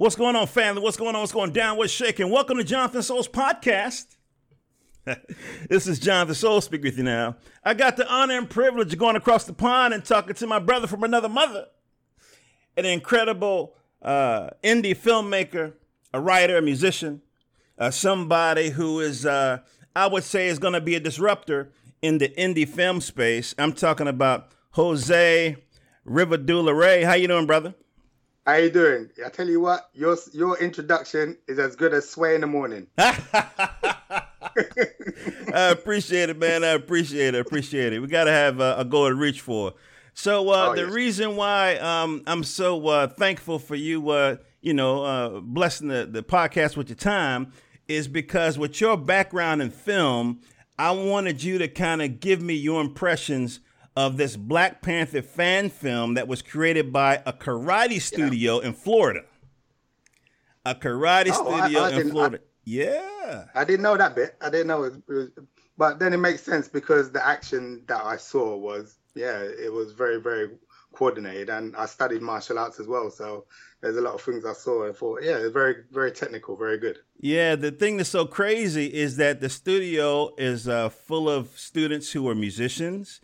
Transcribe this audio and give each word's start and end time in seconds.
What's 0.00 0.16
going 0.16 0.34
on, 0.34 0.46
family? 0.46 0.80
What's 0.80 0.96
going 0.96 1.14
on? 1.14 1.20
What's 1.20 1.30
going 1.30 1.52
down? 1.52 1.76
What's 1.76 1.92
shaking? 1.92 2.30
Welcome 2.30 2.56
to 2.56 2.64
Jonathan 2.64 3.02
Soul's 3.02 3.28
podcast. 3.28 4.06
this 5.68 5.86
is 5.86 5.98
Jonathan 5.98 6.34
Soul 6.34 6.62
speaking 6.62 6.86
with 6.86 6.96
you 6.96 7.04
now. 7.04 7.36
I 7.62 7.74
got 7.74 7.98
the 7.98 8.10
honor 8.10 8.38
and 8.38 8.48
privilege 8.48 8.94
of 8.94 8.98
going 8.98 9.16
across 9.16 9.44
the 9.44 9.52
pond 9.52 9.92
and 9.92 10.02
talking 10.02 10.32
to 10.32 10.46
my 10.46 10.58
brother 10.58 10.86
from 10.86 11.04
another 11.04 11.28
mother, 11.28 11.66
an 12.78 12.86
incredible 12.86 13.74
uh, 14.00 14.48
indie 14.64 14.96
filmmaker, 14.96 15.74
a 16.14 16.18
writer, 16.18 16.56
a 16.56 16.62
musician, 16.62 17.20
uh, 17.76 17.90
somebody 17.90 18.70
who 18.70 19.00
is, 19.00 19.26
uh, 19.26 19.58
I 19.94 20.06
would 20.06 20.24
say, 20.24 20.48
is 20.48 20.58
going 20.58 20.72
to 20.72 20.80
be 20.80 20.94
a 20.94 21.00
disruptor 21.00 21.72
in 22.00 22.16
the 22.16 22.30
indie 22.38 22.66
film 22.66 23.02
space. 23.02 23.54
I'm 23.58 23.74
talking 23.74 24.08
about 24.08 24.48
Jose 24.70 25.58
Rivadula 26.06 26.74
Ray. 26.74 27.02
How 27.02 27.12
you 27.12 27.28
doing, 27.28 27.44
brother? 27.44 27.74
How 28.46 28.54
you 28.56 28.70
doing? 28.70 29.10
I 29.24 29.28
tell 29.28 29.48
you 29.48 29.60
what, 29.60 29.90
your 29.92 30.16
your 30.32 30.58
introduction 30.58 31.36
is 31.46 31.58
as 31.58 31.76
good 31.76 31.92
as 31.92 32.08
sway 32.08 32.34
in 32.34 32.40
the 32.40 32.46
morning. 32.46 32.86
I 32.98 34.22
appreciate 35.52 36.30
it, 36.30 36.38
man. 36.38 36.64
I 36.64 36.68
appreciate 36.68 37.34
it. 37.34 37.40
Appreciate 37.40 37.92
it. 37.92 38.00
We 38.00 38.08
got 38.08 38.24
to 38.24 38.30
have 38.30 38.60
a, 38.60 38.76
a, 38.78 38.84
goal 38.84 39.08
to 39.08 39.14
reach 39.14 39.42
for. 39.42 39.74
So 40.14 40.48
uh, 40.48 40.70
oh, 40.70 40.74
the 40.74 40.84
yes. 40.84 40.92
reason 40.92 41.36
why 41.36 41.76
um, 41.76 42.22
I'm 42.26 42.42
so 42.42 42.86
uh, 42.88 43.08
thankful 43.08 43.58
for 43.58 43.74
you, 43.74 44.08
uh, 44.08 44.36
you 44.62 44.72
know, 44.72 45.04
uh, 45.04 45.40
blessing 45.40 45.88
the, 45.88 46.08
the 46.10 46.22
podcast 46.22 46.76
with 46.76 46.88
your 46.88 46.96
time, 46.96 47.52
is 47.88 48.08
because 48.08 48.58
with 48.58 48.80
your 48.80 48.96
background 48.96 49.60
in 49.60 49.70
film, 49.70 50.40
I 50.78 50.92
wanted 50.92 51.42
you 51.42 51.58
to 51.58 51.68
kind 51.68 52.00
of 52.00 52.20
give 52.20 52.40
me 52.40 52.54
your 52.54 52.80
impressions 52.80 53.60
of 54.06 54.16
this 54.16 54.34
Black 54.34 54.80
Panther 54.80 55.20
fan 55.20 55.68
film 55.68 56.14
that 56.14 56.26
was 56.26 56.40
created 56.40 56.90
by 56.90 57.22
a 57.26 57.34
karate 57.34 58.00
studio 58.00 58.60
yeah. 58.60 58.68
in 58.68 58.72
Florida. 58.72 59.24
A 60.64 60.74
karate 60.74 61.30
oh, 61.32 61.60
studio 61.60 61.80
I, 61.80 61.90
I 61.90 62.00
in 62.00 62.10
Florida. 62.10 62.38
I, 62.38 62.46
yeah. 62.64 63.44
I 63.54 63.64
didn't 63.64 63.82
know 63.82 63.98
that 63.98 64.14
bit. 64.14 64.36
I 64.40 64.48
didn't 64.48 64.68
know 64.68 64.84
it 64.84 64.94
was, 65.06 65.30
but 65.76 65.98
then 65.98 66.14
it 66.14 66.16
makes 66.16 66.42
sense 66.42 66.66
because 66.66 67.12
the 67.12 67.26
action 67.26 67.82
that 67.88 68.02
I 68.02 68.16
saw 68.16 68.56
was, 68.56 68.96
yeah, 69.14 69.42
it 69.42 69.70
was 69.70 69.92
very, 69.92 70.18
very 70.18 70.48
coordinated. 70.92 71.50
And 71.50 71.76
I 71.76 71.84
studied 71.84 72.22
martial 72.22 72.58
arts 72.58 72.80
as 72.80 72.86
well. 72.86 73.10
So 73.10 73.44
there's 73.82 73.98
a 73.98 74.00
lot 74.00 74.14
of 74.14 74.22
things 74.22 74.46
I 74.46 74.54
saw 74.54 74.84
and 74.86 74.96
thought, 74.96 75.22
yeah, 75.22 75.36
it's 75.36 75.52
very, 75.52 75.76
very 75.90 76.12
technical, 76.12 76.56
very 76.56 76.78
good. 76.78 76.98
Yeah, 77.18 77.54
the 77.54 77.70
thing 77.70 77.98
that's 77.98 78.08
so 78.08 78.24
crazy 78.24 78.86
is 78.86 79.18
that 79.18 79.42
the 79.42 79.50
studio 79.50 80.30
is 80.38 80.68
uh, 80.68 80.88
full 80.88 81.28
of 81.28 81.58
students 81.58 82.12
who 82.12 82.26
are 82.30 82.34
musicians 82.34 83.20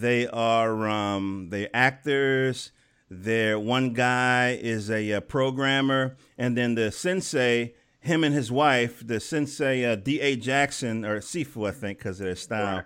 they 0.00 0.26
are 0.26 0.88
um, 0.88 1.48
they 1.50 1.68
actors. 1.72 2.72
There, 3.10 3.58
one 3.60 3.92
guy 3.92 4.58
is 4.60 4.90
a, 4.90 5.12
a, 5.12 5.20
programmer, 5.20 6.16
and 6.36 6.56
then 6.56 6.74
the 6.74 6.90
sensei, 6.90 7.74
him 8.00 8.24
and 8.24 8.34
his 8.34 8.50
wife, 8.50 9.06
the 9.06 9.20
sensei 9.20 9.84
uh, 9.84 9.94
D. 9.94 10.20
A. 10.20 10.36
Jackson 10.36 11.04
or 11.04 11.20
Sifu, 11.20 11.68
I 11.68 11.70
think, 11.70 11.98
because 11.98 12.18
of 12.18 12.26
their 12.26 12.34
style. 12.34 12.82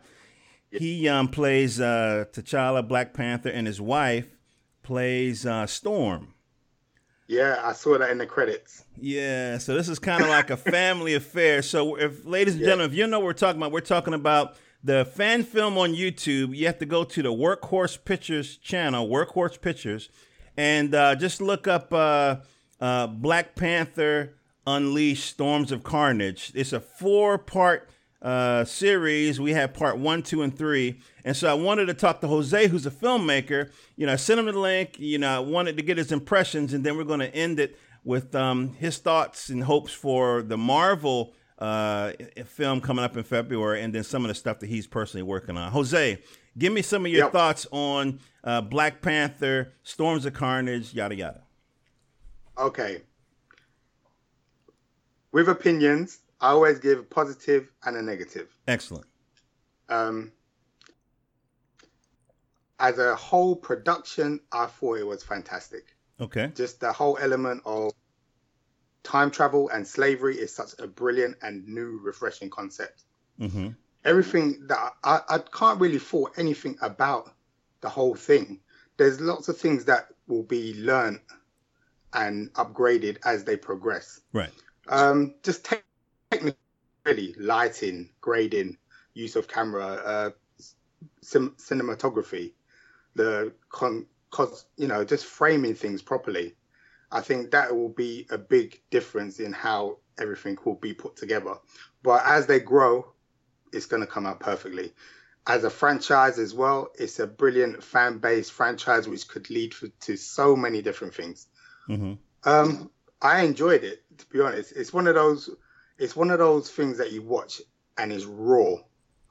He 0.70 1.08
um, 1.08 1.28
plays 1.28 1.80
uh, 1.80 2.26
T'Challa, 2.30 2.86
Black 2.86 3.14
Panther, 3.14 3.48
and 3.48 3.66
his 3.66 3.80
wife 3.80 4.26
plays 4.82 5.46
uh, 5.46 5.66
Storm. 5.66 6.34
Yeah, 7.26 7.60
I 7.62 7.72
saw 7.72 7.96
that 7.96 8.10
in 8.10 8.18
the 8.18 8.26
credits. 8.26 8.84
Yeah, 8.98 9.58
so 9.58 9.74
this 9.74 9.88
is 9.88 9.98
kind 9.98 10.22
of 10.22 10.28
like 10.28 10.50
a 10.50 10.56
family 10.76 11.14
affair. 11.14 11.62
So, 11.62 11.94
if 11.94 12.26
ladies 12.26 12.54
and 12.54 12.62
yeah. 12.62 12.68
gentlemen, 12.68 12.90
if 12.90 12.96
you 12.96 13.06
know 13.06 13.20
what 13.20 13.26
we're 13.26 13.32
talking 13.32 13.60
about, 13.60 13.72
we're 13.72 13.80
talking 13.80 14.14
about 14.14 14.56
the 14.82 15.04
fan 15.04 15.42
film 15.42 15.76
on 15.76 15.94
YouTube, 15.94 16.56
you 16.56 16.66
have 16.66 16.78
to 16.78 16.86
go 16.86 17.04
to 17.04 17.22
the 17.22 17.32
Workhorse 17.32 18.02
Pictures 18.04 18.56
channel, 18.56 19.08
Workhorse 19.08 19.60
Pictures, 19.60 20.08
and 20.56 20.94
uh, 20.94 21.14
just 21.14 21.40
look 21.40 21.66
up 21.66 21.92
uh, 21.92 22.36
uh, 22.80 23.06
Black 23.08 23.54
Panther 23.56 24.34
Unleashed 24.66 25.24
Storms 25.24 25.72
of 25.72 25.82
Carnage. 25.82 26.52
It's 26.54 26.72
a 26.72 26.80
four 26.80 27.38
part 27.38 27.88
uh, 28.22 28.64
series. 28.64 29.40
We 29.40 29.52
have 29.52 29.74
part 29.74 29.98
one, 29.98 30.22
two, 30.22 30.42
and 30.42 30.56
three. 30.56 31.00
And 31.24 31.36
so 31.36 31.50
I 31.50 31.54
wanted 31.54 31.86
to 31.86 31.94
talk 31.94 32.20
to 32.20 32.28
Jose, 32.28 32.68
who's 32.68 32.86
a 32.86 32.90
filmmaker. 32.90 33.70
You 33.96 34.06
know, 34.06 34.12
I 34.12 34.16
sent 34.16 34.40
him 34.40 34.46
the 34.46 34.52
link. 34.52 34.98
You 34.98 35.18
know, 35.18 35.36
I 35.36 35.38
wanted 35.40 35.76
to 35.76 35.82
get 35.82 35.98
his 35.98 36.12
impressions, 36.12 36.72
and 36.72 36.84
then 36.84 36.96
we're 36.96 37.04
going 37.04 37.20
to 37.20 37.34
end 37.34 37.60
it 37.60 37.78
with 38.04 38.34
um, 38.34 38.74
his 38.74 38.98
thoughts 38.98 39.48
and 39.48 39.64
hopes 39.64 39.92
for 39.92 40.42
the 40.42 40.56
Marvel 40.56 41.34
uh, 41.58 42.12
film 42.46 42.80
coming 42.80 43.04
up 43.04 43.16
in 43.16 43.24
February, 43.24 43.82
and 43.82 43.94
then 43.94 44.04
some 44.04 44.24
of 44.24 44.28
the 44.28 44.34
stuff 44.34 44.60
that 44.60 44.68
he's 44.68 44.86
personally 44.86 45.22
working 45.22 45.56
on. 45.56 45.72
Jose, 45.72 46.18
give 46.56 46.72
me 46.72 46.82
some 46.82 47.04
of 47.04 47.12
your 47.12 47.24
yep. 47.24 47.32
thoughts 47.32 47.66
on 47.70 48.20
uh, 48.44 48.60
Black 48.60 49.02
Panther, 49.02 49.72
Storms 49.82 50.24
of 50.24 50.34
Carnage, 50.34 50.94
yada 50.94 51.14
yada. 51.14 51.42
Okay. 52.58 53.02
With 55.32 55.48
opinions, 55.48 56.20
I 56.40 56.50
always 56.50 56.78
give 56.78 57.00
a 57.00 57.02
positive 57.02 57.70
and 57.84 57.96
a 57.96 58.02
negative. 58.02 58.48
Excellent. 58.66 59.06
Um, 59.88 60.32
as 62.78 62.98
a 62.98 63.14
whole 63.14 63.56
production, 63.56 64.40
I 64.52 64.66
thought 64.66 64.98
it 64.98 65.06
was 65.06 65.22
fantastic. 65.22 65.96
Okay. 66.20 66.50
Just 66.54 66.80
the 66.80 66.92
whole 66.92 67.18
element 67.20 67.62
of 67.64 67.92
time 69.08 69.30
travel 69.30 69.70
and 69.70 69.86
slavery 69.86 70.36
is 70.36 70.54
such 70.54 70.78
a 70.78 70.86
brilliant 70.86 71.34
and 71.40 71.66
new, 71.66 71.98
refreshing 72.02 72.50
concept. 72.50 73.04
Mm-hmm. 73.40 73.68
Everything 74.04 74.66
that 74.68 74.92
I, 75.02 75.20
I 75.28 75.38
can't 75.38 75.80
really 75.80 75.98
fault 75.98 76.32
anything 76.36 76.76
about 76.82 77.34
the 77.80 77.88
whole 77.88 78.14
thing. 78.14 78.60
There's 78.98 79.18
lots 79.18 79.48
of 79.48 79.56
things 79.56 79.86
that 79.86 80.08
will 80.26 80.42
be 80.42 80.74
learned 80.74 81.20
and 82.12 82.52
upgraded 82.52 83.16
as 83.24 83.44
they 83.44 83.56
progress. 83.56 84.20
Right. 84.34 84.52
Um, 84.88 85.34
just 85.42 85.64
te- 85.64 85.76
technically, 86.30 87.34
lighting, 87.38 88.10
grading, 88.20 88.76
use 89.14 89.36
of 89.36 89.48
camera, 89.48 89.86
uh, 89.86 90.30
sim- 91.22 91.56
cinematography, 91.58 92.52
the 93.14 93.52
con, 93.70 94.04
cos, 94.30 94.66
you 94.76 94.86
know, 94.86 95.02
just 95.02 95.24
framing 95.24 95.74
things 95.74 96.02
properly. 96.02 96.54
I 97.10 97.20
think 97.20 97.50
that 97.52 97.74
will 97.74 97.88
be 97.88 98.26
a 98.30 98.38
big 98.38 98.80
difference 98.90 99.40
in 99.40 99.52
how 99.52 99.98
everything 100.18 100.58
will 100.64 100.74
be 100.74 100.94
put 100.94 101.16
together. 101.16 101.54
But 102.02 102.22
as 102.24 102.46
they 102.46 102.60
grow, 102.60 103.12
it's 103.72 103.86
going 103.86 104.02
to 104.02 104.06
come 104.06 104.26
out 104.26 104.40
perfectly. 104.40 104.92
As 105.46 105.64
a 105.64 105.70
franchise 105.70 106.38
as 106.38 106.52
well, 106.52 106.88
it's 106.98 107.18
a 107.18 107.26
brilliant 107.26 107.82
fan 107.82 108.18
base 108.18 108.50
franchise 108.50 109.08
which 109.08 109.26
could 109.28 109.48
lead 109.48 109.74
to 110.00 110.16
so 110.16 110.54
many 110.54 110.82
different 110.82 111.14
things. 111.14 111.46
Mm-hmm. 111.88 112.14
Um, 112.44 112.90
I 113.22 113.42
enjoyed 113.42 113.82
it 113.82 114.02
to 114.18 114.26
be 114.26 114.40
honest. 114.40 114.72
It's 114.72 114.92
one 114.92 115.06
of 115.06 115.14
those. 115.14 115.50
It's 115.98 116.14
one 116.14 116.30
of 116.30 116.38
those 116.38 116.70
things 116.70 116.98
that 116.98 117.12
you 117.12 117.22
watch 117.22 117.60
and 117.96 118.12
is 118.12 118.26
raw. 118.26 118.76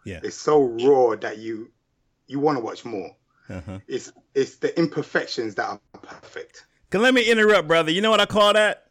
Yeah. 0.05 0.19
It's 0.23 0.35
so 0.35 0.61
raw 0.61 1.15
that 1.17 1.37
you 1.37 1.71
you 2.27 2.39
want 2.39 2.57
to 2.57 2.63
watch 2.63 2.83
more. 2.83 3.15
Uh-huh. 3.49 3.79
It's 3.87 4.11
it's 4.33 4.57
the 4.57 4.77
imperfections 4.77 5.55
that 5.55 5.69
are 5.69 5.79
perfect. 6.01 6.65
Can 6.89 7.01
let 7.01 7.13
me 7.13 7.29
interrupt, 7.29 7.67
brother. 7.67 7.91
You 7.91 8.01
know 8.01 8.11
what 8.11 8.21
I 8.21 8.25
call 8.25 8.53
that? 8.53 8.87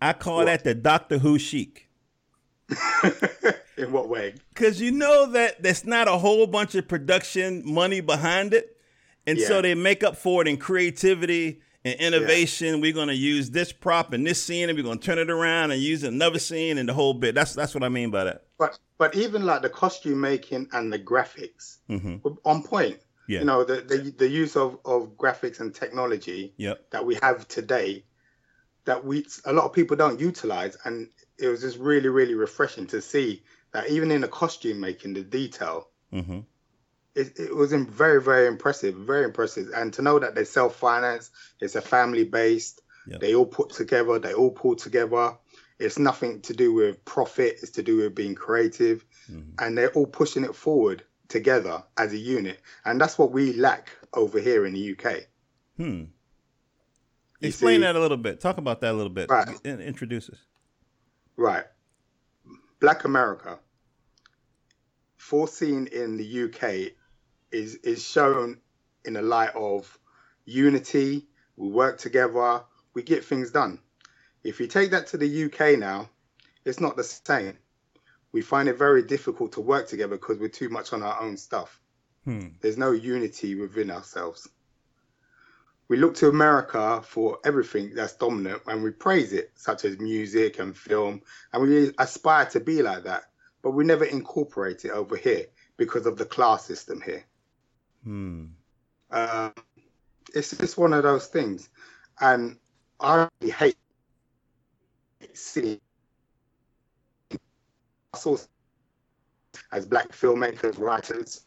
I 0.00 0.12
call 0.12 0.38
what? 0.38 0.46
that 0.46 0.64
the 0.64 0.74
Doctor 0.74 1.18
Who 1.18 1.38
chic. 1.38 1.88
In 3.76 3.92
what 3.92 4.08
way? 4.08 4.34
Because 4.52 4.80
you 4.80 4.90
know 4.90 5.30
that 5.32 5.62
there's 5.62 5.84
not 5.84 6.08
a 6.08 6.18
whole 6.18 6.46
bunch 6.46 6.74
of 6.74 6.88
production 6.88 7.62
money 7.64 8.00
behind 8.00 8.52
it. 8.52 8.76
And 9.26 9.38
yeah. 9.38 9.46
so 9.46 9.62
they 9.62 9.74
make 9.74 10.02
up 10.02 10.16
for 10.16 10.42
it 10.42 10.48
in 10.48 10.56
creativity 10.56 11.60
and 11.84 11.98
innovation. 12.00 12.76
Yeah. 12.76 12.80
We're 12.80 12.92
going 12.92 13.08
to 13.08 13.14
use 13.14 13.50
this 13.50 13.72
prop 13.72 14.12
in 14.12 14.24
this 14.24 14.42
scene 14.42 14.68
and 14.68 14.76
we're 14.76 14.84
going 14.84 14.98
to 14.98 15.04
turn 15.04 15.18
it 15.18 15.30
around 15.30 15.70
and 15.70 15.80
use 15.80 16.02
another 16.02 16.38
scene 16.38 16.78
and 16.78 16.88
the 16.88 16.94
whole 16.94 17.14
bit. 17.14 17.34
That's 17.34 17.54
that's 17.54 17.74
what 17.74 17.84
I 17.84 17.88
mean 17.88 18.10
by 18.10 18.24
that. 18.24 18.44
But 18.58 18.78
but 18.98 19.14
even 19.14 19.44
like 19.44 19.62
the 19.62 19.68
costume 19.68 20.20
making 20.20 20.68
and 20.72 20.92
the 20.92 20.98
graphics 20.98 21.78
mm-hmm. 21.88 22.16
on 22.44 22.62
point. 22.62 22.98
Yeah. 23.30 23.40
You 23.40 23.44
know, 23.44 23.62
the, 23.62 23.76
the, 23.76 24.12
the 24.18 24.28
use 24.28 24.56
of, 24.56 24.78
of 24.84 25.16
graphics 25.16 25.60
and 25.60 25.72
technology 25.72 26.52
yep. 26.56 26.90
that 26.90 27.06
we 27.06 27.14
have 27.22 27.46
today 27.46 28.02
that 28.86 29.04
we 29.04 29.24
a 29.44 29.52
lot 29.52 29.66
of 29.66 29.72
people 29.72 29.96
don't 29.96 30.18
utilize 30.18 30.76
and 30.84 31.08
it 31.38 31.46
was 31.46 31.60
just 31.60 31.78
really, 31.78 32.08
really 32.08 32.34
refreshing 32.34 32.88
to 32.88 33.00
see 33.00 33.44
that 33.72 33.88
even 33.88 34.10
in 34.10 34.22
the 34.22 34.28
costume 34.28 34.80
making, 34.80 35.14
the 35.14 35.22
detail, 35.22 35.86
mm-hmm. 36.12 36.40
it, 37.14 37.38
it 37.38 37.54
was 37.54 37.72
very, 37.72 38.20
very 38.20 38.48
impressive, 38.48 38.96
very 38.96 39.26
impressive. 39.26 39.68
And 39.76 39.92
to 39.92 40.02
know 40.02 40.18
that 40.18 40.34
they 40.34 40.44
self 40.44 40.74
finance, 40.74 41.30
it's 41.60 41.76
a 41.76 41.80
family 41.80 42.24
based, 42.24 42.80
yep. 43.06 43.20
they 43.20 43.36
all 43.36 43.46
put 43.46 43.70
together, 43.70 44.18
they 44.18 44.34
all 44.34 44.50
pull 44.50 44.74
together. 44.74 45.36
It's 45.78 46.00
nothing 46.00 46.40
to 46.42 46.52
do 46.52 46.74
with 46.74 47.04
profit, 47.04 47.58
it's 47.62 47.70
to 47.72 47.84
do 47.84 47.98
with 47.98 48.16
being 48.16 48.34
creative. 48.34 49.04
Mm-hmm. 49.30 49.52
And 49.60 49.78
they're 49.78 49.92
all 49.92 50.06
pushing 50.06 50.42
it 50.42 50.56
forward 50.56 51.04
together 51.30 51.82
as 51.96 52.12
a 52.12 52.18
unit, 52.18 52.60
and 52.84 53.00
that's 53.00 53.16
what 53.16 53.32
we 53.32 53.54
lack 53.54 53.88
over 54.12 54.38
here 54.38 54.66
in 54.66 54.74
the 54.74 54.92
UK. 54.92 55.24
Hmm. 55.76 56.04
You 57.40 57.48
Explain 57.48 57.80
see, 57.80 57.82
that 57.84 57.96
a 57.96 58.00
little 58.00 58.18
bit. 58.18 58.40
Talk 58.40 58.58
about 58.58 58.82
that 58.82 58.92
a 58.92 58.96
little 58.96 59.12
bit. 59.12 59.30
Right. 59.30 59.48
Introduce 59.64 60.28
us. 60.28 60.38
Right. 61.36 61.64
Black 62.80 63.04
America, 63.04 63.58
foreseen 65.16 65.86
in 65.86 66.18
the 66.18 66.44
UK, 66.44 66.92
is 67.50 67.76
is 67.76 68.04
shown 68.04 68.58
in 69.04 69.16
a 69.16 69.22
light 69.22 69.54
of 69.54 69.98
unity. 70.44 71.26
We 71.56 71.68
work 71.68 71.98
together. 71.98 72.62
We 72.92 73.02
get 73.02 73.24
things 73.24 73.50
done. 73.50 73.78
If 74.44 74.60
you 74.60 74.66
take 74.66 74.90
that 74.90 75.08
to 75.08 75.16
the 75.16 75.44
UK 75.44 75.78
now, 75.78 76.10
it's 76.64 76.80
not 76.80 76.96
the 76.96 77.04
same. 77.04 77.56
We 78.32 78.42
find 78.42 78.68
it 78.68 78.78
very 78.78 79.02
difficult 79.02 79.52
to 79.52 79.60
work 79.60 79.88
together 79.88 80.16
because 80.16 80.38
we're 80.38 80.48
too 80.48 80.68
much 80.68 80.92
on 80.92 81.02
our 81.02 81.20
own 81.20 81.36
stuff. 81.36 81.80
Hmm. 82.24 82.48
There's 82.60 82.78
no 82.78 82.92
unity 82.92 83.54
within 83.54 83.90
ourselves. 83.90 84.48
We 85.88 85.96
look 85.96 86.14
to 86.16 86.28
America 86.28 87.02
for 87.04 87.38
everything 87.44 87.94
that's 87.94 88.14
dominant 88.14 88.62
and 88.68 88.82
we 88.82 88.92
praise 88.92 89.32
it, 89.32 89.50
such 89.56 89.84
as 89.84 89.98
music 89.98 90.60
and 90.60 90.76
film, 90.76 91.22
and 91.52 91.62
we 91.62 91.92
aspire 91.98 92.46
to 92.46 92.60
be 92.60 92.82
like 92.82 93.04
that, 93.04 93.24
but 93.62 93.72
we 93.72 93.84
never 93.84 94.04
incorporate 94.04 94.84
it 94.84 94.92
over 94.92 95.16
here 95.16 95.46
because 95.76 96.06
of 96.06 96.16
the 96.16 96.24
class 96.24 96.64
system 96.64 97.00
here. 97.00 97.24
Hmm. 98.04 98.44
Um, 99.10 99.52
it's 100.32 100.56
just 100.56 100.78
one 100.78 100.92
of 100.92 101.02
those 101.02 101.26
things, 101.26 101.68
and 102.20 102.56
I 103.00 103.26
really 103.40 103.52
hate 103.52 103.76
seeing 105.34 105.80
as 109.72 109.86
black 109.86 110.08
filmmakers, 110.12 110.78
writers. 110.78 111.42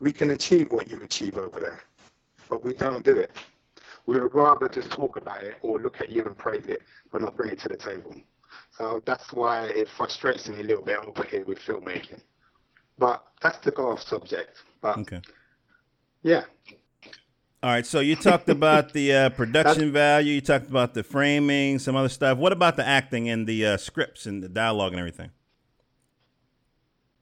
We 0.00 0.12
can 0.12 0.30
achieve 0.30 0.70
what 0.70 0.88
you 0.90 1.00
achieve 1.02 1.36
over 1.36 1.58
there, 1.60 1.80
but 2.48 2.64
we 2.64 2.74
don't 2.74 3.04
do 3.04 3.16
it. 3.16 3.32
We 4.06 4.18
would 4.18 4.34
rather 4.34 4.68
just 4.68 4.90
talk 4.90 5.16
about 5.16 5.42
it 5.42 5.56
or 5.62 5.78
look 5.80 6.00
at 6.00 6.10
you 6.10 6.24
and 6.24 6.36
praise 6.36 6.66
it, 6.66 6.82
but 7.12 7.20
not 7.22 7.36
bring 7.36 7.50
it 7.50 7.58
to 7.60 7.68
the 7.68 7.76
table. 7.76 8.14
So 8.70 9.02
that's 9.04 9.32
why 9.32 9.66
it 9.66 9.88
frustrates 9.88 10.48
me 10.48 10.60
a 10.60 10.62
little 10.62 10.84
bit 10.84 10.98
over 10.98 11.24
here 11.24 11.44
with 11.44 11.58
filmmaking. 11.58 12.20
But 12.96 13.24
that's 13.42 13.58
the 13.58 13.70
go 13.70 13.92
off 13.92 14.02
subject. 14.02 14.62
But 14.80 14.98
Okay. 14.98 15.20
yeah, 16.22 16.44
All 17.62 17.70
right. 17.70 17.84
So 17.86 18.00
you 18.00 18.14
talked 18.16 18.48
about 18.48 18.92
the 18.92 19.12
uh, 19.12 19.30
production 19.36 19.92
value. 19.92 20.34
You 20.34 20.40
talked 20.40 20.68
about 20.68 20.94
the 20.94 21.02
framing, 21.02 21.78
some 21.80 21.96
other 21.96 22.08
stuff. 22.08 22.38
What 22.38 22.52
about 22.52 22.76
the 22.76 22.86
acting 22.86 23.28
and 23.28 23.46
the 23.46 23.66
uh, 23.66 23.76
scripts 23.76 24.26
and 24.26 24.42
the 24.42 24.48
dialogue 24.48 24.92
and 24.92 25.00
everything? 25.00 25.30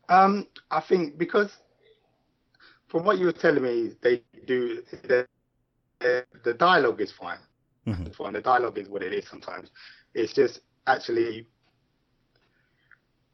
Um, 0.09 0.47
I 0.71 0.81
think 0.81 1.19
because 1.19 1.51
from 2.89 3.05
what 3.05 3.19
you 3.19 3.27
were 3.27 3.33
telling 3.33 3.63
me, 3.63 3.93
they 4.03 4.23
do 4.47 4.83
the, 5.03 5.27
the 6.01 6.55
dialogue 6.55 7.01
is 7.01 7.13
fine. 7.13 7.39
Mhm. 7.87 8.15
Fine. 8.15 8.33
The 8.35 8.41
dialogue 8.41 8.79
is 8.79 8.89
what 8.89 9.03
it 9.03 9.13
is. 9.13 9.29
Sometimes 9.29 9.71
it's 10.15 10.33
just 10.33 10.61
actually 10.87 11.47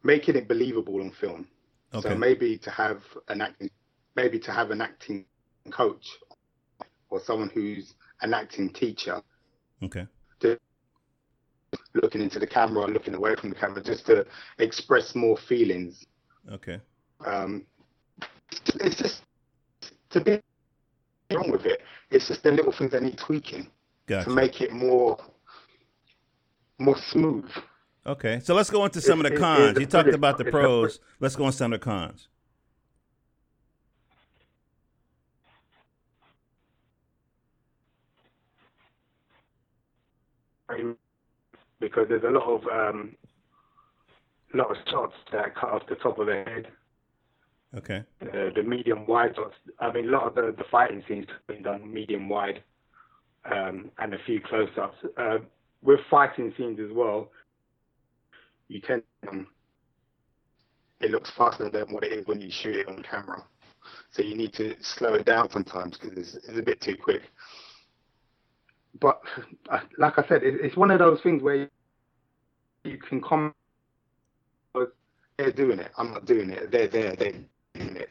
making 0.02 0.36
it 0.36 0.48
believable 0.48 1.00
on 1.00 1.10
film. 1.10 1.48
Okay. 1.94 2.08
So 2.08 2.14
maybe 2.16 2.58
to 2.58 2.70
have 2.70 3.02
an 3.28 3.40
acting, 3.42 3.70
maybe 4.16 4.38
to 4.40 4.52
have 4.52 4.70
an 4.70 4.80
acting 4.80 5.26
coach 5.70 6.06
or 7.10 7.20
someone 7.20 7.50
who's 7.50 7.94
an 8.22 8.34
acting 8.34 8.72
teacher 8.72 9.22
Okay. 9.82 10.06
looking 11.94 12.22
into 12.22 12.38
the 12.38 12.46
camera, 12.46 12.86
looking 12.86 13.14
away 13.14 13.34
from 13.34 13.50
the 13.50 13.56
camera, 13.56 13.82
just 13.82 14.06
to 14.06 14.26
express 14.58 15.14
more 15.14 15.36
feelings 15.36 16.06
Okay. 16.50 16.80
um, 17.24 17.64
it's 18.80 18.96
just 18.96 19.22
to 20.10 20.20
be 20.20 20.40
wrong 21.32 21.50
with 21.50 21.64
it. 21.66 21.80
It's 22.10 22.28
just 22.28 22.42
the 22.42 22.50
little 22.52 22.72
things 22.72 22.90
that 22.92 23.02
need 23.02 23.16
tweaking 23.16 23.68
Gotcha. 24.06 24.28
to 24.28 24.34
make 24.34 24.60
it 24.60 24.72
more 24.72 25.16
more 26.78 26.96
smooth. 26.98 27.48
Okay. 28.04 28.40
So 28.40 28.54
let's 28.54 28.70
go 28.70 28.84
into 28.84 29.00
some 29.00 29.20
of 29.20 29.24
the 29.24 29.32
It- 29.32 29.36
it- 29.36 29.40
cons. 29.40 29.78
You 29.78 29.86
talked 29.86 30.08
about 30.08 30.36
the 30.38 30.46
pros. 30.46 30.98
Let's 31.20 31.36
go 31.36 31.46
into 31.46 31.56
some 31.56 31.72
of 31.72 31.80
the 31.80 31.84
cons. 31.84 32.28
Because 41.80 42.08
there's 42.08 42.22
a 42.24 42.30
lot 42.30 42.44
of 42.48 42.66
um, 42.66 43.14
lot 44.56 44.70
of 44.70 44.76
shots 44.90 45.14
that 45.32 45.54
cut 45.54 45.70
off 45.70 45.82
the 45.88 45.96
top 45.96 46.19
of 46.19 46.26
the 46.26 46.44
head. 46.46 46.69
Okay. 47.76 48.04
Uh, 48.20 48.50
the 48.54 48.62
medium 48.62 49.06
wide 49.06 49.34
shots. 49.34 49.54
I 49.81 49.93
mean, 49.93 50.08
a 50.08 50.10
lot 50.10 50.26
of 50.26 50.34
the, 50.34 50.54
the 50.56 50.64
fighting 50.70 51.02
scenes 51.08 51.26
have 51.28 51.46
been 51.46 51.62
done 51.62 51.93
medium 51.93 52.28
wide, 52.28 52.62
um, 53.50 53.90
and 53.99 54.12
a 54.12 54.19
few 54.26 54.40
close 54.40 54.69
ups. 54.81 54.96
Uh, 55.16 55.38
with 55.82 56.00
fighting 56.10 56.52
scenes 56.56 56.78
as 56.78 56.93
well, 56.93 57.31
you 58.69 58.81
tend 58.81 59.02
um, 59.28 59.46
it 61.00 61.10
looks 61.10 61.31
faster 61.37 61.69
than 61.69 61.93
what 61.93 62.04
it 62.04 62.12
is 62.12 62.26
when 62.26 62.40
you 62.40 62.50
shoot 62.50 62.76
it 62.76 62.88
on 62.88 63.02
camera. 63.02 63.43
So 64.10 64.22
you 64.22 64.37
need 64.37 64.52
to 64.54 64.75
slow 64.81 65.14
it 65.14 65.26
down 65.26 65.50
sometimes 65.50 65.99
because 65.99 66.16
it's, 66.16 66.34
it's 66.46 66.58
a 66.58 66.62
bit 66.62 66.81
too 66.81 66.96
quick. 66.96 67.22
But 69.00 69.20
uh, 69.70 69.81
like 69.99 70.19
I 70.19 70.26
said, 70.28 70.43
it, 70.43 70.60
it's 70.62 70.76
one 70.76 70.90
of 70.90 70.99
those 70.99 71.20
things 71.22 71.43
where 71.43 71.69
you 72.84 72.99
can 72.99 73.20
comment. 73.20 73.54
They're 74.74 75.52
doing 75.52 75.78
it. 75.78 75.90
I'm 75.96 76.12
not 76.12 76.24
doing 76.26 76.50
it. 76.50 76.70
They're 76.70 76.88
there. 76.88 77.16
They're 77.16 77.32
doing 77.74 77.96
it. 77.96 78.10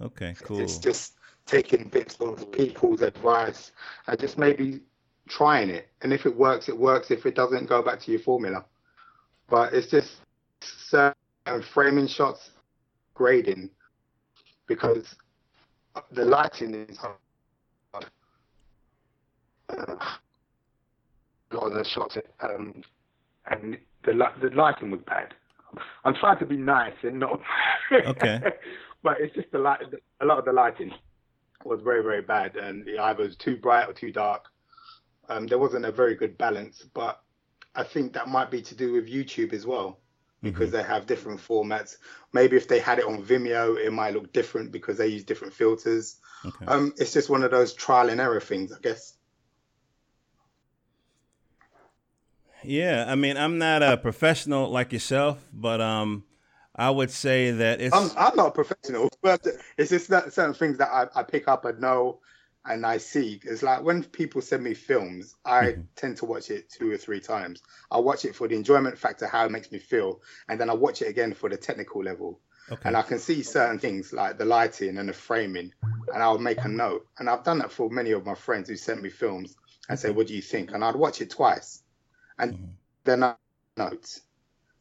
Okay. 0.00 0.34
Cool. 0.42 0.60
It's 0.60 0.78
just 0.78 1.14
taking 1.46 1.88
bits 1.88 2.16
of 2.20 2.50
people's 2.52 3.02
advice 3.02 3.72
and 4.06 4.18
just 4.18 4.38
maybe 4.38 4.80
trying 5.28 5.70
it. 5.70 5.88
And 6.02 6.12
if 6.12 6.26
it 6.26 6.36
works, 6.36 6.68
it 6.68 6.76
works. 6.76 7.10
If 7.10 7.26
it 7.26 7.34
doesn't, 7.34 7.68
go 7.68 7.82
back 7.82 8.00
to 8.00 8.10
your 8.10 8.20
formula. 8.20 8.64
But 9.48 9.72
it's 9.72 9.86
just 9.86 10.16
certain 10.60 11.14
framing 11.72 12.06
shots, 12.06 12.50
grading, 13.14 13.70
because 14.66 15.14
the 16.10 16.24
lighting 16.24 16.74
is 16.74 16.96
hard. 16.96 17.16
Uh, 19.68 19.96
a 21.50 21.56
lot 21.56 21.66
of 21.66 21.74
the 21.74 21.84
shots, 21.84 22.18
um, 22.40 22.82
and 23.46 23.78
the 24.04 24.12
the 24.40 24.50
lighting 24.50 24.90
was 24.90 25.00
bad. 25.06 25.34
I'm 26.04 26.14
trying 26.14 26.38
to 26.38 26.46
be 26.46 26.56
nice 26.56 26.94
and 27.02 27.18
not. 27.20 27.40
Okay. 27.92 28.40
but 29.02 29.20
it's 29.20 29.34
just 29.34 29.50
the 29.52 29.58
light. 29.58 29.80
A 30.20 30.24
lot 30.24 30.38
of 30.38 30.46
the 30.46 30.52
lighting 30.52 30.92
was 31.64 31.80
very 31.82 32.02
very 32.02 32.22
bad, 32.22 32.56
and 32.56 32.88
it 32.88 32.98
either 32.98 33.24
was 33.24 33.36
too 33.36 33.56
bright 33.56 33.88
or 33.88 33.92
too 33.92 34.12
dark. 34.12 34.46
Um, 35.28 35.46
there 35.46 35.58
wasn't 35.58 35.84
a 35.84 35.92
very 35.92 36.14
good 36.14 36.38
balance, 36.38 36.82
but 36.94 37.20
I 37.74 37.82
think 37.82 38.14
that 38.14 38.28
might 38.28 38.50
be 38.50 38.62
to 38.62 38.74
do 38.74 38.92
with 38.92 39.08
YouTube 39.08 39.52
as 39.52 39.66
well, 39.66 40.00
because 40.42 40.70
they 40.70 40.82
have 40.82 41.06
different 41.06 41.40
formats. 41.40 41.96
Maybe 42.32 42.56
if 42.56 42.66
they 42.66 42.80
had 42.80 42.98
it 42.98 43.04
on 43.04 43.22
Vimeo, 43.22 43.78
it 43.78 43.92
might 43.92 44.14
look 44.14 44.32
different 44.32 44.72
because 44.72 44.98
they 44.98 45.06
use 45.06 45.24
different 45.24 45.54
filters. 45.54 46.16
Okay. 46.44 46.66
Um, 46.66 46.92
it's 46.96 47.12
just 47.12 47.30
one 47.30 47.42
of 47.44 47.50
those 47.50 47.72
trial 47.74 48.10
and 48.10 48.20
error 48.20 48.40
things, 48.40 48.72
I 48.72 48.80
guess. 48.80 49.16
Yeah. 52.64 53.04
I 53.08 53.14
mean, 53.14 53.36
I'm 53.36 53.58
not 53.58 53.82
a 53.82 53.96
professional 53.96 54.68
like 54.70 54.92
yourself, 54.92 55.46
but 55.52 55.80
um, 55.80 56.24
I 56.74 56.90
would 56.90 57.10
say 57.10 57.50
that 57.50 57.80
it's. 57.80 57.96
I'm, 57.96 58.10
I'm 58.16 58.36
not 58.36 58.48
a 58.48 58.50
professional, 58.52 59.08
but 59.22 59.46
it's 59.76 59.90
just 59.90 60.08
that 60.08 60.32
certain 60.32 60.54
things 60.54 60.78
that 60.78 60.90
I, 60.90 61.20
I 61.20 61.22
pick 61.22 61.48
up 61.48 61.64
and 61.64 61.80
know 61.80 62.20
and 62.64 62.86
I 62.86 62.98
see. 62.98 63.40
It's 63.42 63.62
like 63.62 63.82
when 63.82 64.04
people 64.04 64.40
send 64.40 64.62
me 64.62 64.74
films, 64.74 65.34
I 65.44 65.64
Mhm. 65.64 65.86
tend 65.96 66.16
to 66.18 66.24
watch 66.26 66.50
it 66.50 66.70
two 66.70 66.90
or 66.92 66.96
three 66.96 67.20
times. 67.20 67.60
I 67.90 67.98
watch 67.98 68.24
it 68.24 68.36
for 68.36 68.46
the 68.48 68.54
enjoyment 68.54 68.96
factor, 68.96 69.26
how 69.26 69.44
it 69.44 69.50
makes 69.50 69.72
me 69.72 69.78
feel, 69.78 70.20
and 70.48 70.60
then 70.60 70.70
I 70.70 70.74
watch 70.74 71.02
it 71.02 71.08
again 71.08 71.34
for 71.34 71.48
the 71.50 71.56
technical 71.56 72.02
level. 72.02 72.40
okay. 72.70 72.88
And 72.88 72.96
I 72.96 73.02
can 73.02 73.18
see 73.18 73.42
certain 73.42 73.78
things 73.78 74.12
like 74.12 74.38
the 74.38 74.44
lighting 74.44 74.96
and 74.98 75.08
the 75.08 75.12
framing, 75.12 75.72
and 76.14 76.22
I'll 76.22 76.38
make 76.38 76.64
a 76.64 76.68
note. 76.68 77.06
And 77.18 77.28
I've 77.28 77.42
done 77.44 77.58
that 77.58 77.72
for 77.72 77.90
many 77.90 78.12
of 78.12 78.24
my 78.24 78.34
friends 78.34 78.68
who 78.68 78.76
sent 78.76 79.02
me 79.02 79.10
films 79.10 79.56
and 79.88 79.98
say, 79.98 80.10
"What 80.10 80.28
do 80.28 80.34
you 80.34 80.42
think?" 80.42 80.70
And 80.72 80.84
I'd 80.84 80.94
watch 80.96 81.20
it 81.20 81.30
twice, 81.30 81.82
and 82.38 82.54
Mhm. 82.54 82.68
then 83.04 83.22
I 83.24 83.34
notes. 83.76 84.20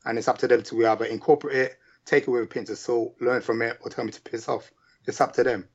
And 0.06 0.18
it's 0.18 0.28
up 0.28 0.40
to 0.40 0.48
them 0.48 0.64
to 0.64 0.86
either 0.88 1.06
incorporate 1.06 1.56
it, 1.58 1.80
take 2.06 2.28
it 2.28 2.32
with 2.32 2.44
a 2.44 2.48
pinch 2.48 2.70
of 2.70 2.78
salt, 2.78 3.16
learn 3.22 3.42
from 3.42 3.62
it, 3.62 3.78
or 3.82 3.90
tell 3.90 4.04
me 4.04 4.12
to 4.12 4.22
piss 4.22 4.50
off. 4.50 4.72
It's 5.06 5.22
up 5.22 5.34
to 5.34 5.44
them. 5.44 5.68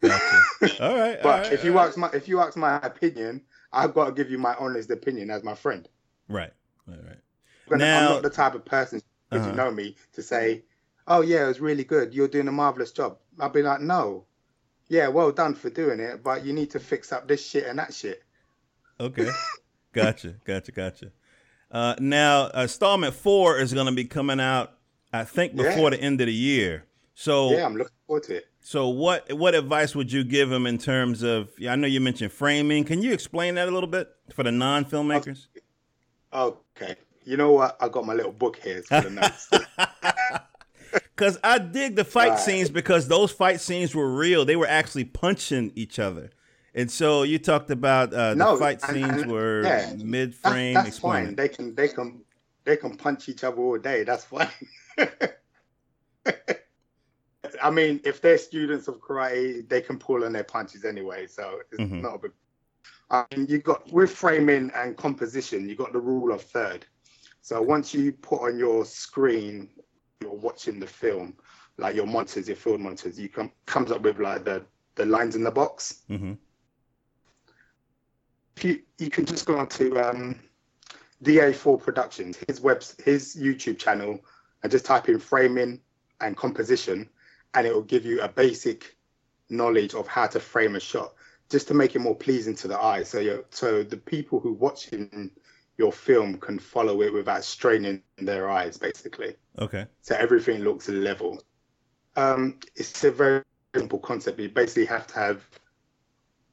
Gotcha. 0.00 0.42
All 0.80 0.96
right. 0.96 1.18
But 1.22 1.34
all 1.34 1.40
right, 1.42 1.52
if 1.52 1.64
you 1.64 1.72
all 1.72 1.78
right. 1.78 1.88
ask 1.88 1.96
my 1.98 2.10
if 2.12 2.28
you 2.28 2.40
ask 2.40 2.56
my 2.56 2.76
opinion, 2.82 3.42
I've 3.72 3.94
got 3.94 4.06
to 4.06 4.12
give 4.12 4.30
you 4.30 4.38
my 4.38 4.54
honest 4.56 4.90
opinion 4.90 5.30
as 5.30 5.42
my 5.42 5.54
friend. 5.54 5.88
Right. 6.28 6.52
Right. 6.86 7.04
Right. 7.04 7.18
But 7.68 7.78
Now- 7.78 7.98
I'm 7.98 8.04
not 8.14 8.22
the 8.22 8.30
type 8.30 8.54
of 8.54 8.64
person, 8.64 9.02
because 9.30 9.42
Uh-huh. 9.46 9.50
you 9.50 9.56
know 9.56 9.70
me, 9.72 9.96
to 10.12 10.22
say, 10.22 10.64
"Oh 11.06 11.22
yeah, 11.22 11.44
it 11.44 11.48
was 11.48 11.60
really 11.60 11.84
good. 11.84 12.14
You're 12.14 12.28
doing 12.28 12.46
a 12.48 12.52
marvelous 12.52 12.92
job." 12.92 13.18
I'll 13.40 13.48
be 13.48 13.62
like, 13.62 13.80
"No, 13.80 14.26
yeah, 14.88 15.08
well 15.08 15.32
done 15.32 15.54
for 15.54 15.70
doing 15.70 15.98
it, 15.98 16.22
but 16.22 16.44
you 16.44 16.52
need 16.52 16.70
to 16.72 16.80
fix 16.80 17.10
up 17.12 17.26
this 17.26 17.44
shit 17.44 17.64
and 17.66 17.78
that 17.78 17.92
shit." 17.94 18.22
Okay. 19.00 19.30
gotcha. 19.96 20.34
Gotcha. 20.44 20.72
Gotcha. 20.72 21.12
Uh, 21.70 21.94
now, 21.98 22.48
installment 22.50 23.14
four 23.14 23.58
is 23.58 23.74
going 23.74 23.86
to 23.86 23.92
be 23.92 24.04
coming 24.04 24.38
out, 24.40 24.72
I 25.12 25.24
think, 25.24 25.56
before 25.56 25.90
Yeah. 25.90 25.96
the 25.96 26.00
end 26.00 26.20
of 26.20 26.26
the 26.28 26.32
year. 26.32 26.84
So, 27.14 27.50
Yeah, 27.50 27.64
I'm 27.66 27.74
looking 27.76 27.92
forward 28.06 28.22
to 28.24 28.36
it. 28.36 28.46
so 28.60 28.88
what 28.88 29.32
what 29.32 29.54
advice 29.54 29.94
would 29.96 30.12
you 30.12 30.22
give 30.22 30.52
him 30.52 30.66
in 30.66 30.78
terms 30.78 31.22
of? 31.22 31.50
yeah, 31.58 31.72
I 31.72 31.76
know 31.76 31.86
you 31.88 32.00
mentioned 32.00 32.30
framing. 32.32 32.84
Can 32.84 33.02
you 33.02 33.12
explain 33.12 33.54
that 33.56 33.66
a 33.68 33.70
little 33.72 33.88
bit 33.88 34.08
for 34.34 34.42
the 34.44 34.52
non 34.52 34.84
filmmakers? 34.84 35.46
Okay, 36.32 36.94
you 37.24 37.36
know 37.36 37.52
what? 37.52 37.76
I 37.80 37.88
got 37.88 38.04
my 38.04 38.12
little 38.14 38.32
book 38.32 38.56
here 38.62 38.82
for 38.82 39.00
the 39.00 39.10
notes. 39.10 39.50
Because 41.14 41.38
I 41.42 41.58
dig 41.58 41.96
the 41.96 42.04
fight 42.04 42.30
Right. 42.30 42.38
scenes 42.38 42.68
because 42.70 43.08
those 43.08 43.32
fight 43.32 43.60
scenes 43.60 43.94
were 43.94 44.08
real. 44.14 44.44
They 44.44 44.56
were 44.56 44.66
actually 44.66 45.04
punching 45.04 45.72
each 45.74 45.98
other. 45.98 46.30
And 46.76 46.90
so 46.90 47.22
you 47.22 47.38
talked 47.38 47.70
about 47.70 48.12
uh, 48.12 48.30
the 48.30 48.36
No, 48.36 48.56
fight 48.58 48.82
and- 48.84 48.92
scenes 48.94 49.22
and- 49.22 49.32
were 49.32 49.62
yeah, 49.64 49.94
mid 49.96 50.34
frame. 50.34 50.74
that's 50.74 50.98
fine. 50.98 51.34
They 51.34 51.48
can 51.48 51.74
they 51.74 51.88
can 51.88 52.20
they 52.64 52.76
can 52.76 52.96
punch 52.96 53.28
each 53.28 53.42
other 53.44 53.58
all 53.62 53.78
day. 53.78 54.04
That's 54.04 54.24
fine. 54.24 54.50
I 57.62 57.70
mean, 57.70 58.00
if 58.04 58.20
they're 58.20 58.38
students 58.38 58.88
of 58.88 59.00
karate, 59.00 59.66
they 59.68 59.80
can 59.80 59.98
pull 59.98 60.24
on 60.24 60.32
their 60.32 60.44
punches 60.44 60.84
anyway, 60.84 61.26
so 61.26 61.60
it's 61.72 61.80
Mhm. 61.80 62.02
not 62.02 62.16
a 62.16 62.18
big. 62.18 62.32
I 63.10 63.24
mean, 63.34 63.46
you 63.46 63.58
got 63.58 63.90
with 63.92 64.10
framing 64.10 64.70
and 64.74 64.96
composition, 64.96 65.68
you 65.68 65.76
got 65.76 65.92
the 65.92 66.00
rule 66.00 66.32
of 66.34 66.42
third. 66.42 66.84
So 67.40 67.62
once 67.62 67.94
you 67.94 68.12
put 68.12 68.42
on 68.42 68.58
your 68.58 68.84
screen, 68.84 69.70
you're 70.20 70.34
watching 70.34 70.80
the 70.80 70.86
film, 70.88 71.36
like 71.78 71.94
your 71.94 72.06
monitors, 72.06 72.48
your 72.48 72.56
field 72.56 72.80
monitors, 72.80 73.18
you 73.18 73.28
come 73.28 73.52
comes 73.64 73.90
up 73.92 74.02
with 74.02 74.18
like 74.18 74.44
the 74.44 74.64
the 74.96 75.06
lines 75.06 75.36
in 75.36 75.44
the 75.44 75.50
box. 75.50 76.02
hmm 76.08 76.32
if 76.32 76.38
you 78.64 78.80
you 78.98 79.10
can 79.10 79.24
just 79.24 79.46
go 79.46 79.58
on 79.58 79.68
to 79.68 79.98
um, 79.98 80.36
DA4 81.22 81.82
Productions, 81.82 82.38
his 82.48 82.60
web, 82.60 82.82
his 83.04 83.36
YouTube 83.36 83.78
channel, 83.78 84.20
and 84.62 84.72
just 84.72 84.84
type 84.84 85.08
in 85.08 85.18
framing 85.18 85.80
and 86.20 86.36
composition, 86.36 87.08
and 87.54 87.66
it 87.66 87.74
will 87.74 87.82
give 87.82 88.04
you 88.04 88.20
a 88.20 88.28
basic 88.28 88.96
knowledge 89.48 89.94
of 89.94 90.06
how 90.06 90.26
to 90.26 90.40
frame 90.40 90.76
a 90.76 90.80
shot, 90.80 91.14
just 91.48 91.68
to 91.68 91.74
make 91.74 91.94
it 91.94 92.00
more 92.00 92.16
pleasing 92.16 92.54
to 92.56 92.68
the 92.68 92.78
eye. 92.78 93.02
So 93.02 93.44
so 93.50 93.82
the 93.82 93.96
people 93.96 94.40
who 94.40 94.52
watching 94.52 95.30
your 95.78 95.92
film 95.92 96.38
can 96.38 96.58
follow 96.58 97.02
it 97.02 97.12
without 97.12 97.44
straining 97.44 98.02
their 98.18 98.48
eyes, 98.50 98.78
basically. 98.78 99.34
Okay. 99.58 99.86
So 100.00 100.16
everything 100.16 100.60
looks 100.60 100.88
level. 100.88 101.42
Um, 102.16 102.58
it's 102.74 103.04
a 103.04 103.10
very 103.10 103.42
simple 103.74 103.98
concept. 103.98 104.40
You 104.40 104.48
basically 104.48 104.86
have 104.86 105.06
to 105.08 105.14
have 105.14 105.46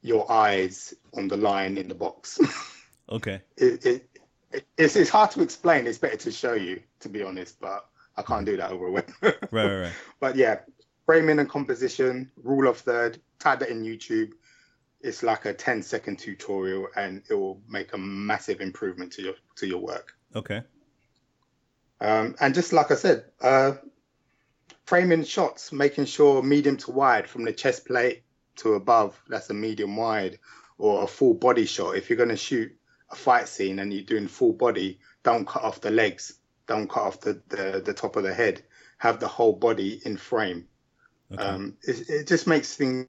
your 0.04 0.30
eyes 0.30 0.92
on 1.16 1.26
the 1.28 1.36
line 1.36 1.76
in 1.78 1.88
the 1.88 1.94
box. 1.94 2.38
Okay. 3.10 3.42
it, 3.58 3.84
it, 3.84 4.08
it, 4.50 4.66
it's, 4.78 4.96
it's 4.96 5.10
hard 5.10 5.30
to 5.32 5.42
explain. 5.42 5.86
It's 5.86 5.98
better 5.98 6.16
to 6.16 6.32
show 6.32 6.54
you, 6.54 6.80
to 7.00 7.10
be 7.10 7.22
honest, 7.22 7.60
but 7.60 7.84
I 8.16 8.22
can't 8.22 8.46
do 8.46 8.56
that 8.56 8.70
over 8.70 8.86
a 8.86 8.90
web. 8.90 9.10
Right. 9.22 9.36
Right. 9.52 9.80
Right. 9.82 9.92
but 10.20 10.36
yeah, 10.36 10.60
framing 11.04 11.38
and 11.38 11.46
composition, 11.46 12.30
rule 12.42 12.66
of 12.66 12.78
third, 12.78 13.20
type 13.38 13.58
that 13.58 13.68
in 13.68 13.84
YouTube. 13.84 14.32
It's 15.02 15.22
like 15.22 15.44
a 15.44 15.52
10 15.52 15.82
second 15.82 16.18
tutorial 16.18 16.88
and 16.96 17.22
it 17.28 17.34
will 17.34 17.60
make 17.68 17.92
a 17.92 17.98
massive 17.98 18.62
improvement 18.62 19.12
to 19.12 19.22
your 19.22 19.34
to 19.56 19.66
your 19.66 19.80
work. 19.80 20.16
Okay. 20.34 20.62
Um, 22.00 22.36
and 22.40 22.54
just 22.54 22.72
like 22.72 22.90
I 22.90 22.94
said, 22.94 23.26
uh, 23.42 23.72
framing 24.86 25.24
shots, 25.24 25.72
making 25.72 26.06
sure 26.06 26.42
medium 26.42 26.78
to 26.78 26.90
wide 26.90 27.28
from 27.28 27.44
the 27.44 27.52
chest 27.52 27.86
plate 27.86 28.23
to 28.56 28.74
above, 28.74 29.20
that's 29.28 29.50
a 29.50 29.54
medium 29.54 29.96
wide, 29.96 30.38
or 30.78 31.02
a 31.04 31.06
full 31.06 31.34
body 31.34 31.66
shot. 31.66 31.96
If 31.96 32.08
you're 32.08 32.16
going 32.16 32.28
to 32.30 32.36
shoot 32.36 32.72
a 33.10 33.16
fight 33.16 33.48
scene 33.48 33.78
and 33.78 33.92
you're 33.92 34.02
doing 34.02 34.28
full 34.28 34.52
body, 34.52 34.98
don't 35.22 35.46
cut 35.46 35.62
off 35.62 35.80
the 35.80 35.90
legs, 35.90 36.38
don't 36.66 36.88
cut 36.88 37.02
off 37.02 37.20
the, 37.20 37.40
the, 37.48 37.82
the 37.84 37.94
top 37.94 38.16
of 38.16 38.22
the 38.22 38.34
head, 38.34 38.64
have 38.98 39.20
the 39.20 39.28
whole 39.28 39.52
body 39.54 40.00
in 40.04 40.16
frame. 40.16 40.66
Okay. 41.32 41.42
Um, 41.42 41.76
it, 41.82 42.08
it 42.08 42.26
just 42.26 42.46
makes 42.46 42.74
things 42.76 43.08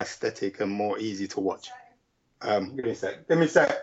aesthetic 0.00 0.60
and 0.60 0.70
more 0.70 0.98
easy 0.98 1.26
to 1.28 1.40
watch. 1.40 1.70
Um, 2.40 2.76
give 2.76 2.84
me 2.84 2.90
a 2.92 2.94
sec. 2.94 3.28
Give 3.28 3.38
me 3.38 3.46
a 3.46 3.48
sec. 3.48 3.76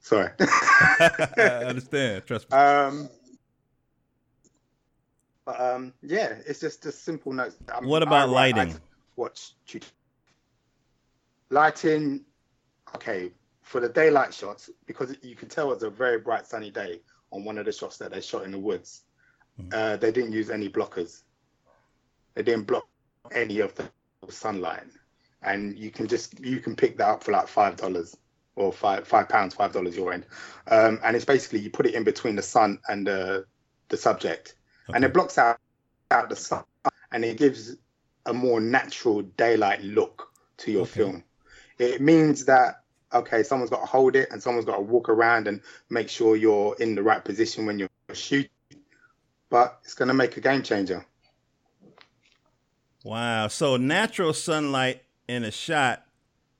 Sorry. 0.00 0.30
I 0.40 1.64
understand. 1.66 2.26
Trust 2.26 2.50
me. 2.50 2.56
Um, 2.56 3.08
but 5.44 5.60
um, 5.60 5.92
yeah, 6.02 6.36
it's 6.46 6.60
just 6.60 6.82
just 6.82 7.04
simple 7.04 7.32
notes. 7.32 7.56
I 7.72 7.80
mean, 7.80 7.88
What 7.88 8.02
about 8.02 8.28
I 8.28 8.32
write- 8.32 8.56
I 8.58 8.74
tut- 9.16 9.92
lighting. 11.50 12.24
Okay, 12.94 13.32
for 13.62 13.80
the 13.80 13.88
daylight 13.88 14.32
shots, 14.32 14.70
because 14.86 15.16
you 15.22 15.34
can 15.34 15.48
tell 15.48 15.72
it's 15.72 15.82
a 15.82 15.90
very 15.90 16.18
bright 16.20 16.46
sunny 16.46 16.70
day 16.70 17.00
on 17.32 17.44
one 17.44 17.58
of 17.58 17.64
the 17.64 17.72
shots 17.72 17.96
that 17.98 18.12
they 18.12 18.20
shot 18.20 18.44
in 18.44 18.52
the 18.52 18.58
woods. 18.58 19.04
Mhm. 19.58 19.72
Uh, 19.72 19.96
they 19.96 20.12
didn't 20.12 20.32
use 20.32 20.50
any 20.50 20.68
blockers. 20.68 21.22
They 22.34 22.42
didn't 22.42 22.66
block 22.66 22.88
any 23.32 23.60
of 23.60 23.74
the 23.74 23.90
sunlight, 24.28 24.84
and 25.42 25.78
you 25.78 25.90
can 25.90 26.06
just 26.06 26.38
you 26.40 26.60
can 26.60 26.76
pick 26.76 26.96
that 26.98 27.08
up 27.08 27.24
for 27.24 27.32
like 27.32 27.48
five 27.48 27.76
dollars 27.76 28.16
or 28.56 28.72
five 28.72 29.06
five 29.06 29.28
pounds, 29.28 29.54
five 29.54 29.72
dollars 29.72 29.96
your 29.96 30.12
end. 30.12 30.26
Um, 30.68 31.00
and 31.02 31.16
it's 31.16 31.24
basically 31.24 31.60
you 31.60 31.70
put 31.70 31.86
it 31.86 31.94
in 31.94 32.04
between 32.04 32.36
the 32.36 32.42
sun 32.42 32.80
and 32.88 33.06
the 33.06 33.46
the 33.88 33.96
subject, 33.96 34.56
and 34.94 35.04
it 35.04 35.12
blocks 35.12 35.38
out 35.38 35.58
out 36.10 36.28
the 36.28 36.36
sun, 36.36 36.64
and 37.12 37.24
it 37.24 37.36
gives 37.38 37.76
a 38.26 38.32
more 38.32 38.60
natural 38.60 39.22
daylight 39.22 39.82
look 39.82 40.30
to 40.58 40.72
your 40.72 40.82
Okay. 40.82 40.90
film. 40.92 41.24
It 41.78 42.00
means 42.00 42.44
that 42.46 42.80
okay, 43.12 43.44
someone's 43.44 43.70
got 43.70 43.80
to 43.80 43.86
hold 43.86 44.16
it, 44.16 44.28
and 44.32 44.42
someone's 44.42 44.66
got 44.66 44.76
to 44.76 44.82
walk 44.82 45.08
around 45.08 45.46
and 45.46 45.60
make 45.88 46.08
sure 46.08 46.34
you're 46.34 46.74
in 46.80 46.96
the 46.96 47.02
right 47.02 47.24
position 47.24 47.64
when 47.64 47.78
you're 47.78 47.88
shooting. 48.12 48.50
But 49.50 49.78
it's 49.84 49.94
going 49.94 50.08
to 50.08 50.14
make 50.14 50.36
a 50.36 50.40
game 50.40 50.62
changer. 50.62 51.06
Wow. 53.04 53.48
So 53.48 53.76
natural 53.76 54.32
sunlight 54.32 55.02
in 55.28 55.44
a 55.44 55.50
shot, 55.52 56.04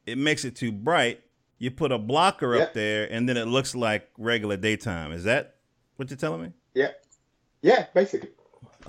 it 0.06 0.16
makes 0.18 0.44
it 0.44 0.54
too 0.54 0.70
bright. 0.70 1.20
You 1.58 1.70
put 1.70 1.90
a 1.90 1.98
blocker 1.98 2.54
Yeah. 2.54 2.64
up 2.64 2.74
there, 2.74 3.10
and 3.10 3.28
then 3.28 3.36
it 3.36 3.46
looks 3.46 3.74
like 3.74 4.08
regular 4.18 4.56
daytime. 4.56 5.12
Is 5.12 5.24
that 5.24 5.56
what 5.96 6.10
you're 6.10 6.16
telling 6.16 6.42
me? 6.42 6.52
Yeah, 6.74 6.90
yeah, 7.62 7.86
basically. 7.94 8.30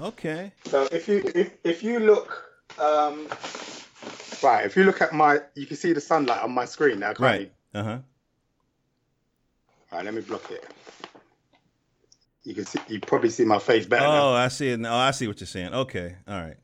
Okay. 0.01 0.51
So 0.65 0.87
if 0.91 1.07
you 1.07 1.23
if 1.33 1.53
if 1.63 1.83
you 1.83 1.99
look 1.99 2.44
um 2.79 3.27
right, 4.43 4.65
if 4.65 4.75
you 4.75 4.83
look 4.83 5.01
at 5.01 5.13
my 5.13 5.39
you 5.55 5.65
can 5.65 5.77
see 5.77 5.93
the 5.93 6.01
sunlight 6.01 6.41
on 6.43 6.51
my 6.51 6.65
screen 6.65 6.99
now, 6.99 7.07
can't 7.07 7.19
Right. 7.19 7.41
you? 7.73 7.79
Uh 7.79 7.83
huh. 7.83 7.97
All 9.91 9.99
right, 9.99 10.05
let 10.05 10.13
me 10.13 10.21
block 10.21 10.49
it. 10.51 10.65
You 12.43 12.53
can 12.53 12.65
see 12.65 12.79
you 12.87 12.99
probably 12.99 13.29
see 13.29 13.45
my 13.45 13.59
face 13.59 13.85
better 13.85 14.05
Oh, 14.05 14.09
now. 14.09 14.33
I 14.33 14.49
see 14.49 14.69
it. 14.69 14.79
now. 14.79 14.95
I 14.95 15.11
see 15.11 15.27
what 15.27 15.39
you're 15.39 15.47
saying. 15.47 15.73
Okay. 15.73 16.15
All 16.27 16.41
right. 16.41 16.57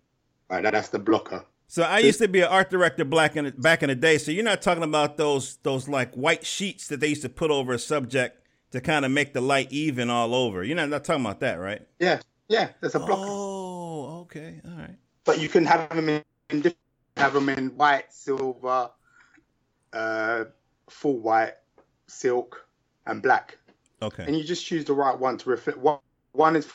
Right, 0.50 0.62
that, 0.64 0.72
that's 0.74 0.90
the 0.90 1.00
blocker. 1.00 1.46
So 1.68 1.84
I 1.84 2.00
used 2.00 2.20
to 2.20 2.28
be 2.28 2.42
an 2.42 2.50
art 2.50 2.70
director 2.70 3.06
black 3.06 3.38
in 3.38 3.50
back 3.52 3.82
in 3.82 3.88
the 3.88 3.96
day. 3.96 4.18
So 4.18 4.32
you're 4.32 4.44
not 4.44 4.62
talking 4.62 4.84
about 4.84 5.16
those 5.18 5.56
those 5.64 5.88
like 5.88 6.14
white 6.14 6.46
sheets 6.46 6.88
that 6.90 7.00
they 7.00 7.08
used 7.08 7.22
to 7.22 7.30
put 7.30 7.50
over 7.50 7.72
a 7.74 7.80
subject 7.80 8.46
to 8.72 8.82
kind 8.82 9.06
of 9.06 9.12
make 9.12 9.34
the 9.34 9.42
light 9.42 9.72
even 9.72 10.10
all 10.10 10.36
over. 10.36 10.64
You're 10.64 10.76
not, 10.76 10.90
not 10.90 11.04
talking 11.06 11.26
about 11.26 11.40
that, 11.40 11.56
right? 11.56 11.82
Yeah, 12.00 12.20
yeah, 12.50 12.70
there's 12.82 12.96
a 12.96 13.00
blocker. 13.00 13.24
Oh, 13.26 14.20
okay. 14.24 14.62
All 14.66 14.78
right. 14.78 14.96
But 15.26 15.40
you 15.40 15.50
can 15.50 15.66
have 15.66 15.90
them 15.90 16.10
in, 16.10 16.24
in 16.50 16.74
have 17.18 17.34
them 17.34 17.50
in 17.50 17.78
white, 17.78 18.12
silver, 18.12 18.92
uh 19.94 20.46
full 20.90 21.20
white, 21.20 21.54
silk, 22.08 22.66
and 23.06 23.22
black. 23.22 23.58
Okay. 24.02 24.24
and 24.26 24.36
you 24.36 24.44
just 24.44 24.66
choose 24.66 24.86
the 24.86 24.94
right 24.94 25.18
one 25.18 25.38
to 25.38 25.50
reflect. 25.50 25.78
One, 25.78 26.00
one 26.32 26.56
is 26.56 26.68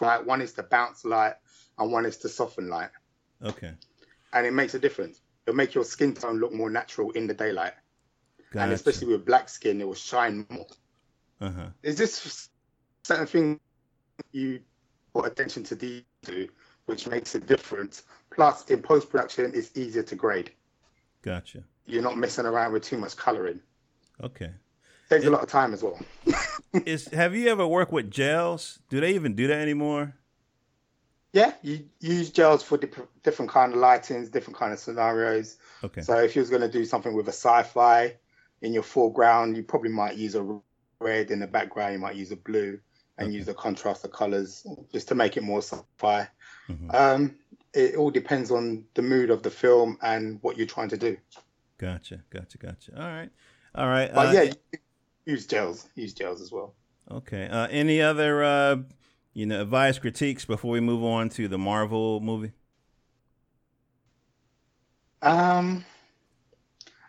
light, 0.00 0.24
one 0.24 0.40
is 0.40 0.54
to 0.54 0.62
bounce 0.62 1.04
light, 1.04 1.34
and 1.78 1.92
one 1.92 2.06
is 2.06 2.16
to 2.18 2.28
soften 2.28 2.68
light, 2.68 2.90
Okay. 3.42 3.72
and 4.32 4.46
it 4.46 4.52
makes 4.52 4.74
a 4.74 4.78
difference. 4.78 5.20
It'll 5.46 5.56
make 5.56 5.74
your 5.74 5.84
skin 5.84 6.14
tone 6.14 6.38
look 6.38 6.52
more 6.52 6.70
natural 6.70 7.10
in 7.10 7.26
the 7.26 7.34
daylight, 7.34 7.74
and 8.54 8.72
especially 8.72 9.08
with 9.08 9.26
black 9.26 9.48
skin, 9.50 9.80
it 9.80 9.86
will 9.86 9.94
shine 9.94 10.46
more. 10.48 10.66
Uh 11.40 11.50
huh. 11.50 11.66
It's 11.82 11.98
just 11.98 12.50
certain 13.04 13.26
things 13.26 13.60
you 14.32 14.60
put 15.14 15.26
attention 15.26 15.62
to 15.64 15.74
detail, 15.76 16.46
which 16.86 17.06
makes 17.06 17.34
a 17.34 17.40
difference. 17.40 18.04
Plus, 18.30 18.64
in 18.70 18.80
post 18.82 19.10
production, 19.10 19.52
it's 19.54 19.76
easier 19.76 20.02
to 20.04 20.14
grade. 20.14 20.50
Gotcha. 21.22 21.62
You're 21.86 22.02
not 22.02 22.16
messing 22.16 22.46
around 22.46 22.72
with 22.72 22.82
too 22.84 22.98
much 22.98 23.16
coloring. 23.16 23.60
Okay. 24.22 24.50
Saves 25.08 25.24
It- 25.24 25.28
a 25.28 25.30
lot 25.30 25.42
of 25.42 25.48
time 25.48 25.72
as 25.74 25.82
well. 25.82 25.98
Is 26.86 27.08
have 27.08 27.34
you 27.34 27.48
ever 27.48 27.66
worked 27.66 27.92
with 27.92 28.10
gels? 28.10 28.80
Do 28.88 29.00
they 29.00 29.14
even 29.14 29.34
do 29.34 29.46
that 29.48 29.60
anymore? 29.60 30.14
Yeah, 31.32 31.52
you 31.62 31.84
use 32.00 32.30
gels 32.30 32.62
for 32.62 32.78
dip- 32.78 33.08
different 33.22 33.50
kind 33.50 33.72
of 33.72 33.78
lightings, 33.78 34.30
different 34.30 34.56
kind 34.58 34.72
of 34.72 34.78
scenarios. 34.78 35.58
Okay. 35.84 36.00
So 36.00 36.16
if 36.18 36.34
you 36.34 36.40
was 36.40 36.48
going 36.50 36.62
to 36.62 36.68
do 36.68 36.84
something 36.84 37.14
with 37.14 37.26
a 37.28 37.32
sci-fi 37.32 38.14
in 38.62 38.72
your 38.72 38.82
foreground, 38.82 39.56
you 39.56 39.62
probably 39.62 39.90
might 39.90 40.16
use 40.16 40.34
a 40.34 40.58
red 41.00 41.30
in 41.30 41.40
the 41.40 41.46
background. 41.46 41.92
You 41.92 41.98
might 41.98 42.16
use 42.16 42.32
a 42.32 42.36
blue 42.36 42.78
and 43.18 43.28
Okay. 43.28 43.36
use 43.36 43.46
the 43.46 43.54
contrast 43.54 44.04
of 44.04 44.12
colors 44.12 44.66
just 44.92 45.08
to 45.08 45.14
make 45.14 45.36
it 45.36 45.42
more 45.42 45.60
sci-fi. 45.60 46.26
Mhm. 46.68 46.94
Um, 46.94 47.38
it 47.74 47.96
all 47.96 48.10
depends 48.10 48.50
on 48.50 48.84
the 48.94 49.02
mood 49.02 49.30
of 49.30 49.42
the 49.42 49.50
film 49.50 49.98
and 50.02 50.38
what 50.42 50.56
you're 50.56 50.66
trying 50.66 50.88
to 50.88 50.96
do. 50.96 51.16
Gotcha. 51.78 52.22
Gotcha. 52.30 52.58
Gotcha. 52.58 52.92
All 52.96 53.08
right. 53.08 53.30
All 53.74 53.86
right. 53.88 54.12
But 54.12 54.28
uh, 54.28 54.40
yeah, 54.40 54.52
use 55.26 55.46
gels. 55.46 55.88
Use 55.94 56.14
gels 56.14 56.40
as 56.40 56.50
well. 56.50 56.74
Okay. 57.10 57.46
Uh, 57.48 57.66
any 57.68 58.00
other, 58.00 58.42
uh, 58.42 58.76
you 59.34 59.46
know, 59.46 59.60
advice, 59.62 59.98
critiques 59.98 60.44
before 60.44 60.70
we 60.70 60.80
move 60.80 61.04
on 61.04 61.28
to 61.30 61.48
the 61.48 61.58
Marvel 61.58 62.20
movie? 62.20 62.52
Um, 65.22 65.84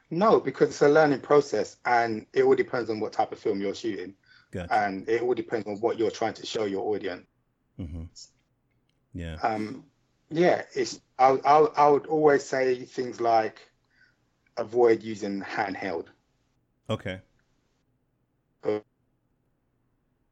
no, 0.10 0.40
because 0.40 0.70
it's 0.70 0.82
a 0.82 0.90
learning 0.90 1.22
process, 1.22 1.78
and 1.86 2.26
it 2.34 2.44
all 2.44 2.56
depends 2.56 2.90
on 2.90 3.00
what 3.00 3.14
type 3.14 3.32
of 3.32 3.40
film 3.40 3.62
you're 3.62 3.76
shooting, 3.76 4.16
Gotcha. 4.52 4.74
and 4.74 5.08
it 5.08 5.22
all 5.22 5.34
depends 5.34 5.68
on 5.68 5.80
what 5.80 5.98
you're 5.98 6.12
trying 6.12 6.34
to 6.34 6.46
show 6.46 6.66
your 6.66 6.94
audience. 6.94 7.26
hmm 7.78 8.04
Yeah. 9.18 9.38
um, 9.42 9.84
yeah, 10.30 10.64
it's 10.74 11.02
I'll, 11.20 11.42
I'll 11.46 11.74
I 11.76 11.88
would 11.90 12.06
always 12.08 12.44
say 12.44 12.84
things 12.86 13.20
like 13.20 13.62
avoid 14.58 15.04
using 15.04 15.42
handheld 15.42 16.06
Okay. 16.90 17.20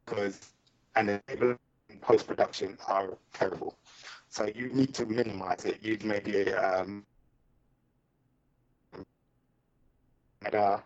because 0.05 0.51
and 0.95 1.09
the 1.09 1.57
post 2.01 2.27
production 2.27 2.77
are 2.87 3.17
terrible. 3.33 3.75
So 4.29 4.49
you 4.53 4.69
need 4.73 4.93
to 4.95 5.05
minimize 5.05 5.65
it. 5.65 5.81
Use 5.81 6.03
maybe 6.03 6.41
a 6.41 6.81
um, 6.81 7.05
and, 10.45 10.55
uh, 10.55 10.77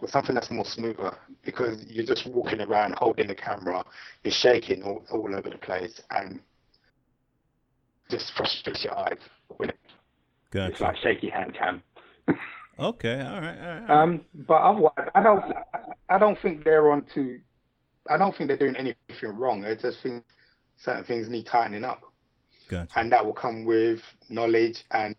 with 0.00 0.10
something 0.10 0.34
that's 0.34 0.50
more 0.50 0.64
smoother 0.64 1.16
because 1.42 1.84
you're 1.86 2.06
just 2.06 2.26
walking 2.26 2.60
around 2.60 2.94
holding 2.98 3.28
the 3.28 3.34
camera, 3.34 3.84
you're 4.24 4.32
shaking 4.32 4.82
all, 4.82 5.04
all 5.10 5.34
over 5.34 5.50
the 5.50 5.58
place 5.58 6.00
and 6.10 6.40
just 8.10 8.32
frustrates 8.36 8.84
your 8.84 8.98
eyes 8.98 9.18
with 9.58 9.70
it. 9.70 9.78
Gotcha. 10.50 10.72
It's 10.72 10.80
like 10.80 10.96
shaky 11.02 11.30
hand 11.30 11.54
cam. 11.54 11.82
Okay. 12.78 13.20
All 13.20 13.40
right. 13.40 13.58
All 13.58 13.80
right. 13.80 13.90
Um, 13.90 14.22
but 14.34 14.54
otherwise, 14.54 15.10
I 15.14 15.22
don't, 15.22 15.44
I 16.08 16.18
don't 16.18 16.38
think 16.40 16.64
they're 16.64 16.90
on 16.90 17.04
to, 17.14 17.38
I 18.08 18.16
don't 18.16 18.34
think 18.34 18.48
they're 18.48 18.56
doing 18.56 18.74
anything 18.74 19.36
wrong. 19.36 19.66
I 19.66 19.74
just 19.74 19.98
think 20.02 20.24
certain 20.78 21.04
things 21.04 21.28
need 21.28 21.44
tightening 21.44 21.84
up, 21.84 22.00
gotcha. 22.68 22.98
and 22.98 23.12
that 23.12 23.26
will 23.26 23.34
come 23.34 23.66
with 23.66 24.00
knowledge 24.30 24.82
and 24.92 25.14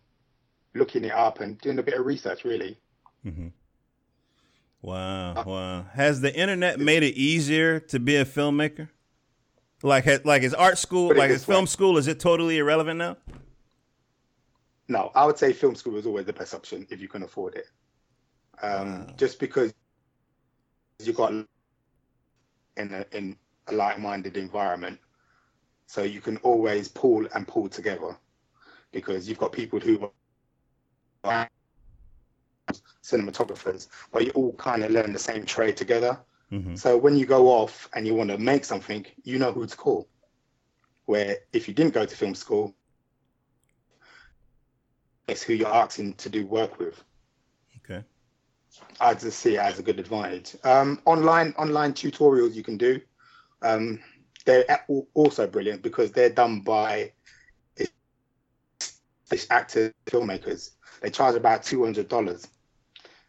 looking 0.74 1.04
it 1.04 1.12
up 1.12 1.40
and 1.40 1.56
doing 1.60 1.78
a 1.78 1.84
bit 1.84 1.94
of 1.94 2.04
research, 2.04 2.44
really. 2.44 2.78
Mm-hmm. 3.24 3.48
Wow. 4.80 5.44
Wow. 5.46 5.86
Has 5.92 6.20
the 6.20 6.34
internet 6.34 6.80
made 6.80 7.04
it 7.04 7.14
easier 7.14 7.78
to 7.78 8.00
be 8.00 8.16
a 8.16 8.24
filmmaker? 8.24 8.88
Like, 9.82 10.24
like 10.24 10.42
is 10.42 10.54
art 10.54 10.78
school, 10.78 11.14
like 11.14 11.30
is 11.30 11.40
this 11.40 11.48
way. 11.48 11.54
film 11.54 11.66
school, 11.66 11.98
is 11.98 12.06
it 12.06 12.20
totally 12.20 12.58
irrelevant 12.58 12.98
now? 12.98 13.16
No, 14.88 15.10
I 15.14 15.24
would 15.24 15.38
say 15.38 15.52
film 15.52 15.74
school 15.74 15.96
is 15.96 16.06
always 16.06 16.26
the 16.26 16.32
best 16.32 16.54
option 16.54 16.86
if 16.90 17.00
you 17.00 17.08
can 17.08 17.22
afford 17.22 17.54
it. 17.54 17.66
Um, 18.62 19.06
Wow. 19.06 19.14
Just 19.16 19.40
because 19.40 19.72
you 21.02 21.12
got 21.12 21.32
in 21.32 21.46
a, 22.76 23.04
in 23.16 23.36
a 23.68 23.72
like-minded 23.72 24.36
environment, 24.36 24.98
so 25.86 26.02
you 26.02 26.20
can 26.20 26.36
always 26.38 26.88
pull 26.88 27.26
and 27.34 27.46
pull 27.46 27.68
together, 27.68 28.16
because 28.92 29.28
you've 29.28 29.38
got 29.38 29.52
people 29.52 29.80
who 29.80 30.10
are 31.24 31.48
cinematographers, 33.02 33.88
but 34.12 34.24
you 34.24 34.30
all 34.32 34.52
kind 34.54 34.84
of 34.84 34.90
learn 34.90 35.12
the 35.12 35.18
same 35.18 35.44
trade 35.44 35.76
together. 35.76 36.18
Hmm 36.52 36.74
So 36.74 36.96
when 36.96 37.16
you 37.16 37.24
go 37.24 37.48
off 37.48 37.88
and 37.94 38.06
you 38.06 38.14
want 38.14 38.30
to 38.30 38.38
make 38.38 38.64
something, 38.64 39.06
you 39.24 39.38
know 39.38 39.52
who 39.52 39.66
to 39.66 39.76
call. 39.76 40.08
Where 41.06 41.38
if 41.52 41.66
you 41.66 41.74
didn't 41.74 41.94
go 41.94 42.04
to 42.04 42.16
film 42.16 42.34
school, 42.34 42.74
it's 45.28 45.42
who 45.42 45.54
you're 45.54 45.74
asking 45.74 46.14
to 46.14 46.28
do 46.28 46.46
work 46.46 46.78
with. 46.78 47.02
Okay. 47.84 48.04
I 49.00 49.14
just 49.14 49.38
see 49.38 49.56
it 49.56 49.60
as 49.60 49.78
a 49.78 49.82
good 49.82 49.98
advantage. 49.98 50.56
Um, 50.62 51.00
online 51.06 51.54
online 51.56 51.92
tutorials 51.94 52.54
you 52.54 52.62
can 52.62 52.76
do. 52.76 53.00
Um, 53.62 54.00
they're 54.44 54.84
also 55.14 55.46
brilliant 55.46 55.82
because 55.82 56.12
they're 56.12 56.30
done 56.30 56.60
by 56.60 57.12
actors, 59.50 59.92
filmmakers. 60.06 60.70
They 61.00 61.10
charge 61.10 61.34
about 61.36 61.62
two 61.62 61.82
hundred 61.84 62.08
dollars, 62.08 62.46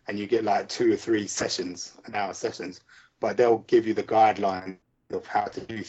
and 0.08 0.20
you 0.20 0.28
get 0.28 0.44
like 0.44 0.70
two 0.70 0.94
or 0.94 0.98
three 0.98 1.28
sessions, 1.28 1.94
an 2.06 2.16
hour 2.16 2.34
sessions. 2.34 2.82
But 3.24 3.38
they'll 3.38 3.60
give 3.60 3.88
you 3.88 3.94
the 3.94 4.04
guideline 4.04 4.80
of 5.10 5.26
how 5.26 5.46
to 5.46 5.62
do 5.62 5.82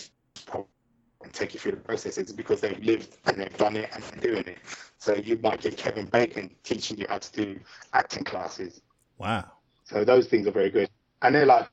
and 0.55 1.33
take 1.33 1.53
you 1.53 1.59
through 1.59 1.73
the 1.73 1.79
processes 1.79 2.33
because 2.33 2.61
they've 2.61 2.79
lived 2.79 3.17
and 3.25 3.41
they've 3.41 3.57
done 3.57 3.75
it 3.75 3.91
and 3.93 4.05
they're 4.05 4.35
doing 4.35 4.47
it. 4.47 4.59
So 4.99 5.17
you 5.17 5.37
might 5.43 5.61
get 5.61 5.77
Kevin 5.77 6.07
Bacon 6.07 6.55
teaching 6.63 6.97
you 6.97 7.07
how 7.09 7.19
to 7.19 7.33
do 7.33 7.59
acting 7.93 8.23
classes. 8.23 8.83
Wow. 9.19 9.51
So 9.83 10.05
those 10.05 10.29
things 10.29 10.47
are 10.47 10.53
very 10.53 10.71
good, 10.71 10.89
and 11.23 11.35
they're 11.35 11.45
like 11.45 11.69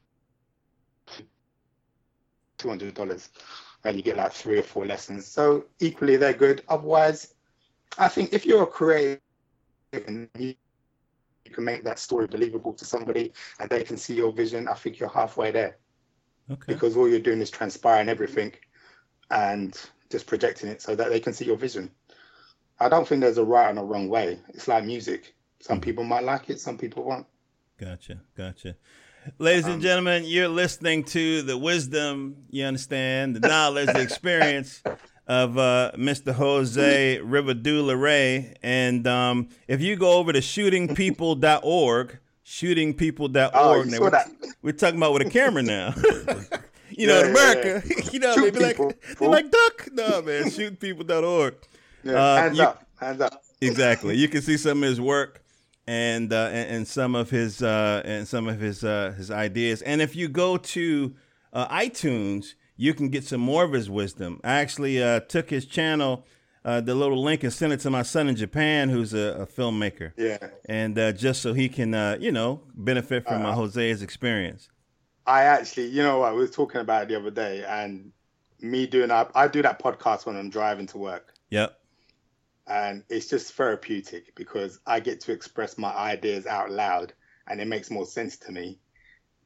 two 2.58 2.68
hundred 2.68 2.96
dollars, 2.96 3.30
and 3.84 3.96
you 3.96 4.02
get 4.02 4.18
like 4.18 4.34
three 4.34 4.58
or 4.58 4.64
four 4.64 4.88
lessons. 4.88 5.28
So 5.28 5.66
equally, 5.80 6.16
they're 6.16 6.34
good. 6.34 6.64
Otherwise, 6.70 7.36
I 8.00 8.08
think 8.08 8.34
if 8.34 8.48
you're 8.48 8.64
a 8.64 8.66
creative 8.66 9.22
and 10.08 10.28
you, 10.40 10.56
you 11.46 11.52
can 11.52 11.64
make 11.64 11.84
that 11.84 12.00
story 12.00 12.28
believable 12.28 12.74
to 12.74 12.86
somebody, 12.86 13.34
and 13.60 13.70
they 13.70 13.84
can 13.84 13.98
see 13.98 14.16
your 14.16 14.32
vision, 14.32 14.68
I 14.68 14.74
think 14.74 15.00
you're 15.00 15.10
halfway 15.10 15.52
there 15.52 15.78
Okay. 16.50 16.74
because 16.74 16.96
all 16.98 17.10
you're 17.10 17.20
doing 17.20 17.42
is 17.42 17.50
transpiring 17.50 18.10
everything 18.10 18.54
and 19.30 19.80
just 20.10 20.28
projecting 20.28 20.70
it 20.70 20.82
so 20.82 20.96
that 20.96 21.10
they 21.10 21.20
can 21.20 21.34
see 21.34 21.46
your 21.46 21.58
vision. 21.58 21.90
I 22.80 22.90
don't 22.90 23.08
think 23.08 23.22
there's 23.22 23.38
a 23.38 23.44
right 23.46 23.70
and 23.70 23.80
a 23.80 23.84
wrong 23.84 24.10
way. 24.10 24.40
It's 24.50 24.68
like 24.68 24.84
music. 24.86 25.36
Some 25.62 25.80
Mhm. 25.80 25.84
people 25.84 26.04
might 26.04 26.24
like 26.24 26.50
it, 26.50 26.60
some 26.60 26.78
people 26.78 27.04
won't. 27.04 27.28
Gotcha. 27.78 28.22
Gotcha. 28.36 28.76
Ladies 29.38 29.66
and 29.66 29.76
Um, 29.76 29.82
gentlemen, 29.82 30.24
you're 30.26 30.48
listening 30.48 31.04
to 31.06 31.44
the 31.44 31.58
wisdom, 31.58 32.46
you 32.50 32.66
understand, 32.66 33.36
the 33.36 33.40
knowledge, 33.40 33.94
the 33.94 34.02
experience 34.02 34.84
of 35.32 35.58
uh, 35.58 35.92
Mr. 35.96 36.34
Jose 36.34 37.20
Rivadula 37.24 37.98
Ray. 38.00 38.54
And 38.62 39.08
um, 39.08 39.48
if 39.66 39.80
you 39.80 39.96
go 39.96 40.18
over 40.18 40.34
to 40.34 40.40
shootingpeople.org, 40.40 42.20
shootingpeople.org, 42.46 43.52
Oh, 43.54 43.84
now 43.84 44.00
we're, 44.02 44.24
we're 44.62 44.72
talking 44.74 44.98
about 44.98 45.14
with 45.14 45.22
a 45.28 45.30
camera 45.30 45.64
now. 45.64 45.94
you 46.90 47.08
know, 47.08 47.20
Yeah, 47.22 47.26
in 47.26 47.26
yeah, 47.26 47.32
America, 47.32 47.84
you 48.12 48.20
know, 48.20 48.36
Shoot 48.36 48.42
they 48.42 48.52
be 48.52 48.60
like, 48.60 48.76
people, 48.76 48.94
they're 49.20 49.30
like, 49.30 49.50
duck. 49.50 49.88
No, 49.94 50.22
man, 50.22 50.44
shootingpeople.org. 50.46 51.56
Yeah, 52.04 52.14
Uh, 52.14 52.36
hands 52.42 52.58
you- 52.58 52.64
up, 52.66 52.86
hands 53.00 53.22
up. 53.22 53.42
exactly. 53.62 54.18
You 54.18 54.28
can 54.28 54.42
see 54.42 54.58
some 54.58 54.84
of 54.84 54.90
his 54.90 55.00
work 55.00 55.42
and 55.88 56.34
uh, 56.34 56.50
and, 56.52 56.76
and 56.76 56.88
some 56.88 57.16
of 57.16 57.30
his 57.30 57.64
uh, 57.64 58.02
and 58.04 58.28
some 58.28 58.50
of 58.50 58.60
his 58.60 58.84
uh, 58.84 59.14
his 59.16 59.32
ideas. 59.32 59.82
And 59.82 60.02
if 60.02 60.14
you 60.14 60.28
go 60.28 60.58
to 60.58 61.16
uh, 61.54 61.68
iTunes, 61.70 62.56
you 62.82 62.96
can 62.96 63.10
get 63.10 63.24
some 63.24 63.42
more 63.42 63.64
of 63.64 63.74
his 63.74 63.92
wisdom. 63.92 64.42
I 64.44 64.54
actually 64.54 65.02
uh, 65.04 65.20
took 65.20 65.52
his 65.52 65.68
channel, 65.68 66.26
uh, 66.66 66.82
the 66.82 66.96
little 66.96 67.22
link, 67.22 67.44
and 67.44 67.54
sent 67.54 67.72
it 67.74 67.80
to 67.82 67.92
my 67.92 68.02
son 68.02 68.28
in 68.28 68.36
Japan, 68.36 68.90
who's 68.90 69.14
a, 69.14 69.42
a 69.44 69.46
filmmaker, 69.46 70.14
Yeah, 70.18 70.40
and 70.66 70.98
uh, 70.98 71.12
just 71.12 71.44
so 71.44 71.54
he 71.54 71.70
can 71.70 71.94
uh, 71.94 72.18
you 72.20 72.32
know 72.32 72.62
benefit 72.74 73.28
from 73.28 73.46
uh, 73.46 73.52
Uh, 73.52 73.56
Jose's 73.56 74.02
experience. 74.02 74.70
I 75.28 75.44
actually, 75.44 75.88
you 75.90 76.02
know 76.02 76.18
what, 76.22 76.34
we 76.34 76.40
was 76.42 76.50
talking 76.50 76.82
about 76.82 77.04
it 77.04 77.10
the 77.10 77.18
other 77.20 77.30
day, 77.30 77.64
and 77.68 78.12
me 78.60 78.88
doing 78.88 79.10
that, 79.10 79.30
I 79.36 79.48
do 79.48 79.62
that 79.62 79.78
podcast 79.80 80.26
when 80.26 80.36
I'm 80.36 80.50
driving 80.50 80.88
to 80.88 80.98
work, 80.98 81.34
Yep. 81.52 81.80
and 82.66 83.04
it's 83.10 83.28
just 83.28 83.54
therapeutic 83.54 84.34
because 84.36 84.80
I 84.88 85.00
get 85.02 85.22
to 85.22 85.32
express 85.32 85.78
my 85.78 85.94
ideas 85.94 86.48
out 86.48 86.72
loud, 86.72 87.14
and 87.48 87.62
it 87.62 87.68
makes 87.68 87.92
more 87.92 88.08
sense 88.08 88.38
to 88.38 88.52
me, 88.52 88.80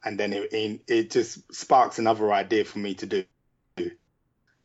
and 0.05 0.19
then 0.19 0.31
it 0.31 0.53
it, 0.53 0.81
it 0.87 1.11
just 1.11 1.53
sparks 1.53 1.99
another 1.99 2.31
idea 2.31 2.63
for 2.63 2.79
me 2.79 2.93
to 2.95 3.05
do. 3.05 3.23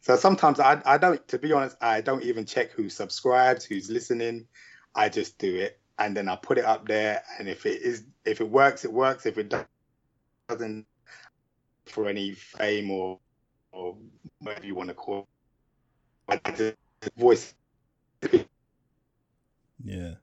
So 0.03 0.17
sometimes 0.17 0.61
I 0.61 0.81
I 0.85 0.99
don't, 0.99 1.27
to 1.29 1.39
be 1.39 1.53
honest, 1.53 1.77
I 1.81 2.01
don't 2.01 2.23
even 2.23 2.47
check 2.47 2.71
who 2.73 2.89
subscribes, 2.89 3.65
who's 3.65 3.91
listening. 3.91 4.47
I 4.95 5.09
just 5.09 5.39
do 5.39 5.57
it, 5.57 5.81
and 5.99 6.17
then 6.17 6.29
I 6.29 6.37
put 6.37 6.59
it 6.59 6.65
up 6.65 6.87
there, 6.87 7.23
and 7.39 7.49
if 7.49 7.67
it 7.67 7.83
is, 7.83 8.05
if 8.25 8.41
it 8.41 8.49
works, 8.49 8.85
it 8.85 8.93
works. 8.93 9.27
If 9.27 9.39
it 9.39 9.53
doesn't, 10.49 10.87
for 11.87 12.09
any 12.09 12.33
fame 12.33 12.91
or 12.91 13.19
or 13.73 13.97
whatever 14.41 14.67
you 14.67 14.75
want 14.75 14.89
to 14.89 14.95
call 14.95 15.29
it, 16.31 16.41
I 16.45 16.51
just 16.51 16.77
voice 17.17 17.55
Yeah. 19.83 20.15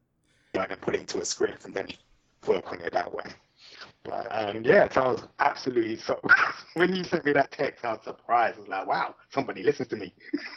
and 0.54 0.82
put 0.82 0.96
it 0.96 1.02
into 1.02 1.20
a 1.20 1.26
script 1.26 1.66
and 1.66 1.74
then 1.74 1.88
work 2.46 2.72
on 2.72 2.82
it 2.82 2.94
that 2.94 3.14
way. 3.14 3.26
But 4.08 4.28
um, 4.32 4.64
yeah, 4.64 4.88
so 4.90 5.02
I 5.02 5.08
was 5.10 5.24
absolutely 5.40 5.98
so. 5.98 6.20
when 6.76 6.96
you 6.96 7.04
sent 7.04 7.26
me 7.26 7.34
that 7.34 7.52
text, 7.52 7.84
I 7.84 7.94
was 7.94 8.04
surprised. 8.04 8.58
I 8.58 8.60
was 8.62 8.70
like, 8.70 8.88
"Wow, 8.88 9.16
somebody 9.30 9.64
listens 9.64 9.90
to 9.90 9.96
me." 9.98 10.14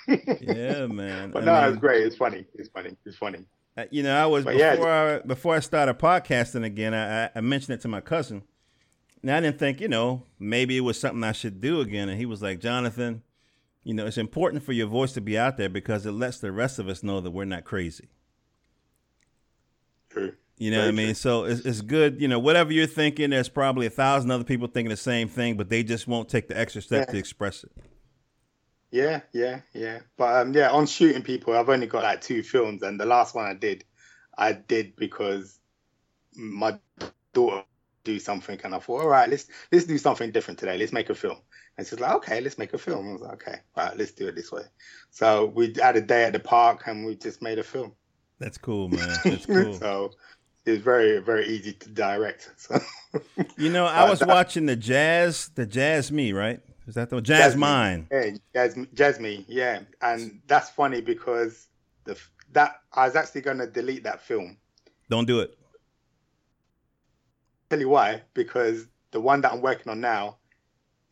Yeah, 0.06 0.86
man. 0.86 1.30
but 1.32 1.42
I 1.42 1.46
no, 1.46 1.60
mean- 1.62 1.70
it's 1.72 1.78
great. 1.80 2.04
It's 2.04 2.16
funny. 2.16 2.46
It's 2.54 2.68
funny. 2.68 2.96
It's 3.04 3.16
funny. 3.16 3.44
Uh, 3.76 3.84
You 3.90 4.02
know, 4.04 4.14
I 4.16 4.26
was 4.26 4.44
But 4.44 4.52
before 4.56 4.86
yeah. 4.88 5.18
I 5.22 5.26
before 5.26 5.56
I 5.56 5.60
started 5.60 5.98
podcasting 5.98 6.64
again. 6.64 6.94
I, 6.94 7.30
I- 7.34 7.40
mentioned 7.40 7.74
it 7.78 7.80
to 7.82 7.88
my 7.88 8.00
cousin. 8.00 8.42
Now 9.22 9.36
I 9.36 9.40
didn't 9.40 9.58
think, 9.58 9.80
you 9.82 9.88
know, 9.88 10.24
maybe 10.38 10.76
it 10.78 10.80
was 10.80 10.98
something 10.98 11.22
I 11.22 11.32
should 11.32 11.60
do 11.60 11.80
again. 11.80 12.08
And 12.08 12.18
he 12.18 12.24
was 12.24 12.40
like, 12.40 12.58
Jonathan, 12.58 13.22
you 13.84 13.92
know, 13.92 14.06
it's 14.06 14.16
important 14.16 14.62
for 14.62 14.72
your 14.72 14.86
voice 14.86 15.12
to 15.12 15.20
be 15.20 15.36
out 15.36 15.58
there 15.58 15.68
because 15.68 16.06
it 16.06 16.12
lets 16.12 16.38
the 16.38 16.50
rest 16.52 16.78
of 16.78 16.88
us 16.88 17.02
know 17.02 17.20
that 17.20 17.30
we're 17.30 17.44
not 17.44 17.64
crazy. 17.64 18.08
True. 20.08 20.32
You 20.60 20.70
know 20.70 20.76
Very 20.82 20.92
what 20.92 21.00
I 21.00 21.04
mean? 21.06 21.14
So 21.14 21.44
it's, 21.44 21.60
it's 21.62 21.80
good. 21.80 22.20
You 22.20 22.28
know, 22.28 22.38
whatever 22.38 22.70
you're 22.70 22.86
thinking, 22.86 23.30
there's 23.30 23.48
probably 23.48 23.86
a 23.86 23.90
thousand 23.90 24.30
other 24.30 24.44
people 24.44 24.66
thinking 24.68 24.90
the 24.90 24.96
same 24.96 25.26
thing, 25.26 25.56
but 25.56 25.70
they 25.70 25.82
just 25.82 26.06
won't 26.06 26.28
take 26.28 26.48
the 26.48 26.58
extra 26.58 26.82
step 26.82 27.06
Yeah. 27.08 27.12
to 27.12 27.18
express 27.18 27.64
it. 27.64 27.72
Yeah, 28.90 29.22
yeah, 29.32 29.60
yeah. 29.72 30.00
But 30.18 30.36
um, 30.36 30.52
yeah, 30.52 30.68
on 30.70 30.86
shooting 30.86 31.22
people, 31.22 31.56
I've 31.56 31.70
only 31.70 31.86
got 31.86 32.02
like 32.02 32.20
two 32.20 32.42
films, 32.42 32.82
and 32.82 33.00
the 33.00 33.06
last 33.06 33.34
one 33.34 33.46
I 33.46 33.54
did, 33.54 33.84
I 34.36 34.52
did 34.52 34.96
because 34.96 35.58
my 36.34 36.78
daughter 37.32 37.64
do 38.04 38.18
something, 38.18 38.60
and 38.62 38.74
I 38.74 38.80
thought, 38.80 39.00
all 39.00 39.08
right, 39.08 39.30
let's 39.30 39.46
let's 39.72 39.86
do 39.86 39.96
something 39.96 40.30
different 40.30 40.58
today. 40.58 40.76
Let's 40.76 40.92
make 40.92 41.08
a 41.08 41.14
film. 41.14 41.38
And 41.78 41.86
she's 41.86 42.00
like, 42.00 42.12
okay, 42.16 42.42
let's 42.42 42.58
make 42.58 42.74
a 42.74 42.78
film. 42.78 43.08
I 43.08 43.12
was 43.12 43.22
like, 43.22 43.32
okay, 43.34 43.58
all 43.76 43.86
right, 43.86 43.96
let's 43.96 44.12
do 44.12 44.28
it 44.28 44.34
this 44.34 44.52
way. 44.52 44.64
So 45.10 45.46
we 45.46 45.72
had 45.80 45.96
a 45.96 46.02
day 46.02 46.24
at 46.24 46.34
the 46.34 46.40
park, 46.40 46.82
and 46.86 47.06
we 47.06 47.16
just 47.16 47.40
made 47.40 47.58
a 47.58 47.64
film. 47.64 47.94
That's 48.38 48.58
cool, 48.58 48.88
man. 48.88 49.08
That's 49.24 49.46
cool. 49.46 49.72
so 49.74 50.10
is 50.66 50.78
very 50.78 51.18
very 51.20 51.46
easy 51.46 51.72
to 51.72 51.88
direct. 51.90 52.50
So. 52.56 52.78
You 53.56 53.70
know, 53.70 53.86
I 54.00 54.08
was 54.08 54.24
watching 54.24 54.66
the 54.66 54.76
Jazz, 54.76 55.50
the 55.54 55.66
Jazz 55.66 56.12
Me, 56.12 56.32
right? 56.32 56.60
Is 56.86 56.94
that 56.94 57.10
the 57.10 57.20
Jazz 57.20 57.56
Mine? 57.56 58.08
Yeah, 58.10 58.30
Jasmine, 58.54 58.88
Jasmine, 58.94 59.44
yeah, 59.48 59.80
and 60.02 60.40
that's 60.46 60.70
funny 60.70 61.00
because 61.00 61.68
the 62.04 62.16
that 62.52 62.80
I 62.92 63.06
was 63.06 63.16
actually 63.16 63.42
going 63.42 63.58
to 63.58 63.66
delete 63.66 64.04
that 64.04 64.20
film. 64.20 64.56
Don't 65.08 65.26
do 65.26 65.40
it. 65.40 65.56
Tell 67.68 67.78
you 67.78 67.88
why? 67.88 68.22
Because 68.34 68.86
the 69.12 69.20
one 69.20 69.40
that 69.42 69.52
I'm 69.52 69.60
working 69.60 69.90
on 69.90 70.00
now 70.00 70.38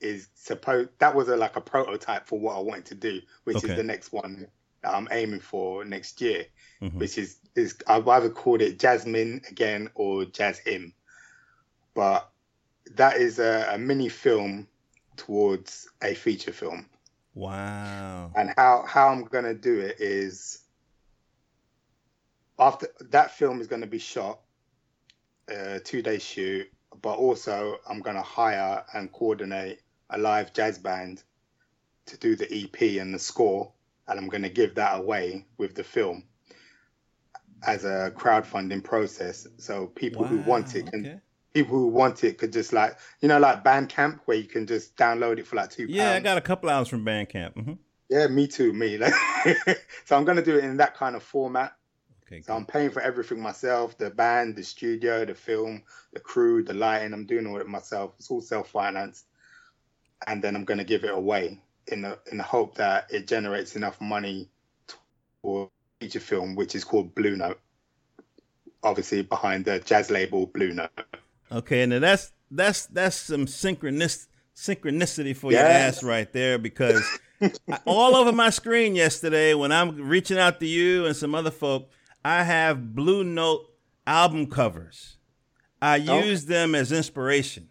is 0.01 0.29
supposed 0.35 0.91
that 0.99 1.15
was 1.15 1.29
a, 1.29 1.37
like 1.37 1.57
a 1.57 1.61
prototype 1.61 2.27
for 2.27 2.39
what 2.39 2.57
I 2.57 2.61
wanted 2.61 2.87
to 2.87 2.95
do, 2.95 3.21
which 3.45 3.59
Okay. 3.59 3.71
is 3.71 3.77
the 3.77 3.83
next 3.83 4.13
one 4.13 4.47
that 4.83 4.95
I'm 4.95 5.09
aiming 5.11 5.41
for 5.41 5.85
next 5.85 6.21
year, 6.21 6.47
Mhm. 6.81 6.95
which 6.95 7.19
is 7.19 7.39
is 7.59 7.77
I've 7.87 8.09
either 8.09 8.31
called 8.31 8.63
it 8.63 8.79
Jasmine 8.79 9.43
again 9.51 9.91
or 9.95 10.25
Jazz 10.25 10.59
Him, 10.59 10.95
but 11.95 12.31
that 12.95 13.17
is 13.17 13.39
a, 13.39 13.69
a 13.73 13.79
mini 13.79 14.09
film 14.09 14.69
towards 15.17 15.89
a 16.03 16.15
feature 16.15 16.53
film. 16.53 16.87
Wow. 17.35 18.33
and 18.35 18.53
how 18.57 18.85
how 18.87 19.09
I'm 19.09 19.25
gonna 19.25 19.55
do 19.55 19.79
it 19.79 20.01
is 20.01 20.61
after 22.59 22.89
that 23.11 23.31
film 23.33 23.61
is 23.61 23.69
gonna 23.69 23.87
be 23.87 23.99
shot, 23.99 24.41
uh, 25.53 25.79
two 25.85 26.03
day 26.03 26.19
shoot, 26.19 26.69
but 27.01 27.17
also 27.17 27.77
I'm 27.89 28.01
gonna 28.01 28.23
hire 28.23 28.85
and 28.93 29.13
coordinate 29.13 29.83
a 30.11 30.19
live 30.19 30.53
jazz 30.53 30.79
band 30.79 31.23
to 32.07 32.17
do 32.17 32.35
the 32.35 32.53
EP 32.53 33.01
and 33.01 33.15
the 33.15 33.19
score, 33.19 33.73
and 34.09 34.19
I'm 34.19 34.29
gonna 34.29 34.49
give 34.49 34.75
that 34.77 34.99
away 34.99 35.47
with 35.59 35.75
the 35.75 35.85
film 35.85 36.25
as 37.67 37.85
a 37.85 38.13
crowdfunding 38.17 38.85
process. 38.85 39.47
So 39.59 39.87
people 39.89 40.27
who 40.27 40.39
want 40.39 40.77
it 40.77 40.91
can 40.91 41.01
okay. 41.01 41.21
people 41.53 41.77
who 41.77 41.89
want 41.89 42.25
it 42.25 42.39
could 42.39 42.53
just 42.53 42.73
like 42.73 42.97
you 43.21 43.29
know 43.29 43.39
like 43.39 43.65
Bandcamp 43.65 44.21
where 44.27 44.37
you 44.37 44.45
can 44.45 44.67
just 44.67 44.97
download 44.97 45.39
it 45.39 45.47
for 45.47 45.57
like 45.57 45.71
two 45.71 45.87
Yeah, 45.89 46.13
I 46.13 46.21
got 46.21 46.39
a 46.39 46.43
couple 46.43 46.71
hours 46.71 46.89
from 46.89 47.05
Bandcamp. 47.05 47.55
hmm 47.55 47.73
Yeah, 48.09 48.27
me 48.29 48.47
too, 48.47 48.73
me. 48.73 48.99
Like, 48.99 49.15
so 50.05 50.17
I'm 50.17 50.25
gonna 50.25 50.43
do 50.43 50.57
it 50.57 50.65
in 50.65 50.77
that 50.79 50.95
kind 50.95 51.17
of 51.17 51.23
format. 51.23 51.75
Okay. 52.27 52.43
So 52.43 52.55
I'm 52.55 52.67
paying 52.67 52.91
for 52.91 53.01
everything 53.03 53.41
myself: 53.41 53.99
the 53.99 54.11
band, 54.11 54.57
the 54.57 54.63
studio, 54.63 55.25
the 55.25 55.35
film, 55.35 55.83
the 56.13 56.21
crew, 56.21 56.63
the 56.63 56.75
lighting. 56.75 57.13
I'm 57.13 57.27
doing 57.27 57.47
all 57.47 57.57
of 57.57 57.63
it 57.63 57.69
myself. 57.69 58.15
It's 58.19 58.31
all 58.31 58.41
self-financed, 58.41 59.25
and 60.27 60.43
then 60.43 60.55
I'm 60.55 60.65
gonna 60.65 60.85
give 60.85 61.05
it 61.05 61.11
away 61.11 61.61
in 61.89 62.03
the 62.03 62.19
in 62.31 62.37
the 62.37 62.45
hope 62.45 62.77
that 62.77 63.07
it 63.11 63.27
generates 63.27 63.77
enough 63.77 64.01
money 64.01 64.51
for 65.43 65.71
feature 66.01 66.21
film, 66.21 66.55
which 66.55 66.75
is 66.75 66.85
called 66.85 67.15
Blue 67.15 67.37
Note. 67.37 67.61
Obviously, 68.83 69.23
behind 69.23 69.65
the 69.65 69.81
jazz 69.81 70.11
label 70.11 70.47
Blue 70.47 70.73
Note. 70.73 70.91
Okay, 71.51 71.83
and 71.83 71.93
then 71.93 72.03
that's 72.03 72.33
that's 72.51 72.87
that's 72.87 73.17
some 73.17 73.47
synchronis- 73.47 74.29
synchronicity 74.55 75.37
for 75.37 75.51
your 75.53 75.61
ass 75.61 76.03
right 76.03 76.33
there 76.33 76.59
because 76.59 77.03
all 77.85 78.15
over 78.17 78.33
my 78.33 78.51
screen 78.51 78.95
yesterday 78.95 79.55
when 79.55 79.73
I'm 79.73 80.09
reaching 80.09 80.39
out 80.39 80.61
to 80.61 80.67
you 80.67 81.07
and 81.07 81.17
some 81.17 81.35
other 81.35 81.51
folk, 81.51 81.91
I 82.25 82.45
have 82.45 82.95
Blue 82.95 83.25
Note 83.25 83.67
album 84.07 84.47
covers. 84.47 85.17
I 85.83 86.05
Oh. 86.09 86.21
use 86.23 86.47
them 86.47 86.75
as 86.75 86.93
inspiration. 86.93 87.69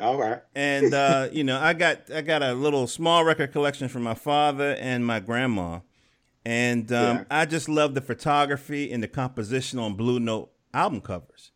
All 0.00 0.16
right. 0.16 0.40
and 0.54 0.94
uh, 0.94 1.28
you 1.32 1.42
know, 1.42 1.58
I 1.58 1.72
got 1.72 2.10
I 2.14 2.20
got 2.20 2.42
a 2.44 2.52
little 2.54 2.86
small 2.86 3.24
record 3.24 3.50
collection 3.52 3.88
from 3.88 4.02
my 4.04 4.14
father 4.14 4.76
and 4.78 5.04
my 5.04 5.18
grandma, 5.18 5.80
and 6.48 6.90
um, 6.92 7.16
Yeah. 7.18 7.24
I 7.30 7.44
just 7.44 7.68
love 7.68 7.94
the 7.94 8.00
photography 8.00 8.90
and 8.90 9.02
the 9.02 9.08
composition 9.08 9.78
on 9.78 9.96
Blue 9.96 10.18
Note 10.18 10.50
album 10.72 11.02
covers. 11.02 11.50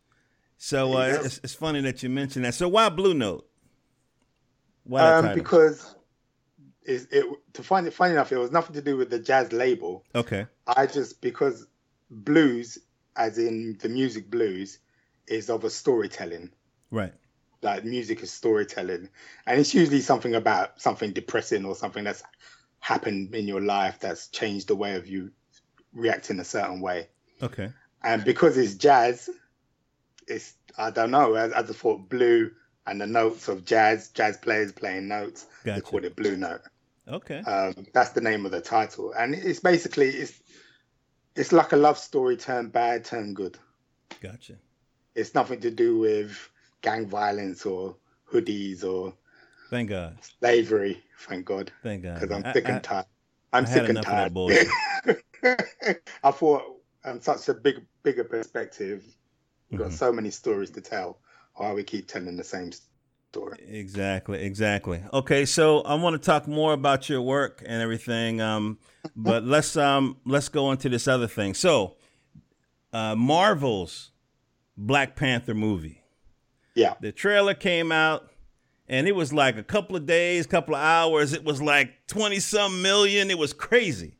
So 0.57 0.93
uh, 0.93 1.21
it's, 1.23 1.39
it's 1.43 1.55
funny 1.55 1.81
that 1.81 2.03
you 2.03 2.09
mentioned 2.09 2.45
that. 2.45 2.53
So 2.53 2.69
why 2.69 2.89
Blue 2.89 3.15
Note? 3.15 3.49
Why 4.83 5.17
Um, 5.17 5.33
because 5.33 5.95
is 6.83 7.07
it 7.09 7.25
to 7.53 7.63
find 7.63 7.87
it 7.87 7.93
funny 7.93 8.13
enough, 8.13 8.31
it 8.31 8.37
was 8.37 8.51
nothing 8.51 8.75
to 8.75 8.83
do 8.83 8.95
with 8.95 9.09
the 9.09 9.17
jazz 9.17 9.51
label. 9.51 10.05
okay, 10.13 10.45
I 10.67 10.85
just 10.85 11.21
because 11.21 11.65
blues, 12.11 12.77
as 13.15 13.39
in 13.39 13.79
the 13.81 13.89
music 13.89 14.29
blues, 14.29 14.77
is 15.25 15.49
of 15.49 15.63
a 15.63 15.71
storytelling. 15.71 16.51
right, 16.91 17.13
Like 17.63 17.83
music 17.83 18.21
is 18.21 18.31
storytelling, 18.31 19.09
and 19.47 19.59
it's 19.59 19.73
usually 19.73 20.01
something 20.01 20.35
about 20.35 20.79
something 20.79 21.13
depressing 21.13 21.65
or 21.65 21.73
something 21.73 22.03
that's 22.03 22.21
happened 22.83 23.33
in 23.33 23.47
your 23.47 23.61
life 23.61 23.97
that's 24.01 24.27
changed 24.27 24.67
the 24.67 24.75
way 24.75 24.95
of 24.97 25.07
you 25.07 25.31
reacting 25.93 26.37
a 26.41 26.43
certain 26.43 26.81
way. 26.81 27.07
okay, 27.41 27.69
And 28.03 28.25
because 28.25 28.57
it's 28.57 28.73
jazz, 28.73 29.29
it's 30.27 30.53
I 30.77 30.91
don't 30.91 31.11
know. 31.11 31.33
I, 31.33 31.59
I 31.59 31.63
just 31.63 31.79
thought 31.79 32.09
blue 32.09 32.51
and 32.85 32.99
the 32.99 33.07
notes 33.07 33.47
of 33.47 33.63
jazz, 33.63 34.09
jazz 34.09 34.35
players 34.35 34.73
playing 34.73 35.07
notes. 35.07 35.45
They 35.63 35.71
Gotcha. 35.71 35.81
called 35.83 36.03
it 36.03 36.17
blue 36.17 36.35
note. 36.35 36.59
okay, 37.07 37.39
Um, 37.47 37.87
that's 37.93 38.09
the 38.09 38.19
name 38.19 38.45
of 38.45 38.51
the 38.51 38.59
title, 38.59 39.13
and 39.17 39.33
it's 39.33 39.61
basically 39.61 40.09
it's 40.09 40.41
it's 41.37 41.53
like 41.53 41.71
a 41.71 41.77
love 41.77 41.97
story 41.97 42.35
turned 42.35 42.73
bad, 42.73 43.05
turned 43.05 43.37
good. 43.37 43.57
gotcha. 44.19 44.55
It's 45.15 45.33
nothing 45.33 45.61
to 45.61 45.71
do 45.71 45.99
with 45.99 46.37
gang 46.81 47.07
violence 47.07 47.65
or 47.65 47.95
hoodies 48.29 48.83
or 48.83 49.13
Thank 49.73 49.89
God, 49.89 50.17
slavery. 50.39 51.01
Thank 51.27 51.45
God, 51.45 51.71
thank 51.81 52.03
God. 52.03 52.19
because 52.19 52.31
I'm 52.31 52.45
I- 52.45 52.53
sick 52.53 52.65
I- 52.67 52.71
and 52.73 52.83
tired. 52.83 53.05
I'm 53.53 53.65
I 53.65 53.67
had 53.67 53.73
sick 53.73 53.89
and 53.89 53.97
enough 53.97 54.07
of 54.07 54.33
that 55.03 55.17
tired. 55.43 55.97
I 56.23 56.29
thought 56.31 56.63
on 57.03 57.19
such 57.21 57.49
a 57.49 57.55
big, 57.55 57.83
bigger 58.03 58.23
perspective, 58.23 59.03
we've 59.71 59.79
got 59.79 59.89
Mhm. 59.89 59.93
so 59.97 60.13
many 60.13 60.29
stories 60.29 60.69
to 60.71 60.81
tell. 60.81 61.17
Why 61.55 61.73
we 61.73 61.83
keep 61.83 62.07
telling 62.07 62.37
the 62.37 62.43
same 62.43 62.71
story? 63.31 63.57
Exactly, 63.67 64.43
exactly. 64.43 65.03
Okay, 65.11 65.43
so 65.45 65.81
I 65.81 65.95
want 65.95 66.21
to 66.21 66.23
talk 66.23 66.47
more 66.47 66.73
about 66.73 67.09
your 67.09 67.21
work 67.23 67.63
and 67.65 67.81
everything, 67.81 68.41
um, 68.41 68.77
but 69.15 69.43
let's 69.53 69.75
um 69.75 70.17
let's 70.23 70.49
go 70.49 70.71
into 70.71 70.87
this 70.87 71.07
other 71.07 71.27
thing. 71.27 71.55
So, 71.55 71.95
uh, 72.91 73.15
Marvel's 73.15 74.11
Black 74.77 75.15
Panther 75.15 75.55
movie. 75.55 76.03
Yeah, 76.75 76.93
The 77.01 77.11
trailer 77.11 77.53
came 77.55 77.91
out, 77.91 78.31
and 78.93 79.07
it 79.07 79.15
was 79.15 79.33
like 79.33 79.57
a 79.57 79.63
couple 79.63 79.95
of 79.95 80.05
days, 80.05 80.45
couple 80.45 80.75
of 80.75 80.81
hours. 80.81 81.33
It 81.33 81.43
was 81.43 81.59
like 81.59 82.05
twenty 82.05 82.39
some 82.39 82.83
million. 82.83 83.31
It 83.31 83.39
was 83.39 83.51
crazy. 83.51 84.13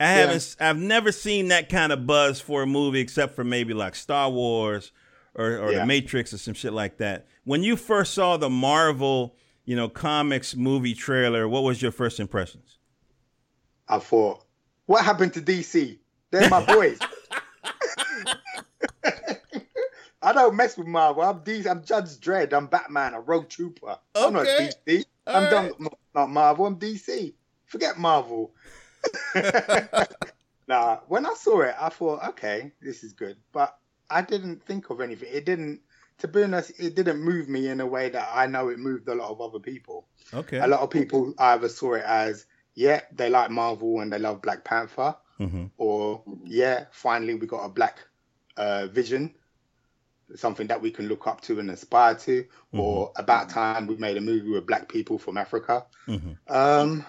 I 0.00 0.06
haven't, 0.06 0.56
I've 0.58 0.78
never 0.78 1.12
seen 1.12 1.48
that 1.48 1.68
kind 1.68 1.92
of 1.92 2.06
buzz 2.06 2.40
for 2.40 2.62
a 2.62 2.66
movie 2.66 3.00
except 3.00 3.34
for 3.34 3.44
maybe 3.44 3.74
like 3.74 3.94
Star 3.94 4.30
Wars 4.30 4.90
or, 5.34 5.58
or 5.58 5.72
Yeah. 5.72 5.80
The 5.80 5.86
Matrix 5.86 6.32
or 6.32 6.38
some 6.38 6.54
shit 6.54 6.72
like 6.72 6.96
that. 6.96 7.26
When 7.44 7.62
you 7.62 7.76
first 7.76 8.14
saw 8.14 8.38
the 8.38 8.48
Marvel, 8.48 9.36
you 9.66 9.76
know, 9.76 9.88
comics 9.88 10.56
movie 10.56 10.94
trailer, 10.94 11.46
what 11.46 11.62
was 11.62 11.82
your 11.82 11.92
first 11.92 12.18
impressions? 12.18 12.78
I 13.88 13.98
thought, 13.98 14.44
what 14.86 15.04
happened 15.04 15.34
to 15.34 15.42
DC? 15.42 15.98
They're 16.30 16.48
my 16.48 16.64
boys. 16.74 16.98
I 20.26 20.32
don't 20.32 20.56
mess 20.56 20.76
with 20.76 20.88
Marvel. 20.88 21.22
I'm 21.22 21.38
DC. 21.38 21.70
I'm 21.70 21.84
Judge 21.84 22.18
Dredd. 22.18 22.52
I'm 22.52 22.66
Batman. 22.66 23.14
A 23.14 23.20
Rogue 23.20 23.48
Trooper. 23.48 23.96
I'm 24.16 24.32
not 24.32 24.44
DC. 24.44 25.04
All 25.24 25.36
I'm 25.36 25.42
right. 25.44 25.78
done. 25.78 25.88
Not 26.16 26.30
Marvel. 26.30 26.66
I'm 26.66 26.80
DC. 26.80 27.32
Forget 27.66 27.96
Marvel. 27.96 28.52
nah. 30.66 30.98
When 31.06 31.26
I 31.26 31.34
saw 31.34 31.60
it, 31.60 31.76
I 31.80 31.90
thought, 31.90 32.28
okay, 32.30 32.72
this 32.82 33.04
is 33.04 33.12
good. 33.12 33.36
But 33.52 33.78
I 34.10 34.20
didn't 34.20 34.64
think 34.64 34.90
of 34.90 35.00
anything. 35.00 35.28
It 35.30 35.46
didn't. 35.46 35.82
To 36.18 36.26
be 36.26 36.42
honest, 36.42 36.72
it 36.80 36.96
didn't 36.96 37.20
move 37.20 37.48
me 37.48 37.68
in 37.68 37.80
a 37.80 37.86
way 37.86 38.08
that 38.08 38.28
I 38.32 38.46
know 38.46 38.68
it 38.70 38.80
moved 38.80 39.06
a 39.06 39.14
lot 39.14 39.30
of 39.30 39.40
other 39.40 39.60
people. 39.60 40.08
Okay. 40.34 40.58
A 40.58 40.66
lot 40.66 40.80
of 40.80 40.90
people 40.90 41.34
either 41.38 41.68
saw 41.68 41.94
it 41.94 42.04
as, 42.04 42.46
yeah, 42.74 43.02
they 43.12 43.30
like 43.30 43.50
Marvel 43.50 44.00
and 44.00 44.12
they 44.12 44.18
love 44.18 44.42
Black 44.42 44.64
Panther, 44.64 45.14
hmm 45.36 45.66
or 45.76 46.22
yeah, 46.44 46.86
finally 46.90 47.34
we 47.34 47.46
got 47.46 47.66
a 47.66 47.68
black 47.68 47.98
uh, 48.56 48.86
vision, 48.86 49.34
something 50.34 50.66
that 50.66 50.82
we 50.82 50.90
can 50.90 51.08
look 51.08 51.26
up 51.26 51.40
to 51.42 51.60
and 51.60 51.70
aspire 51.70 52.14
to, 52.16 52.44
or 52.72 53.12
about 53.16 53.48
time 53.48 53.86
we 53.86 53.96
made 53.96 54.16
a 54.16 54.20
movie 54.20 54.50
with 54.50 54.66
black 54.66 54.88
people 54.88 55.18
from 55.18 55.38
Africa. 55.38 55.86
hmm 56.06 56.32
Um, 56.48 57.04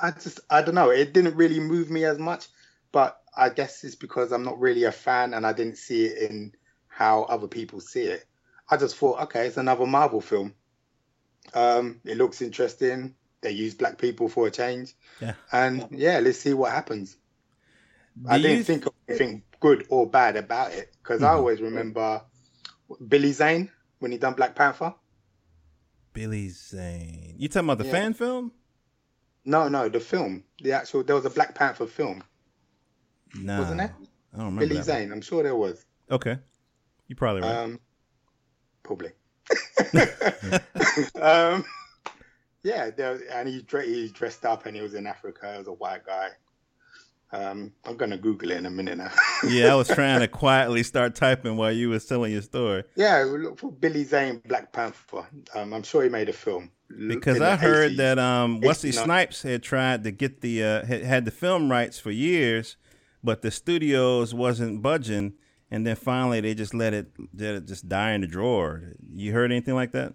I 0.00 0.10
just 0.12 0.40
I 0.50 0.62
don't 0.62 0.74
know. 0.74 0.90
It 0.90 1.12
didn't 1.12 1.36
really 1.36 1.60
move 1.60 1.90
me 1.90 2.04
as 2.04 2.18
much, 2.18 2.48
but 2.92 3.20
I 3.36 3.50
guess 3.50 3.84
it's 3.84 3.94
because 3.94 4.32
I'm 4.32 4.44
not 4.44 4.58
really 4.58 4.84
a 4.84 4.92
fan 4.92 5.34
and 5.34 5.46
I 5.46 5.52
didn't 5.52 5.78
see 5.78 6.06
it 6.06 6.30
in 6.30 6.52
how 6.88 7.22
other 7.24 7.48
people 7.48 7.80
see 7.80 8.02
it. 8.02 8.24
I 8.68 8.76
just 8.76 8.96
thought, 8.96 9.20
okay, 9.22 9.46
it's 9.46 9.56
another 9.56 9.86
Marvel 9.86 10.20
film. 10.20 10.54
Um, 11.54 12.00
it 12.04 12.16
looks 12.16 12.42
interesting. 12.42 13.14
They 13.42 13.50
use 13.52 13.74
black 13.74 13.98
people 13.98 14.28
for 14.28 14.46
a 14.46 14.50
change, 14.50 14.94
Yeah. 15.20 15.34
and 15.50 15.86
yeah, 15.90 16.18
let's 16.18 16.38
see 16.38 16.54
what 16.54 16.72
happens. 16.72 17.16
I 18.28 18.38
didn't 18.38 18.64
think 18.64 18.86
of 18.86 18.92
anything 19.08 19.42
good 19.60 19.86
or 19.90 20.08
bad 20.08 20.36
about 20.36 20.72
it 20.72 20.94
because 21.02 21.22
I 21.22 21.32
Mhm. 21.32 21.36
always 21.36 21.60
remember 21.60 22.22
Billy 23.08 23.32
Zane 23.32 23.70
when 23.98 24.10
he 24.12 24.18
done 24.18 24.34
Black 24.34 24.54
Panther. 24.54 24.94
Billy 26.12 26.48
Zane. 26.48 27.36
You 27.38 27.48
talking 27.48 27.66
about 27.68 27.78
the 27.78 27.84
Yeah. 27.84 27.92
fan 27.92 28.14
film? 28.14 28.52
No, 29.44 29.68
no, 29.68 29.88
the 29.88 30.00
film, 30.00 30.44
the 30.62 30.72
actual. 30.72 31.02
There 31.04 31.14
was 31.16 31.24
a 31.24 31.30
Black 31.30 31.54
Panther 31.54 31.86
film, 31.86 32.22
No. 33.34 33.60
wasn't 33.60 33.78
there? 33.78 33.94
I 34.32 34.36
don't 34.36 34.46
remember 34.46 34.60
Billy 34.60 34.74
that 34.76 34.76
one. 34.78 34.84
Zane. 34.84 35.12
I'm 35.12 35.20
sure 35.20 35.42
there 35.42 35.56
was. 35.56 35.84
Okay, 36.10 36.38
you 37.06 37.16
probably 37.16 37.42
right. 37.42 37.56
Um, 37.56 37.80
probably. 38.82 39.12
um, 41.20 41.64
yeah, 42.62 42.90
there, 42.90 43.12
was- 43.12 43.22
and 43.22 43.48
he 43.48 43.64
he 43.84 44.08
dressed 44.08 44.44
up 44.44 44.66
and 44.66 44.76
he 44.76 44.82
was 44.82 44.94
in 44.94 45.06
Africa 45.06 45.46
as 45.58 45.66
a 45.66 45.72
white 45.72 46.04
guy. 46.04 46.30
Um, 47.32 47.72
I'm 47.84 47.96
gonna 47.96 48.18
Google 48.18 48.50
it 48.50 48.58
in 48.58 48.66
a 48.66 48.70
minute 48.70 48.98
now. 48.98 49.12
yeah, 49.48 49.72
I 49.72 49.76
was 49.76 49.88
trying 49.88 50.20
to 50.20 50.28
quietly 50.28 50.82
start 50.82 51.14
typing 51.14 51.56
while 51.56 51.70
you 51.70 51.88
was 51.88 52.04
telling 52.04 52.32
your 52.32 52.42
story 52.42 52.84
yeah, 52.96 53.24
look 53.26 53.58
for 53.58 53.70
Billy 53.70 54.04
Zane, 54.04 54.42
Black 54.46 54.72
Panther. 54.72 55.26
Um, 55.54 55.72
I'm 55.72 55.82
sure 55.82 56.02
he 56.02 56.08
made 56.08 56.28
a 56.28 56.32
film 56.32 56.70
because 57.08 57.40
I 57.40 57.56
heard 57.56 57.92
80s. 57.92 57.96
that 57.98 58.18
um, 58.18 58.60
Wesley 58.60 58.90
89. 58.90 59.04
Snipes 59.04 59.42
had 59.42 59.62
tried 59.62 60.04
to 60.04 60.10
get 60.10 60.40
the 60.40 60.62
uh, 60.62 60.86
had, 60.86 61.02
had 61.02 61.24
the 61.24 61.30
film 61.30 61.70
rights 61.70 61.98
for 61.98 62.10
years, 62.10 62.76
but 63.22 63.42
the 63.42 63.50
studios 63.50 64.34
wasn't 64.34 64.82
budging, 64.82 65.34
and 65.70 65.86
then 65.86 65.96
finally 65.96 66.40
they 66.40 66.54
just 66.54 66.74
let 66.74 66.92
it 66.92 67.12
let 67.34 67.54
it 67.54 67.66
just 67.66 67.88
die 67.88 68.12
in 68.12 68.22
the 68.22 68.26
drawer. 68.26 68.94
You 69.12 69.32
heard 69.32 69.52
anything 69.52 69.74
like 69.74 69.92
that? 69.92 70.14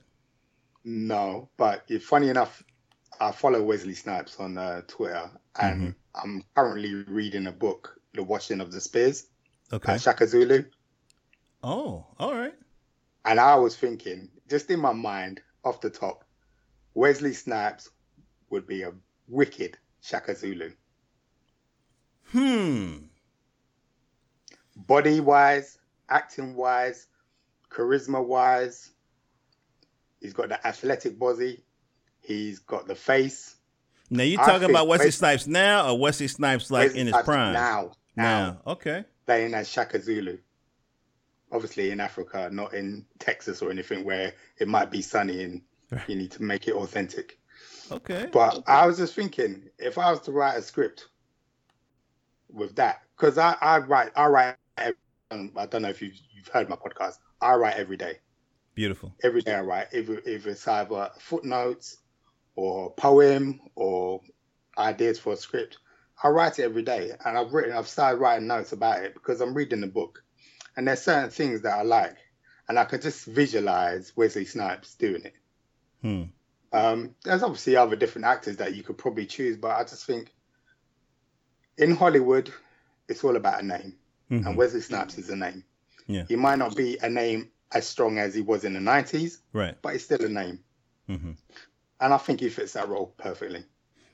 No, 0.84 1.50
but 1.58 1.90
funny 2.02 2.30
enough, 2.30 2.64
I 3.20 3.32
follow 3.32 3.64
Wesley 3.64 3.96
Snipes 3.96 4.40
on 4.40 4.58
uh, 4.58 4.82
Twitter, 4.88 5.32
and 5.60 5.82
Mm-hmm. 5.82 5.92
I'm 6.24 6.44
currently 6.56 6.94
reading 6.94 7.48
a 7.48 7.52
book, 7.52 8.00
The 8.14 8.24
Washing 8.24 8.62
of 8.62 8.72
the 8.72 8.80
Spears 8.82 9.28
Okay. 9.74 9.94
by 9.94 9.98
Shaka 9.98 10.28
Zulu. 10.28 10.64
Oh, 11.64 12.06
all 12.20 12.34
right. 12.34 12.54
And 13.26 13.40
I 13.40 13.56
was 13.56 13.76
thinking, 13.76 14.30
just 14.50 14.70
in 14.70 14.80
my 14.80 14.94
mind, 14.94 15.42
off 15.64 15.82
the 15.82 15.90
top, 15.90 16.24
Wesley 16.94 17.34
Snipes 17.34 17.90
would 18.50 18.66
be 18.68 18.84
a 18.84 18.94
wicked 19.28 19.78
Shaka 20.02 20.36
Zulu. 20.36 20.72
Hmm. 22.32 22.98
Body 24.76 25.20
wise, 25.20 25.78
acting 26.10 26.56
wise, 26.56 27.08
charisma 27.70 28.24
wise, 28.26 28.92
he's 30.20 30.34
got 30.34 30.50
the 30.50 30.68
athletic 30.68 31.18
body, 31.18 31.64
he's 32.22 32.60
got 32.60 32.88
the 32.88 32.96
face. 32.96 33.56
Now 34.10 34.24
you 34.24 34.38
talking 34.38 34.70
about 34.70 34.88
Wesley 34.88 35.08
Wes- 35.08 35.16
Snipes 35.18 35.48
now 35.48 35.90
or 35.90 36.00
Wesley 36.00 36.28
Snipes 36.28 36.70
like 36.72 36.88
Wesley 36.90 37.00
in 37.02 37.08
his 37.08 37.14
Snipes 37.14 37.26
prime? 37.26 37.54
Now, 37.54 37.92
now, 38.16 38.24
Now. 38.24 38.62
Okay. 38.74 39.06
playing 39.26 39.54
as 39.54 39.70
Shaka 39.70 40.02
Zulu. 40.02 40.38
Obviously 41.52 41.92
in 41.92 42.00
Africa, 42.00 42.50
not 42.52 42.74
in 42.74 43.06
Texas 43.20 43.62
or 43.62 43.70
anything 43.72 44.04
where 44.04 44.34
it 44.60 44.68
might 44.68 44.92
be 44.92 45.02
sunny 45.02 45.44
and 45.44 45.62
you 46.08 46.16
need 46.16 46.32
to 46.32 46.44
make 46.44 46.68
it 46.68 46.74
authentic. 46.76 47.40
Okay. 47.92 48.28
But 48.32 48.64
I 48.68 48.86
was 48.88 48.98
just 48.98 49.14
thinking, 49.14 49.70
if 49.78 49.98
I 49.98 50.10
was 50.12 50.20
to 50.22 50.32
write 50.32 50.58
a 50.58 50.62
script 50.62 51.06
with 52.52 52.76
that, 52.76 53.02
because 53.16 53.38
I, 53.38 53.56
I 53.62 53.78
write, 53.80 54.12
I 54.16 54.28
write. 54.28 54.56
every- 54.78 54.96
um, 55.32 55.52
I 55.56 55.66
don't 55.66 55.82
know 55.82 55.90
if 55.90 56.02
you've, 56.02 56.16
you've 56.36 56.48
heard 56.48 56.70
my 56.70 56.76
podcast. 56.76 57.18
I 57.42 57.56
write 57.56 57.76
every 57.78 57.98
day. 57.98 58.20
Beautiful. 58.76 59.14
Every 59.24 59.42
day 59.42 59.54
I 59.56 59.62
write. 59.62 59.88
If, 59.92 60.10
if 60.10 60.46
it's 60.48 60.68
either 60.68 61.10
footnotes 61.20 61.98
or 62.56 62.92
poem 62.94 63.60
or 63.76 64.22
ideas 64.78 65.20
for 65.20 65.34
a 65.34 65.38
script, 65.38 65.78
I 66.24 66.30
write 66.30 66.60
it 66.60 66.64
every 66.64 66.84
day. 66.84 67.12
And 67.26 67.38
I've 67.38 67.54
written, 67.54 67.76
I've 67.76 67.88
started 67.88 68.20
writing 68.20 68.48
notes 68.48 68.72
about 68.72 69.04
it 69.04 69.14
because 69.14 69.42
I'm 69.42 69.54
reading 69.54 69.82
the 69.82 69.88
book, 69.88 70.24
and 70.76 70.88
there's 70.88 71.02
certain 71.02 71.30
things 71.30 71.62
that 71.62 71.78
I 71.78 71.84
like, 71.84 72.18
and 72.68 72.80
I 72.80 72.86
can 72.86 73.02
just 73.02 73.26
visualize 73.26 74.14
Wesley 74.16 74.46
Snipes 74.46 74.96
doing 74.96 75.24
it. 75.26 75.34
Hmm. 76.02 76.24
Um, 76.74 77.16
there's 77.24 77.44
obviously 77.44 77.76
other 77.76 77.96
different 77.96 78.26
actors 78.26 78.58
that 78.58 78.76
you 78.76 78.84
could 78.84 78.98
probably 78.98 79.26
choose, 79.26 79.56
but 79.58 79.72
I 79.72 79.84
just 79.84 80.06
think 80.06 80.34
in 81.78 81.96
Hollywood, 81.96 82.52
it's 83.08 83.24
all 83.24 83.36
about 83.36 83.62
a 83.62 83.66
name, 83.66 83.98
Mhm. 84.32 84.46
and 84.46 84.58
Wesley 84.58 84.82
Snipes 84.82 85.18
is 85.18 85.30
a 85.30 85.36
name. 85.36 85.64
Yeah. 86.08 86.24
He 86.28 86.36
might 86.36 86.58
not 86.60 86.76
be 86.76 86.98
a 86.98 87.10
name 87.10 87.52
as 87.72 87.88
strong 87.88 88.18
as 88.18 88.34
he 88.34 88.42
was 88.42 88.64
in 88.64 88.74
the 88.74 88.80
90s, 88.80 89.40
Right. 89.54 89.76
but 89.82 89.94
he's 89.94 90.04
still 90.04 90.24
a 90.24 90.30
name. 90.30 90.64
hmm 91.08 91.32
And 92.00 92.14
I 92.14 92.18
think 92.18 92.40
he 92.40 92.50
fits 92.50 92.74
that 92.74 92.90
role 92.90 93.14
perfectly. 93.18 93.64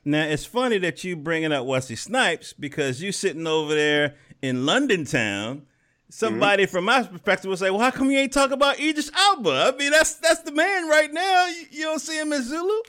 Now 0.03 0.23
it's 0.23 0.45
funny 0.45 0.77
that 0.79 1.03
you 1.03 1.15
bringing 1.15 1.51
up 1.51 1.65
Wesley 1.65 1.95
Snipes 1.95 2.53
because 2.53 3.01
you 3.01 3.11
sitting 3.11 3.45
over 3.45 3.73
there 3.75 4.15
in 4.41 4.65
London 4.65 5.05
town. 5.05 5.67
Somebody 6.09 6.63
mm-hmm. 6.63 6.71
from 6.71 6.85
my 6.85 7.03
perspective 7.03 7.49
would 7.49 7.59
say, 7.59 7.69
"Well, 7.69 7.79
how 7.79 7.91
come 7.91 8.11
you 8.11 8.17
ain't 8.17 8.33
talking 8.33 8.53
about 8.53 8.79
Idris 8.79 9.11
Elba? 9.15 9.73
I 9.73 9.77
mean, 9.77 9.91
that's 9.91 10.15
that's 10.15 10.41
the 10.41 10.51
man 10.51 10.89
right 10.89 11.11
now. 11.13 11.47
You, 11.47 11.65
you 11.71 11.83
don't 11.83 11.99
see 11.99 12.19
him 12.19 12.33
as 12.33 12.45
Zulu." 12.45 12.81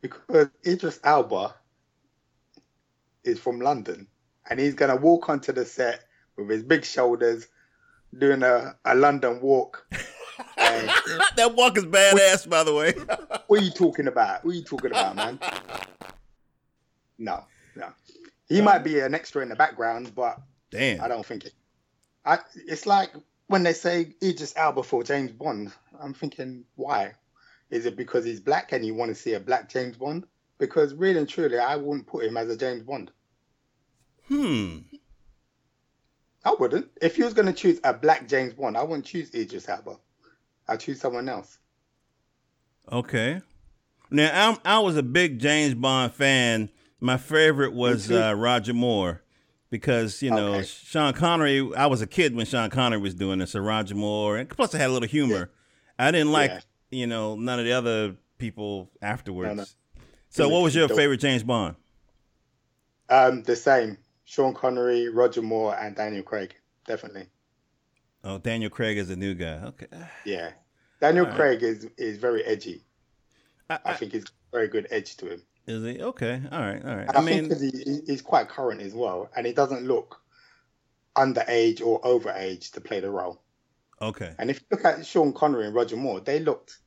Because 0.00 0.48
Idris 0.66 0.98
Elba 1.04 1.54
is 3.22 3.38
from 3.38 3.60
London, 3.60 4.08
and 4.50 4.58
he's 4.58 4.74
going 4.74 4.90
to 4.90 5.00
walk 5.00 5.28
onto 5.28 5.52
the 5.52 5.64
set 5.64 6.04
with 6.36 6.50
his 6.50 6.64
big 6.64 6.84
shoulders, 6.84 7.46
doing 8.18 8.42
a, 8.42 8.74
a 8.84 8.94
London 8.94 9.40
walk. 9.40 9.86
And 10.56 10.90
that 11.36 11.54
walk 11.54 11.76
is 11.76 11.84
badass, 11.84 12.48
by 12.48 12.64
the 12.64 12.74
way. 12.74 12.92
what 13.46 13.60
are 13.60 13.64
you 13.64 13.70
talking 13.70 14.06
about? 14.06 14.44
What 14.44 14.52
are 14.52 14.56
you 14.56 14.64
talking 14.64 14.90
about, 14.90 15.16
man? 15.16 15.38
No, 17.18 17.44
no. 17.76 17.88
He 18.48 18.60
might 18.60 18.80
be 18.80 19.00
an 19.00 19.14
extra 19.14 19.42
in 19.42 19.48
the 19.48 19.56
background, 19.56 20.14
but 20.14 20.38
damn, 20.70 21.00
I 21.00 21.08
don't 21.08 21.24
think 21.24 21.46
it. 21.46 21.54
I, 22.24 22.38
it's 22.54 22.86
like 22.86 23.10
when 23.46 23.62
they 23.62 23.72
say 23.72 24.14
Idris 24.22 24.54
Elba 24.56 24.82
for 24.82 25.02
James 25.02 25.32
Bond. 25.32 25.72
I'm 26.00 26.14
thinking, 26.14 26.64
why? 26.76 27.12
Is 27.70 27.86
it 27.86 27.96
because 27.96 28.24
he's 28.24 28.40
black 28.40 28.72
and 28.72 28.84
you 28.84 28.94
want 28.94 29.10
to 29.10 29.14
see 29.14 29.34
a 29.34 29.40
black 29.40 29.68
James 29.68 29.96
Bond? 29.96 30.26
Because 30.58 30.94
really 30.94 31.18
and 31.18 31.28
truly, 31.28 31.58
I 31.58 31.76
wouldn't 31.76 32.06
put 32.06 32.24
him 32.24 32.36
as 32.36 32.48
a 32.50 32.56
James 32.56 32.82
Bond. 32.82 33.10
Hmm. 34.28 34.78
I 36.44 36.54
wouldn't. 36.58 36.88
If 37.00 37.18
you 37.18 37.24
was 37.24 37.34
going 37.34 37.46
to 37.46 37.52
choose 37.52 37.80
a 37.84 37.94
black 37.94 38.28
James 38.28 38.54
Bond, 38.54 38.76
I 38.76 38.82
wouldn't 38.82 39.06
choose 39.06 39.34
Idris 39.34 39.68
Elba. 39.68 39.96
I'd 40.68 40.80
choose 40.80 41.00
someone 41.00 41.28
else. 41.28 41.58
Okay. 42.90 43.40
Now 44.10 44.50
I'm, 44.50 44.58
I 44.64 44.78
was 44.80 44.96
a 44.96 45.02
big 45.02 45.38
James 45.38 45.74
Bond 45.74 46.12
fan. 46.12 46.68
My 47.00 47.16
favorite 47.16 47.72
was 47.72 48.10
uh, 48.10 48.34
Roger 48.36 48.74
Moore 48.74 49.22
because 49.70 50.22
you 50.22 50.30
know 50.30 50.54
Okay. 50.54 50.66
Sean 50.66 51.12
Connery. 51.14 51.74
I 51.76 51.86
was 51.86 52.02
a 52.02 52.06
kid 52.06 52.34
when 52.34 52.46
Sean 52.46 52.70
Connery 52.70 53.00
was 53.00 53.14
doing 53.14 53.38
this. 53.38 53.52
So 53.52 53.60
Roger 53.60 53.94
Moore, 53.94 54.36
and 54.36 54.48
plus 54.48 54.74
it 54.74 54.78
had 54.78 54.90
a 54.90 54.92
little 54.92 55.08
humor. 55.08 55.50
I 55.98 56.10
didn't 56.10 56.32
like 56.32 56.50
Yeah. 56.50 56.60
you 56.90 57.06
know 57.06 57.36
none 57.36 57.58
of 57.58 57.64
the 57.64 57.72
other 57.72 58.16
people 58.38 58.90
afterwards. 59.00 59.48
No, 59.48 59.54
no. 59.54 59.64
So 60.28 60.48
what 60.48 60.62
was 60.62 60.74
your 60.74 60.88
favorite 60.88 61.18
James 61.20 61.42
Bond? 61.42 61.76
Um, 63.08 63.42
the 63.42 63.56
same. 63.56 63.98
Sean 64.24 64.54
Connery, 64.54 65.08
Roger 65.08 65.42
Moore, 65.42 65.76
and 65.78 65.94
Daniel 65.94 66.22
Craig. 66.22 66.54
Definitely. 66.86 67.26
Oh, 68.24 68.38
Daniel 68.38 68.70
Craig 68.70 68.98
is 68.98 69.10
a 69.10 69.16
new 69.16 69.34
guy. 69.34 69.60
Okay. 69.66 69.86
Yeah. 70.24 70.52
Daniel 71.00 71.24
All 71.24 71.30
right. 71.32 71.36
Craig 71.36 71.62
is, 71.62 71.88
is 71.98 72.18
very 72.18 72.44
edgy. 72.44 72.84
I, 73.68 73.74
I 73.74 73.80
I, 73.92 73.94
think 73.94 74.12
he's 74.12 74.24
very 74.52 74.68
good 74.68 74.86
edge 74.90 75.16
to 75.18 75.32
him. 75.32 75.42
is 75.66 75.82
he 75.84 76.00
okay? 76.02 76.40
All 76.52 76.60
right. 76.60 76.84
All 76.84 76.96
right. 76.96 77.08
And 77.08 77.16
I, 77.16 77.20
I 77.20 77.24
think 77.24 77.58
he, 77.60 77.70
he- 77.84 78.00
he's 78.06 78.22
quite 78.22 78.48
current 78.48 78.80
as 78.80 78.94
well, 78.94 79.28
and 79.36 79.46
he 79.46 79.52
doesn't 79.52 79.86
look 79.86 80.20
underage 81.16 81.84
or 81.84 82.00
overage 82.02 82.72
to 82.72 82.80
play 82.80 83.00
the 83.00 83.10
role. 83.10 83.42
okay. 84.00 84.34
And 84.38 84.50
if 84.50 84.60
you 84.60 84.66
look 84.70 84.84
at 84.84 85.04
Sean 85.04 85.32
Connery 85.32 85.66
and 85.66 85.74
Roger 85.74 85.96
Moore, 85.96 86.20
they 86.20 86.38
looked 86.38 86.78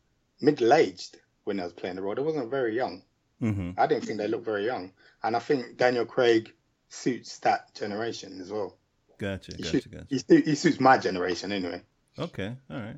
middle 0.41 0.73
aged 0.73 1.17
when 1.43 1.57
they 1.57 1.63
was 1.63 1.73
playing 1.73 1.97
the 1.97 2.01
role. 2.01 2.15
They 2.15 2.21
wasn't 2.21 2.49
very 2.49 2.75
young. 2.75 3.03
hmm 3.39 3.71
I 3.77 3.87
didn't 3.87 4.05
think 4.05 4.17
they 4.19 4.27
looked 4.27 4.45
very 4.45 4.65
young, 4.65 4.93
and 5.23 5.35
I 5.35 5.39
think 5.39 5.77
Daniel 5.77 6.05
Craig 6.05 6.53
suits 6.89 7.39
that 7.39 7.73
generation 7.75 8.39
as 8.41 8.51
well. 8.51 8.77
Gotcha. 9.17 9.53
He, 9.55 9.63
Gotcha. 9.63 9.69
suits, 9.71 9.85
Gotcha. 9.87 10.07
he, 10.09 10.17
suit- 10.19 10.45
he 10.47 10.55
suits 10.55 10.79
my 10.79 10.97
generation 10.97 11.51
anyway. 11.51 11.81
Okay, 12.17 12.55
all 12.69 12.77
right. 12.77 12.97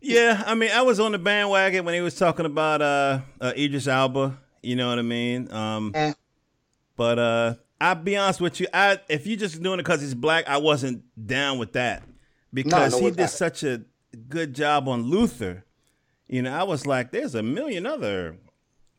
Yeah, 0.00 0.42
I 0.46 0.54
mean, 0.54 0.70
I 0.72 0.82
was 0.82 0.98
on 1.00 1.12
the 1.12 1.18
bandwagon 1.18 1.84
when 1.84 1.94
he 1.94 2.00
was 2.00 2.14
talking 2.16 2.44
about 2.46 2.82
uh, 2.82 3.20
uh 3.40 3.52
Idris 3.56 3.86
Elba. 3.86 4.38
You 4.62 4.76
know 4.76 4.88
what 4.88 4.98
I 4.98 5.02
mean? 5.02 5.50
Um, 5.52 5.92
Eh. 5.94 6.12
but 6.96 7.18
uh, 7.18 7.54
I'll 7.80 7.94
be 7.94 8.16
honest 8.16 8.40
with 8.40 8.60
you. 8.60 8.66
I 8.74 8.98
if 9.08 9.26
you're 9.26 9.36
just 9.38 9.62
doing 9.62 9.78
it 9.80 9.84
because 9.84 10.00
he's 10.00 10.14
black, 10.14 10.48
I 10.48 10.56
wasn't 10.58 11.04
down 11.26 11.58
with 11.58 11.72
that 11.74 12.02
because 12.52 12.92
no, 12.92 13.06
he 13.06 13.10
did 13.12 13.28
such 13.28 13.62
a 13.64 13.82
good 14.28 14.54
job 14.54 14.88
on 14.88 15.04
Luther. 15.04 15.64
You 16.28 16.42
know, 16.42 16.52
I 16.52 16.62
was 16.64 16.86
like, 16.86 17.10
there's 17.12 17.34
a 17.34 17.42
million 17.42 17.86
other, 17.86 18.36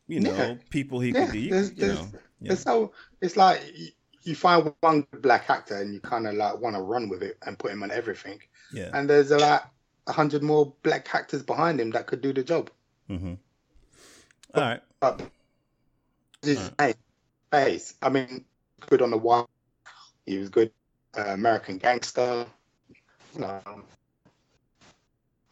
you 0.06 0.20
know, 0.20 0.34
Yeah. 0.34 0.54
people 0.70 1.00
he 1.00 1.10
Yeah, 1.10 1.24
could 1.26 1.32
do. 1.32 1.38
You, 1.38 1.70
you 1.76 1.86
know, 1.86 2.08
yeah. 2.40 2.52
It's 2.52 2.62
so 2.62 2.92
it's 3.20 3.36
like 3.36 3.60
you, 4.24 4.34
find 4.34 4.72
one 4.80 5.06
black 5.20 5.48
actor 5.50 5.76
and 5.80 5.92
you 5.94 6.00
kind 6.00 6.26
of 6.26 6.34
like 6.34 6.58
want 6.58 6.76
to 6.76 6.82
run 6.82 7.08
with 7.08 7.22
it 7.22 7.38
and 7.46 7.58
put 7.58 7.70
him 7.70 7.82
on 7.82 7.90
everything. 7.90 8.40
yeah. 8.72 8.90
and 8.92 9.08
there's 9.08 9.30
a 9.30 9.38
like 9.38 9.62
a 10.06 10.12
hundred 10.12 10.42
more 10.42 10.72
black 10.82 11.14
actors 11.14 11.42
behind 11.42 11.80
him 11.80 11.90
that 11.92 12.06
could 12.06 12.20
do 12.20 12.32
the 12.32 12.42
job. 12.42 12.70
hmm 13.08 13.34
All 14.54 14.62
right. 14.62 14.80
But 15.00 15.22
his 16.42 16.70
face. 17.50 17.94
I 18.02 18.08
mean, 18.08 18.44
good 18.80 19.02
on 19.02 19.10
the 19.10 19.18
wire. 19.18 19.46
He 20.26 20.38
was 20.38 20.48
good, 20.48 20.70
uh, 21.16 21.22
American 21.28 21.78
Gangster. 21.78 22.46
Um, 23.36 23.84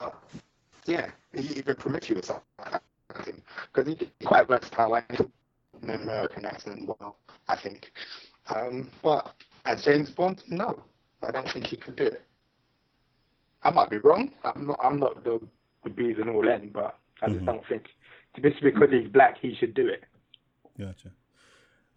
uh, 0.00 0.10
yeah, 0.86 1.10
he 1.34 1.58
even 1.58 1.76
Prometheus. 1.76 2.30
Because 3.08 3.86
he 3.86 3.94
did 3.94 4.10
quite 4.24 4.48
versatile 4.48 4.94
and 4.94 5.04
he 5.10 5.16
took 5.18 5.30
an 5.82 5.90
American 5.90 6.44
accent 6.44 6.86
well, 6.86 7.16
I 7.48 7.56
think. 7.56 7.92
Um, 8.48 8.90
but 9.02 9.34
as 9.64 9.84
James 9.84 10.10
Bond, 10.10 10.42
no, 10.48 10.82
I 11.22 11.30
don't 11.30 11.48
think 11.50 11.66
he 11.66 11.76
could 11.76 11.96
do 11.96 12.06
it. 12.06 12.22
I 13.62 13.70
might 13.70 13.90
be 13.90 13.98
wrong. 13.98 14.32
I'm 14.44 14.66
not. 14.66 14.80
I'm 14.82 14.98
not 14.98 15.22
the 15.24 15.40
the 15.84 15.90
bees 15.90 16.16
and 16.20 16.30
all 16.30 16.48
end, 16.48 16.72
but 16.72 16.98
I 17.20 17.26
just 17.26 17.38
mm-hmm. 17.38 17.46
don't 17.46 17.66
think 17.68 17.84
just 18.40 18.62
because 18.62 18.90
he's 18.90 19.08
black, 19.08 19.38
he 19.40 19.54
should 19.54 19.74
do 19.74 19.86
it. 19.86 20.04
Gotcha. 20.78 21.10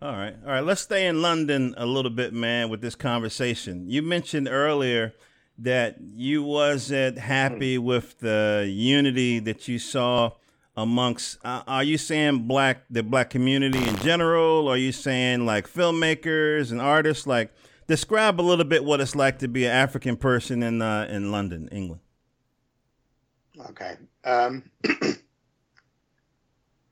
All 0.01 0.12
right, 0.12 0.36
all 0.43 0.51
right. 0.51 0.63
Let's 0.63 0.81
stay 0.81 1.08
in 1.08 1.21
London 1.21 1.73
a 1.77 1.86
little 1.86 2.12
bit, 2.12 2.34
man, 2.34 2.69
with 2.69 2.81
this 2.81 2.95
conversation. 2.95 3.89
You 3.89 4.01
mentioned 4.01 4.47
earlier 4.49 5.13
that 5.58 5.97
you 6.01 6.43
wasn't 6.43 7.17
happy 7.17 7.77
mm-hmm. 7.77 7.86
with 7.86 8.19
the 8.19 8.69
unity 8.69 9.39
that 9.39 9.67
you 9.67 9.79
saw 9.79 10.31
amongst. 10.78 11.38
Uh, 11.44 11.64
are 11.68 11.84
you 11.84 11.98
saying 11.98 12.48
black 12.48 12.84
the 12.90 13.04
black 13.04 13.30
community 13.30 13.86
in 13.88 13.96
general? 13.98 14.68
Or 14.68 14.74
are 14.74 14.78
you 14.78 14.92
saying 14.92 15.46
like 15.46 15.68
filmmakers 15.68 16.72
and 16.72 16.82
artists? 16.82 17.28
Like, 17.28 17.54
describe 17.88 18.40
a 18.40 18.44
little 18.44 18.66
bit 18.66 18.84
what 18.84 19.02
it's 19.02 19.16
like 19.16 19.40
to 19.40 19.48
be 19.48 19.66
an 19.66 19.72
African 19.72 20.18
person 20.18 20.64
in 20.64 20.82
uh, 20.82 21.08
in 21.10 21.32
London, 21.32 21.70
England. 21.72 22.02
Okay. 23.70 23.96
Um, 24.24 24.64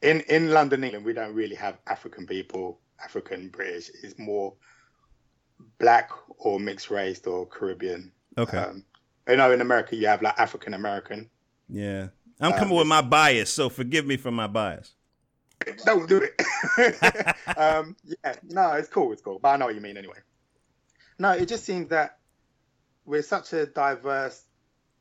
in 0.02 0.22
in 0.22 0.52
London, 0.52 0.84
England, 0.84 1.06
we 1.06 1.14
don't 1.14 1.34
really 1.34 1.56
have 1.56 1.78
African 1.88 2.26
people. 2.26 2.80
African 3.04 3.50
British 3.50 3.90
is 3.90 4.18
more 4.18 4.54
black 5.80 6.10
or 6.38 6.60
mixed 6.60 6.90
race 6.90 7.22
or 7.26 7.46
Caribbean. 7.46 8.12
Okay. 8.38 8.58
Um, 8.58 8.86
you 9.28 9.38
know, 9.38 9.52
in 9.52 9.62
America, 9.62 9.96
you 9.96 10.08
have 10.08 10.22
like 10.22 10.38
African 10.38 10.74
American. 10.74 11.30
Yeah, 11.70 12.10
I'm 12.40 12.54
coming 12.54 12.72
um, 12.72 12.80
with 12.80 12.88
my 12.88 13.02
bias, 13.02 13.52
so 13.52 13.70
forgive 13.70 14.06
me 14.06 14.18
for 14.18 14.32
my 14.32 14.48
bias. 14.48 14.94
Don't 15.86 16.08
do 16.08 16.22
it. 16.22 17.38
um, 17.58 17.96
yeah, 18.04 18.36
no, 18.50 18.72
it's 18.74 18.90
cool, 18.90 19.12
it's 19.14 19.22
cool, 19.22 19.40
but 19.40 19.50
I 19.50 19.58
know 19.58 19.66
what 19.66 19.76
you 19.76 19.82
mean 19.82 19.98
anyway. 19.98 20.18
No, 21.20 21.32
it 21.32 21.48
just 21.48 21.64
seems 21.64 21.90
that 21.90 22.18
we're 23.06 23.22
such 23.22 23.54
a 23.54 23.66
diverse, 23.66 24.44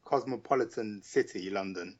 cosmopolitan 0.05 1.01
city, 1.03 1.51
London. 1.51 1.97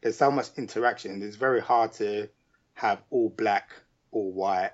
There's 0.00 0.16
so 0.16 0.30
much 0.30 0.48
interaction. 0.56 1.22
It's 1.22 1.36
very 1.36 1.60
hard 1.60 1.92
to 1.94 2.28
have 2.74 3.02
all 3.10 3.30
black, 3.30 3.70
all 4.10 4.32
white. 4.32 4.72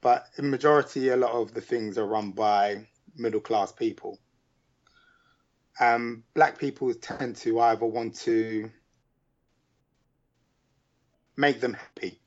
But 0.00 0.28
in 0.38 0.50
majority, 0.50 1.10
a 1.10 1.16
lot 1.16 1.32
of 1.32 1.52
the 1.52 1.60
things 1.60 1.98
are 1.98 2.06
run 2.06 2.30
by 2.30 2.86
middle 3.16 3.40
class 3.40 3.72
people. 3.72 4.18
Um, 5.80 6.24
black 6.32 6.58
people 6.58 6.94
tend 6.94 7.36
to 7.36 7.60
either 7.60 7.84
want 7.84 8.14
to 8.20 8.70
make 11.36 11.60
them 11.60 11.74
happy. 11.74 12.20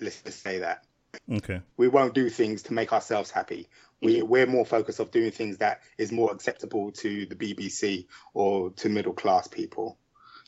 Let's 0.00 0.20
just 0.22 0.42
say 0.42 0.58
that. 0.58 0.84
Okay. 1.30 1.60
We 1.76 1.88
won't 1.88 2.14
do 2.14 2.28
things 2.28 2.62
to 2.64 2.74
make 2.74 2.92
ourselves 2.92 3.30
happy. 3.30 3.68
We 4.02 4.22
we're 4.22 4.46
more 4.46 4.66
focused 4.66 5.00
of 5.00 5.10
doing 5.10 5.30
things 5.30 5.58
that 5.58 5.80
is 5.96 6.12
more 6.12 6.32
acceptable 6.32 6.92
to 6.92 7.26
the 7.26 7.36
BBC 7.36 8.06
or 8.34 8.70
to 8.70 8.88
middle 8.88 9.12
class 9.12 9.46
people, 9.46 9.98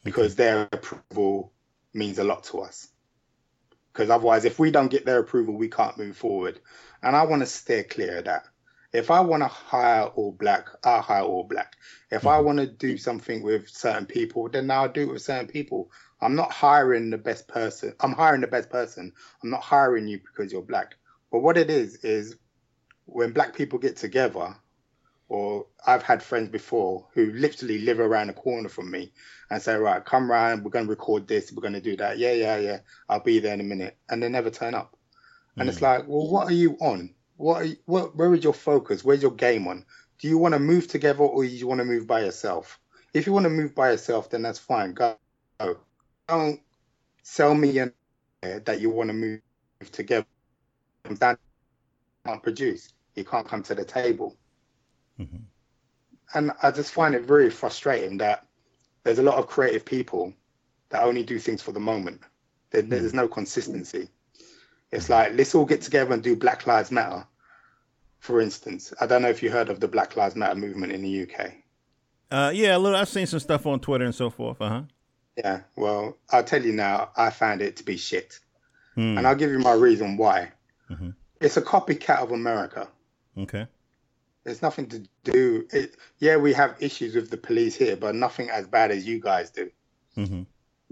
because 0.03 0.33
okay. 0.33 0.45
their 0.45 0.69
approval 0.73 1.53
means 1.95 2.19
a 2.19 2.25
lot 2.25 2.45
to 2.45 2.61
us 2.61 2.89
because 3.97 4.11
otherwise, 4.11 4.45
if 4.45 4.59
we 4.59 4.71
don't 4.71 4.91
get 4.91 5.07
their 5.07 5.21
approval, 5.21 5.55
we 5.55 5.71
can't 5.71 5.97
move 5.97 6.19
forward. 6.19 6.61
And 7.03 7.17
I 7.17 7.25
want 7.25 7.41
to 7.41 7.47
steer 7.47 7.83
clear 7.83 8.19
of 8.19 8.27
that. 8.27 8.45
If 8.97 9.11
I 9.11 9.21
want 9.21 9.43
to 9.43 9.49
hire 9.49 10.05
all 10.05 10.33
black, 10.33 10.69
I'll 10.83 11.03
hire 11.03 11.23
all 11.23 11.45
black. 11.45 11.77
If 12.11 12.21
mm-hmm. 12.21 12.29
I 12.29 12.39
want 12.39 12.59
to 12.59 12.67
do 12.67 12.97
something 12.97 13.43
with 13.43 13.69
certain 13.69 14.07
people, 14.07 14.49
then 14.49 14.71
I'll 14.71 14.89
do 14.89 15.03
it 15.03 15.13
with 15.13 15.23
certain 15.23 15.49
people. 15.49 15.91
I'm 16.23 16.35
not 16.35 16.51
hiring 16.51 17.11
the 17.11 17.19
best 17.19 17.47
person. 17.47 17.95
I'm 18.01 18.13
hiring 18.13 18.41
the 18.41 18.47
best 18.47 18.71
person. 18.71 19.13
I'm 19.43 19.51
not 19.51 19.61
hiring 19.63 20.09
you 20.09 20.19
because 20.19 20.51
you're 20.51 20.63
black. 20.63 20.95
But 21.31 21.41
what 21.41 21.59
it 21.59 21.69
is, 21.69 21.97
is 21.97 22.37
when 23.05 23.33
black 23.33 23.55
people 23.55 23.79
get 23.79 23.97
together, 23.97 24.57
or 25.29 25.67
I've 25.87 26.03
had 26.03 26.23
friends 26.23 26.49
before 26.49 27.07
who 27.13 27.33
literally 27.33 27.81
live 27.81 28.01
around 28.01 28.29
the 28.29 28.33
corner 28.33 28.71
from 28.71 28.91
me 28.91 29.13
and 29.51 29.61
say, 29.61 29.75
right, 29.75 30.03
come 30.03 30.31
round, 30.31 30.65
we're 30.65 30.71
going 30.71 30.87
to 30.87 30.91
record 30.91 31.29
this, 31.29 31.53
we're 31.53 31.61
going 31.61 31.75
to 31.75 31.83
do 31.83 31.97
that. 31.97 32.17
Yeah, 32.17 32.33
yeah, 32.33 32.57
yeah. 32.57 32.79
I'll 33.11 33.21
be 33.21 33.41
there 33.41 33.53
in 33.53 33.61
a 33.61 33.65
minute. 33.65 33.99
And 34.09 34.23
they 34.23 34.31
never 34.31 34.49
turn 34.49 34.75
up. 34.75 34.97
Mm. 35.57 35.61
And 35.61 35.69
it's 35.69 35.81
hmm. 35.81 35.85
like, 35.85 36.09
well, 36.09 36.31
what 36.31 36.49
are 36.49 36.55
you 36.55 36.79
on? 36.81 37.11
What, 37.37 37.69
you, 37.69 37.77
what, 37.85 38.17
where 38.17 38.35
is 38.35 38.45
your 38.45 38.55
focus? 38.55 39.05
Where's 39.05 39.23
your 39.23 39.33
game 39.33 39.69
on? 39.69 39.85
Do 40.19 40.29
you 40.29 40.39
want 40.39 40.55
to 40.55 40.59
move 40.59 40.89
together 40.89 41.23
or 41.23 41.43
do 41.43 41.49
you 41.49 41.67
want 41.67 41.81
to 41.81 41.85
move 41.85 42.07
by 42.07 42.21
yourself? 42.23 42.81
If 43.13 43.27
you 43.27 43.33
want 43.33 43.45
to 43.45 43.51
move 43.51 43.75
by 43.75 43.91
yourself, 43.91 44.31
then 44.31 44.43
that's 44.43 44.59
fine. 44.59 44.95
Go. 44.95 45.17
Don't 46.29 46.61
sell 47.23 47.55
me 47.55 47.81
that 48.43 48.81
you 48.81 48.91
want 48.91 49.11
to 49.11 49.15
move 49.15 49.41
together. 49.93 50.27
That 51.05 51.39
can't 52.27 52.43
produce. 52.43 52.93
You 53.15 53.25
can't 53.25 53.47
come 53.47 53.63
to 53.65 53.75
the 53.75 53.85
table. 53.85 54.37
Mm-hmm. 55.19 55.37
And 56.35 56.53
I 56.63 56.71
just 56.71 56.93
find 56.93 57.15
it 57.15 57.25
very 57.25 57.51
frustrating 57.51 58.19
that 58.19 58.47
there's 59.05 59.19
a 59.19 59.23
lot 59.23 59.39
of 59.39 59.47
creative 59.47 59.85
people 59.85 60.35
that 60.89 61.05
only 61.05 61.23
do 61.23 61.39
things 61.39 61.63
for 61.63 61.73
the 61.73 61.81
moment. 61.81 62.21
There, 62.71 62.83
mm-hmm. 62.83 62.91
There's 62.91 63.15
no 63.15 63.29
consistency. 63.29 64.09
It's 64.97 65.11
like 65.11 65.35
let's 65.35 65.55
all 65.55 65.67
get 65.67 65.83
together 65.83 66.15
and 66.15 66.23
do 66.23 66.35
Black 66.35 66.67
Lives 66.67 66.91
Matter, 66.91 67.27
for 68.19 68.41
instance. 68.41 68.95
I 68.99 69.07
don't 69.07 69.21
know 69.21 69.29
if 69.29 69.43
you 69.43 69.51
heard 69.51 69.69
of 69.69 69.79
the 69.79 69.89
Black 69.89 70.17
Lives 70.17 70.35
Matter 70.35 70.55
movement 70.55 70.91
in 70.91 71.03
the 71.03 71.23
UK. 71.23 71.53
Uh, 72.31 72.51
yeah, 72.55 72.75
a 72.75 72.79
little. 72.79 72.99
I've 72.99 73.09
seen 73.09 73.27
some 73.27 73.41
stuff 73.41 73.67
on 73.67 73.79
Twitter 73.79 74.07
and 74.07 74.15
so 74.15 74.31
forth. 74.31 74.59
Uh 74.59 74.69
huh. 74.71 74.83
Yeah. 75.37 75.61
Well, 75.77 76.17
I'll 76.31 76.45
tell 76.45 76.65
you 76.65 76.73
now. 76.73 77.11
I 77.15 77.29
found 77.29 77.61
it 77.61 77.77
to 77.77 77.85
be 77.85 77.99
shit, 77.99 78.41
mm. 78.97 79.19
and 79.19 79.27
I'll 79.27 79.35
give 79.35 79.51
you 79.51 79.59
my 79.59 79.75
reason 79.75 80.17
why. 80.17 80.53
Mm-hmm. 80.91 81.11
It's 81.43 81.59
a 81.59 81.63
copycat 81.63 82.21
of 82.21 82.33
America. 82.33 82.89
Okay. 83.37 83.67
There's 84.45 84.63
nothing 84.63 84.87
to 84.87 85.07
do. 85.25 85.69
It, 85.75 85.97
yeah, 86.21 86.39
we 86.39 86.55
have 86.55 86.75
issues 86.81 87.15
with 87.15 87.29
the 87.29 87.37
police 87.37 87.77
here, 87.77 87.97
but 87.97 88.15
nothing 88.15 88.49
as 88.49 88.67
bad 88.67 88.91
as 88.93 89.07
you 89.07 89.21
guys 89.21 89.51
do. 89.51 89.71
Mm-hmm. 90.17 90.45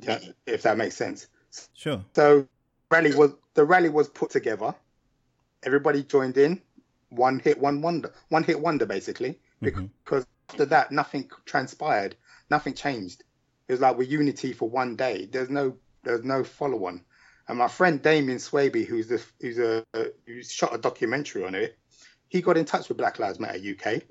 Yeah, 0.03 0.19
if 0.47 0.61
that 0.63 0.77
makes 0.77 0.95
sense. 0.95 1.27
Sure. 1.73 2.05
So 2.15 2.47
rally 2.95 3.15
was 3.15 3.33
the 3.55 3.65
rally 3.65 3.89
was 3.89 4.09
put 4.09 4.31
together. 4.31 4.75
Everybody 5.63 6.03
joined 6.03 6.37
in. 6.37 6.61
One 7.11 7.39
hit, 7.39 7.59
one 7.59 7.81
wonder. 7.81 8.13
One 8.29 8.45
hit 8.45 8.61
wonder, 8.61 8.87
basically. 8.87 9.39
Mm-hmm. 9.63 9.87
Because 10.05 10.27
after 10.51 10.67
that, 10.67 10.93
nothing 10.93 11.31
transpired. 11.45 12.17
Nothing 12.51 12.75
changed. 12.75 13.23
It 13.69 13.73
was 13.73 13.81
like 13.81 13.97
we're 13.97 14.05
unity 14.09 14.53
for 14.53 14.69
one 14.69 14.97
day. 14.97 15.27
There's 15.31 15.51
no 15.51 15.77
there's 16.03 16.25
no 16.25 16.45
follow 16.45 16.87
on. 16.87 17.05
And 17.49 17.59
my 17.59 17.69
friend 17.69 18.01
Damien 18.01 18.39
Swaby, 18.39 18.87
who's 18.87 19.09
the 19.09 19.23
who's 19.41 19.59
a 19.59 19.85
who's 20.27 20.51
shot 20.51 20.75
a 20.75 20.79
documentary 20.79 21.45
on 21.45 21.55
it, 21.55 21.79
he 22.29 22.43
got 22.43 22.57
in 22.57 22.65
touch 22.65 22.89
with 22.89 22.99
Black 22.99 23.19
Lives 23.19 23.41
Matter 23.41 23.59
UK. 23.59 24.03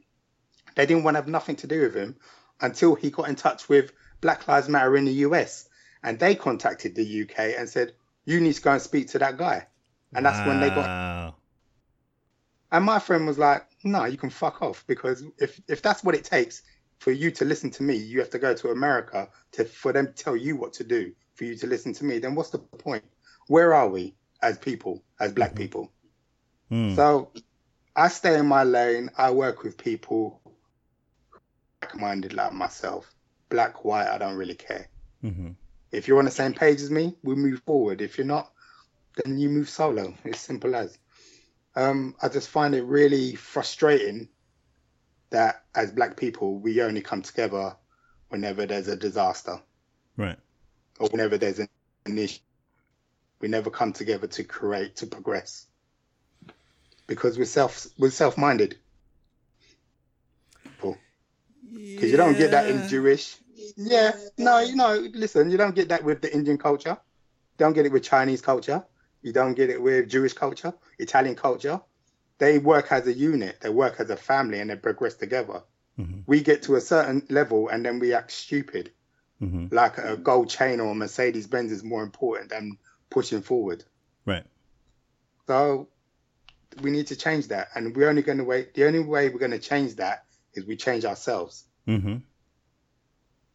They 0.75 0.85
didn't 0.85 1.03
want 1.03 1.15
to 1.15 1.19
have 1.19 1.27
nothing 1.27 1.55
to 1.57 1.67
do 1.67 1.81
with 1.81 1.93
him 1.95 2.15
until 2.61 2.95
he 2.95 3.11
got 3.11 3.29
in 3.29 3.35
touch 3.35 3.69
with 3.69 3.91
Black 4.21 4.47
Lives 4.47 4.69
Matter 4.69 4.95
in 4.97 5.05
the 5.05 5.25
US. 5.27 5.69
And 6.03 6.19
they 6.19 6.35
contacted 6.35 6.95
the 6.95 7.21
UK 7.23 7.57
and 7.57 7.69
said, 7.69 7.93
You 8.25 8.39
need 8.39 8.53
to 8.53 8.61
go 8.61 8.71
and 8.71 8.81
speak 8.81 9.09
to 9.09 9.19
that 9.19 9.37
guy. 9.37 9.67
And 10.15 10.25
that's 10.25 10.39
wow. 10.39 10.47
when 10.47 10.59
they 10.59 10.69
got. 10.69 11.35
And 12.71 12.85
my 12.85 12.99
friend 12.99 13.27
was 13.27 13.37
like, 13.37 13.67
No, 13.83 14.05
you 14.05 14.17
can 14.17 14.29
fuck 14.29 14.61
off 14.61 14.83
because 14.87 15.23
if, 15.37 15.59
if 15.67 15.81
that's 15.81 16.03
what 16.03 16.15
it 16.15 16.23
takes 16.23 16.63
for 16.99 17.11
you 17.11 17.31
to 17.31 17.45
listen 17.45 17.69
to 17.71 17.83
me, 17.83 17.95
you 17.95 18.19
have 18.19 18.29
to 18.31 18.39
go 18.39 18.53
to 18.53 18.69
America 18.69 19.29
to 19.53 19.65
for 19.65 19.91
them 19.91 20.07
to 20.07 20.13
tell 20.13 20.35
you 20.35 20.55
what 20.55 20.73
to 20.73 20.83
do 20.83 21.13
for 21.35 21.45
you 21.45 21.55
to 21.57 21.67
listen 21.67 21.93
to 21.93 22.05
me. 22.05 22.19
Then 22.19 22.35
what's 22.35 22.49
the 22.49 22.59
point? 22.59 23.03
Where 23.47 23.73
are 23.73 23.89
we 23.89 24.15
as 24.41 24.57
people, 24.57 25.03
as 25.19 25.33
black 25.33 25.51
mm-hmm. 25.51 25.57
people? 25.57 25.91
Mm. 26.71 26.95
So 26.95 27.31
I 27.95 28.07
stay 28.07 28.37
in 28.37 28.47
my 28.47 28.63
lane. 28.63 29.09
I 29.17 29.31
work 29.31 29.63
with 29.63 29.77
people 29.77 30.41
like-minded 31.81 32.33
like 32.33 32.53
myself. 32.53 33.11
Black, 33.49 33.83
white, 33.83 34.07
I 34.07 34.17
don't 34.17 34.35
really 34.35 34.55
care. 34.55 34.87
Mm-hmm. 35.23 35.51
If 35.93 36.07
you're 36.07 36.19
on 36.19 36.25
the 36.25 36.31
same 36.31 36.53
page 36.53 36.81
as 36.81 36.91
me, 36.91 37.15
we 37.23 37.35
move 37.35 37.61
forward. 37.65 38.01
If 38.01 38.17
you're 38.17 38.27
not, 38.27 38.51
then 39.15 39.37
you 39.37 39.49
move 39.49 39.69
solo. 39.69 40.13
It's 40.25 40.39
simple 40.39 40.75
as. 40.75 40.97
Um, 41.75 42.15
I 42.21 42.29
just 42.29 42.49
find 42.49 42.75
it 42.75 42.83
really 42.83 43.35
frustrating 43.35 44.29
that 45.29 45.63
as 45.73 45.91
black 45.91 46.17
people, 46.17 46.57
we 46.57 46.81
only 46.81 47.01
come 47.01 47.21
together 47.21 47.75
whenever 48.29 48.65
there's 48.65 48.87
a 48.87 48.95
disaster. 48.95 49.59
Right. 50.17 50.37
Or 50.99 51.09
whenever 51.09 51.37
there's 51.37 51.59
an 51.59 51.69
issue. 52.05 52.39
We 53.39 53.47
never 53.47 53.69
come 53.69 53.93
together 53.93 54.27
to 54.27 54.43
create, 54.43 54.97
to 54.97 55.07
progress 55.07 55.67
because 57.07 57.37
we're 57.37 57.45
self 57.45 57.87
we're 57.97 58.09
self 58.09 58.37
minded. 58.37 58.77
Because 60.75 60.97
yeah. 61.71 62.05
you 62.05 62.17
don't 62.17 62.37
get 62.37 62.51
that 62.51 62.69
in 62.69 62.87
Jewish. 62.87 63.35
Yeah, 63.77 64.11
no, 64.37 64.59
you 64.59 64.75
know, 64.75 65.07
listen, 65.13 65.49
you 65.49 65.57
don't 65.57 65.75
get 65.75 65.89
that 65.89 66.03
with 66.03 66.21
the 66.21 66.33
Indian 66.33 66.57
culture. 66.57 66.97
You 66.99 67.57
don't 67.57 67.73
get 67.73 67.85
it 67.85 67.91
with 67.91 68.03
Chinese 68.03 68.41
culture. 68.41 68.83
You 69.21 69.31
don't 69.31 69.53
get 69.53 69.69
it 69.69 69.81
with 69.81 70.09
Jewish 70.09 70.33
culture, 70.33 70.73
Italian 70.99 71.35
culture. 71.35 71.81
They 72.39 72.59
work 72.59 72.91
as 72.91 73.07
a 73.07 73.13
unit. 73.13 73.61
They 73.61 73.69
work 73.69 73.99
as 73.99 74.09
a 74.09 74.17
family, 74.17 74.59
and 74.59 74.69
they 74.69 74.75
progress 74.75 75.15
together. 75.15 75.63
Mm-hmm. 75.99 76.21
We 76.25 76.41
get 76.41 76.63
to 76.63 76.75
a 76.75 76.81
certain 76.81 77.25
level, 77.29 77.69
and 77.69 77.85
then 77.85 77.99
we 77.99 78.13
act 78.13 78.31
stupid. 78.31 78.91
Mm-hmm. 79.41 79.67
Like 79.73 79.97
a 79.97 80.17
gold 80.17 80.49
chain 80.49 80.79
or 80.79 80.91
a 80.91 80.95
Mercedes 80.95 81.47
Benz 81.47 81.71
is 81.71 81.83
more 81.83 82.03
important 82.03 82.49
than 82.49 82.77
pushing 83.09 83.41
forward. 83.41 83.83
Right. 84.25 84.45
So 85.47 85.89
we 86.81 86.91
need 86.91 87.07
to 87.07 87.15
change 87.15 87.49
that, 87.49 87.69
and 87.75 87.95
we're 87.95 88.09
only 88.09 88.21
going 88.23 88.39
to 88.39 88.43
wait. 88.43 88.73
The 88.73 88.85
only 88.85 88.99
way 88.99 89.29
we're 89.29 89.39
going 89.39 89.51
to 89.51 89.59
change 89.59 89.95
that 89.95 90.25
is 90.53 90.65
we 90.65 90.75
change 90.75 91.05
ourselves. 91.05 91.65
Mm-hmm. 91.87 92.17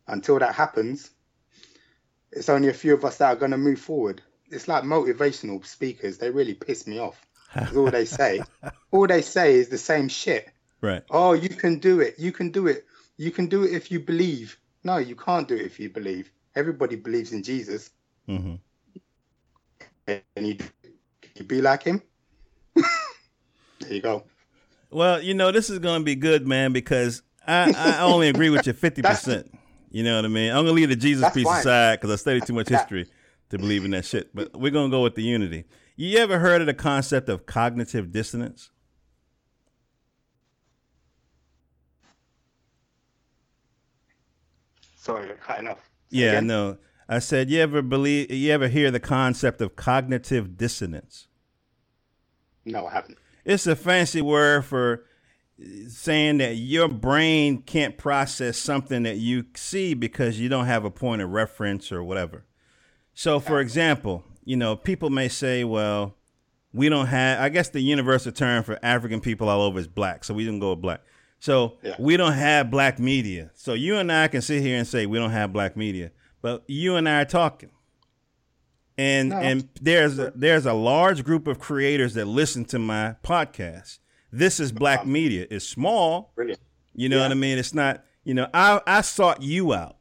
Until 0.09 0.39
that 0.39 0.55
happens, 0.55 1.11
it's 2.33 2.49
only 2.49 2.69
a 2.69 2.75
few 2.75 2.95
of 2.95 3.05
us 3.05 3.19
that 3.19 3.29
are 3.29 3.37
going 3.37 3.53
to 3.53 3.59
move 3.59 3.81
forward. 3.81 4.23
It's 4.51 4.69
like 4.69 4.85
motivational 4.85 5.65
speakers. 5.65 6.19
They 6.19 6.31
really 6.31 6.55
piss 6.55 6.87
me 6.87 6.99
off. 6.99 7.21
all 7.77 7.91
they 7.91 8.05
say, 8.05 8.43
all 8.91 9.07
they 9.07 9.23
say 9.23 9.55
is 9.55 9.69
the 9.69 9.79
same 9.79 10.09
shit. 10.09 10.49
Right. 10.81 11.03
Oh, 11.11 11.33
you 11.33 11.49
can 11.49 11.79
do 11.79 12.01
it. 12.01 12.15
You 12.19 12.33
can 12.33 12.51
do 12.51 12.67
it. 12.67 12.87
You 13.17 13.31
can 13.31 13.47
do 13.47 13.65
it 13.65 13.73
if 13.73 13.91
you 13.91 14.01
believe. 14.01 14.59
No, 14.85 14.99
you 14.99 15.17
can't 15.17 15.49
do 15.49 15.55
it 15.55 15.63
if 15.63 15.81
you 15.81 15.91
believe. 15.91 16.31
Everybody 16.55 16.97
believes 16.97 17.33
in 17.33 17.43
Jesus. 17.43 17.91
hmm 18.27 18.55
And 20.07 20.23
you, 20.37 20.57
you 21.35 21.45
be 21.45 21.61
like 21.61 21.83
him. 21.83 22.03
there 22.75 23.93
you 23.93 24.01
go. 24.01 24.25
Well, 24.91 25.21
you 25.21 25.35
know, 25.35 25.53
this 25.53 25.69
is 25.69 25.79
going 25.81 26.01
to 26.01 26.05
be 26.05 26.15
good, 26.15 26.47
man, 26.47 26.73
because 26.73 27.23
I, 27.47 27.71
I 27.75 28.01
only 28.03 28.29
agree 28.29 28.51
with 28.51 28.67
you 28.67 28.73
50%. 28.75 29.51
You 29.91 30.03
know 30.05 30.17
what 30.17 30.25
I 30.25 30.29
mean? 30.29 30.51
I'm 30.51 30.57
going 30.65 30.67
to 30.67 30.73
leave 30.73 30.89
the 30.91 30.97
Jesus 30.97 31.23
That's 31.23 31.35
piece 31.35 31.45
fine. 31.47 31.61
aside 31.61 32.01
because 32.01 32.11
I 32.13 32.17
studied 32.17 32.47
too 32.47 32.53
much 32.53 32.69
history 32.69 33.07
to 33.51 33.59
believe 33.59 33.85
in 33.85 33.93
that 33.93 34.05
shit. 34.05 34.35
But 34.35 34.55
we're 34.59 34.71
going 34.71 34.91
to 34.91 34.95
go 34.97 35.03
with 35.03 35.15
the 35.15 35.23
unity. 35.23 35.65
You 35.97 36.19
ever 36.19 36.39
heard 36.39 36.61
of 36.61 36.67
the 36.67 36.75
concept 36.75 37.29
of 37.29 37.47
cognitive 37.47 38.13
dissonance? 38.13 38.71
Sorry, 44.97 45.31
off. 45.33 45.79
Say 45.79 45.79
Yeah, 46.11 46.27
again? 46.33 46.47
no. 46.47 46.79
I 47.09 47.21
said, 47.21 47.49
you 47.49 47.61
ever 47.61 47.81
believe, 47.81 48.31
you 48.31 48.53
ever 48.53 48.69
hear 48.69 48.91
the 48.91 49.01
concept 49.01 49.63
of 49.63 49.75
cognitive 49.77 50.59
dissonance? 50.59 51.29
No, 52.67 52.87
I 52.87 52.93
haven't. 52.93 53.17
It's 53.47 53.67
a 53.67 53.75
fancy 53.75 54.21
word 54.21 54.67
for 54.67 55.07
saying 55.89 56.39
that 56.39 56.55
your 56.57 56.89
brain 56.89 57.63
can't 57.63 57.97
process 57.99 58.57
something 58.59 59.03
that 59.03 59.17
you 59.17 59.45
see 59.57 59.95
because 59.95 60.39
you 60.39 60.49
don't 60.49 60.67
have 60.67 60.85
a 60.85 60.91
point 60.91 61.21
of 61.23 61.31
reference 61.31 61.91
or 61.91 62.03
whatever. 62.03 62.45
So, 63.15 63.41
for 63.41 63.61
example, 63.61 64.25
you 64.45 64.57
know, 64.57 64.77
people 64.77 65.11
may 65.11 65.29
say, 65.29 65.65
well, 65.65 66.15
we 66.73 66.89
don't 66.89 67.07
have, 67.07 67.41
I 67.41 67.49
guess 67.49 67.71
the 67.71 67.81
universal 67.81 68.31
term 68.31 68.63
for 68.63 68.79
African 68.83 69.21
people 69.21 69.49
all 69.49 69.63
over 69.63 69.79
is 69.81 69.89
black. 69.89 70.23
So 70.23 70.35
we 70.35 70.45
didn't 70.45 70.61
go 70.61 70.71
with 70.71 70.83
black. 70.83 71.01
So 71.41 71.79
Yeah. 71.83 71.97
we 71.99 72.17
don't 72.17 72.33
have 72.35 72.71
black 72.71 72.99
media. 73.01 73.51
So 73.55 73.73
you 73.75 73.97
and 73.97 74.13
I 74.13 74.29
can 74.29 74.43
sit 74.43 74.63
here 74.63 74.77
and 74.79 74.87
say 74.87 75.07
we 75.07 75.19
don't 75.19 75.31
have 75.31 75.53
black 75.53 75.77
media, 75.77 76.13
but 76.43 76.63
you 76.69 76.95
and 76.97 77.09
I 77.09 77.23
are 77.23 77.25
talking. 77.25 77.71
And 78.97 79.31
No. 79.31 79.37
and 79.39 79.69
there's 79.81 80.19
a, 80.19 80.33
there's 80.35 80.67
a 80.67 80.73
large 80.73 81.25
group 81.25 81.47
of 81.47 81.59
creators 81.59 82.15
that 82.15 82.27
listen 82.27 82.65
to 82.67 82.79
my 82.79 83.17
podcast. 83.25 83.99
This 84.33 84.61
is 84.61 84.73
black 84.73 85.07
media. 85.07 85.47
It's 85.51 85.65
small, 85.67 86.33
Brilliant. 86.35 86.61
you 86.95 87.09
know 87.09 87.17
Yeah. 87.17 87.23
what 87.23 87.31
I 87.33 87.35
mean? 87.35 87.59
It's 87.59 87.73
not, 87.75 88.05
you 88.25 88.35
know, 88.35 88.49
I 88.53 88.81
I 88.87 89.01
sought 89.01 89.43
you 89.43 89.73
out. 89.73 89.97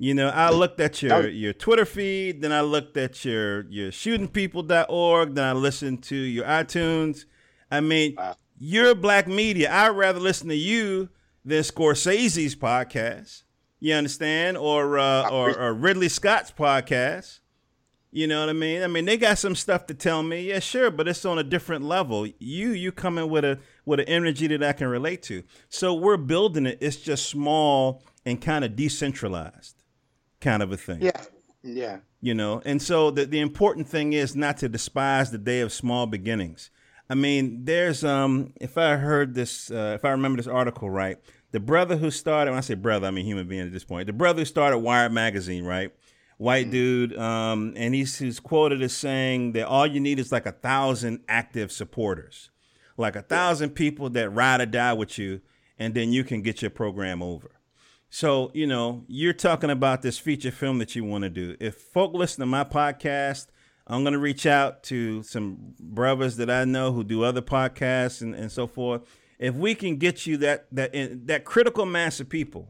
You 0.00 0.14
know, 0.14 0.28
I 0.28 0.50
looked 0.50 0.78
at 0.78 1.02
your 1.02 1.28
your 1.28 1.52
Twitter 1.52 1.84
feed, 1.84 2.40
then 2.42 2.52
I 2.52 2.60
looked 2.60 2.96
at 2.96 3.24
your 3.24 3.62
your 3.68 3.90
shootingpeople.org, 3.90 5.34
then 5.34 5.44
I 5.44 5.52
listened 5.52 6.02
to 6.04 6.16
your 6.16 6.44
iTunes. 6.44 7.24
I 7.70 7.80
mean, 7.80 8.14
Wow. 8.16 8.36
you're 8.58 8.94
black 8.94 9.26
media. 9.26 9.70
I'd 9.72 9.88
rather 9.96 10.20
listen 10.20 10.48
to 10.48 10.54
you 10.56 11.08
than 11.44 11.62
Scorsese's 11.62 12.54
podcast. 12.56 13.42
You 13.80 13.94
understand? 13.94 14.56
Or 14.56 14.98
uh, 14.98 15.28
or, 15.30 15.56
or 15.58 15.74
Ridley 15.74 16.08
Scott's 16.08 16.52
podcast. 16.52 17.40
You 18.10 18.26
know 18.26 18.40
what 18.40 18.48
I 18.48 18.54
mean? 18.54 18.82
I 18.82 18.86
mean, 18.86 19.04
they 19.04 19.18
got 19.18 19.36
some 19.36 19.54
stuff 19.54 19.86
to 19.86 19.94
tell 19.94 20.22
me. 20.22 20.48
Yeah, 20.48 20.60
sure, 20.60 20.90
but 20.90 21.06
it's 21.06 21.24
on 21.26 21.38
a 21.38 21.42
different 21.42 21.84
level. 21.84 22.26
You 22.38 22.70
you 22.70 22.90
come 22.90 23.18
in 23.18 23.28
with 23.28 23.44
a 23.44 23.58
with 23.84 24.00
an 24.00 24.08
energy 24.08 24.46
that 24.46 24.62
I 24.62 24.72
can 24.72 24.88
relate 24.88 25.22
to. 25.24 25.42
So 25.68 25.92
we're 25.92 26.16
building 26.16 26.64
it. 26.64 26.78
It's 26.80 26.96
just 26.96 27.28
small 27.28 28.02
and 28.24 28.40
kind 28.40 28.64
of 28.64 28.76
decentralized, 28.76 29.82
kind 30.40 30.62
of 30.62 30.72
a 30.72 30.76
thing. 30.76 31.02
Yeah. 31.02 31.22
Yeah. 31.62 31.98
You 32.20 32.34
know, 32.34 32.62
and 32.64 32.80
so 32.80 33.10
the 33.10 33.26
the 33.26 33.40
important 33.40 33.88
thing 33.88 34.14
is 34.14 34.34
not 34.34 34.56
to 34.58 34.68
despise 34.68 35.30
the 35.30 35.38
day 35.38 35.60
of 35.60 35.72
small 35.72 36.06
beginnings. 36.06 36.70
I 37.10 37.14
mean, 37.14 37.64
there's 37.64 38.04
um, 38.04 38.52
if 38.60 38.76
I 38.76 38.96
heard 38.96 39.34
this, 39.34 39.70
uh, 39.70 39.92
if 39.94 40.04
I 40.04 40.10
remember 40.10 40.38
this 40.38 40.46
article 40.46 40.90
right, 40.90 41.18
the 41.52 41.60
brother 41.60 41.96
who 41.96 42.10
started, 42.10 42.50
when 42.50 42.58
I 42.58 42.62
say 42.62 42.74
brother, 42.74 43.06
I 43.06 43.10
mean 43.10 43.24
human 43.24 43.48
being 43.48 43.66
at 43.66 43.72
this 43.72 43.84
point. 43.84 44.06
The 44.06 44.12
brother 44.12 44.40
who 44.40 44.44
started 44.44 44.78
Wired 44.78 45.12
magazine, 45.12 45.64
right? 45.64 45.92
White 46.38 46.70
dude, 46.70 47.18
um, 47.18 47.74
and 47.76 47.94
he's, 47.94 48.16
he's 48.18 48.38
quoted 48.38 48.80
as 48.80 48.92
saying 48.92 49.52
that 49.52 49.66
all 49.66 49.86
you 49.86 49.98
need 49.98 50.20
is 50.20 50.30
like 50.30 50.46
a 50.46 50.52
thousand 50.52 51.20
active 51.28 51.72
supporters, 51.72 52.50
like 52.96 53.16
a 53.16 53.22
thousand 53.22 53.70
people 53.70 54.08
that 54.10 54.30
ride 54.30 54.60
or 54.60 54.66
die 54.66 54.92
with 54.92 55.18
you, 55.18 55.40
and 55.80 55.94
then 55.94 56.12
you 56.12 56.22
can 56.22 56.42
get 56.42 56.62
your 56.62 56.70
program 56.70 57.22
over. 57.22 57.50
So, 58.10 58.50
you 58.54 58.66
know, 58.66 59.04
you're 59.08 59.32
talking 59.32 59.68
about 59.68 60.02
this 60.02 60.16
feature 60.16 60.50
film 60.50 60.78
that 60.78 60.94
you 60.96 61.04
want 61.04 61.24
to 61.24 61.30
do. 61.30 61.56
If 61.60 61.74
folk 61.74 62.14
listen 62.14 62.40
to 62.40 62.46
my 62.46 62.64
podcast, 62.64 63.48
I'm 63.88 64.02
going 64.02 64.12
to 64.12 64.18
reach 64.18 64.46
out 64.46 64.82
to 64.84 65.22
some 65.22 65.74
brothers 65.80 66.36
that 66.36 66.50
I 66.50 66.64
know 66.64 66.92
who 66.92 67.04
do 67.04 67.22
other 67.24 67.42
podcasts 67.42 68.22
and, 68.22 68.34
and 68.34 68.52
so 68.52 68.66
forth. 68.66 69.02
If 69.38 69.54
we 69.54 69.74
can 69.74 69.96
get 69.96 70.26
you 70.26 70.36
that 70.38 70.66
that 70.72 70.92
that 71.26 71.44
critical 71.44 71.86
mass 71.86 72.20
of 72.20 72.28
people, 72.28 72.68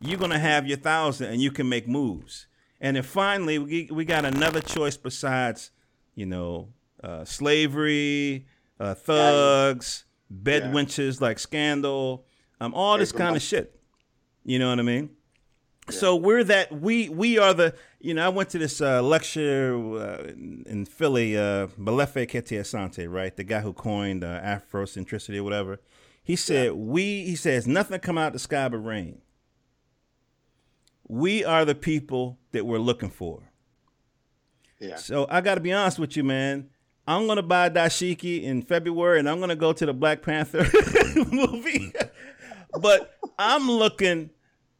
you're 0.00 0.18
going 0.18 0.30
to 0.30 0.38
have 0.38 0.66
your 0.66 0.78
thousand 0.78 1.32
and 1.32 1.42
you 1.42 1.50
can 1.50 1.68
make 1.68 1.86
moves. 1.86 2.46
And 2.80 2.96
then 2.96 3.02
finally, 3.02 3.58
we, 3.58 3.88
we 3.92 4.04
got 4.04 4.24
another 4.24 4.60
choice 4.60 4.96
besides, 4.96 5.70
you 6.14 6.26
know, 6.26 6.68
uh, 7.02 7.24
slavery, 7.24 8.46
uh, 8.78 8.94
thugs, 8.94 10.04
bed 10.30 10.62
Yeah. 10.64 10.70
wenches 10.72 11.20
like 11.20 11.38
Scandal, 11.38 12.24
um, 12.60 12.72
all 12.74 12.96
this 12.98 13.12
kind 13.12 13.36
of 13.36 13.42
shit. 13.42 13.78
You 14.44 14.58
know 14.58 14.70
what 14.70 14.78
I 14.78 14.82
mean? 14.82 15.10
So 15.90 16.14
we're 16.14 16.44
that 16.44 16.70
we 16.80 17.08
we 17.08 17.36
are 17.38 17.52
the 17.52 17.74
you 17.98 18.14
know 18.14 18.24
I 18.24 18.28
went 18.28 18.50
to 18.50 18.58
this 18.58 18.80
uh, 18.80 19.02
lecture 19.02 19.74
uh, 19.74 20.22
in, 20.28 20.62
in 20.66 20.84
Philly, 20.84 21.36
uh, 21.36 21.66
Molefi 21.78 22.28
Kete 22.30 22.60
Asante, 22.60 23.10
right? 23.10 23.36
The 23.36 23.42
guy 23.42 23.60
who 23.60 23.72
coined 23.72 24.22
uh, 24.22 24.40
Afrocentricity 24.40 25.38
or 25.38 25.42
whatever. 25.42 25.80
He 26.22 26.36
said 26.36 26.72
we 26.74 27.24
he 27.24 27.34
says 27.34 27.66
nothing 27.66 27.98
come 28.00 28.18
out 28.18 28.32
the 28.34 28.38
sky 28.38 28.68
but 28.68 28.78
rain. 28.78 29.20
We 31.10 31.44
are 31.44 31.64
the 31.64 31.74
people 31.74 32.38
that 32.52 32.64
we're 32.64 32.78
looking 32.78 33.10
for. 33.10 33.42
Yeah. 34.78 34.96
So 34.96 35.26
I 35.28 35.40
got 35.40 35.56
to 35.56 35.60
be 35.60 35.72
honest 35.72 35.98
with 35.98 36.16
you, 36.16 36.24
man. 36.24 36.70
I'm 37.06 37.26
gonna 37.26 37.42
buy 37.42 37.68
dashiki 37.70 38.44
in 38.44 38.62
February, 38.62 39.18
and 39.18 39.28
I'm 39.28 39.40
gonna 39.40 39.56
go 39.56 39.72
to 39.72 39.84
the 39.86 39.92
Black 39.92 40.22
Panther 40.22 40.64
movie. 41.32 41.92
but 42.80 43.18
I'm 43.36 43.68
looking 43.68 44.30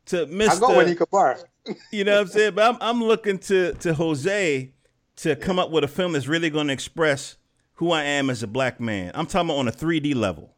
to 0.07 0.23
I 0.23 0.61
got 0.61 0.77
one 0.77 0.89
you 0.89 0.95
Mr. 0.95 1.45
You 1.91 2.05
know 2.05 2.15
what 2.15 2.21
I'm 2.21 2.27
saying? 2.29 2.55
But 2.55 2.75
I'm 2.75 2.79
I'm 2.81 3.03
looking 3.03 3.39
to 3.41 3.73
to 3.75 3.95
Jose 3.95 4.73
to 5.17 5.37
come 5.37 5.59
up 5.59 5.71
with 5.71 5.83
a 5.83 5.89
film 5.89 6.13
that's 6.13 6.29
really 6.29 6.51
going 6.51 6.69
to 6.69 6.73
express 6.73 7.37
who 7.75 7.91
I 7.91 8.05
am 8.05 8.31
as 8.31 8.43
a 8.43 8.47
black 8.47 8.79
man. 8.79 9.11
I'm 9.15 9.27
talking 9.27 9.49
about 9.49 9.59
on 9.59 9.69
a 9.69 9.73
3D 9.73 10.15
level. 10.15 10.55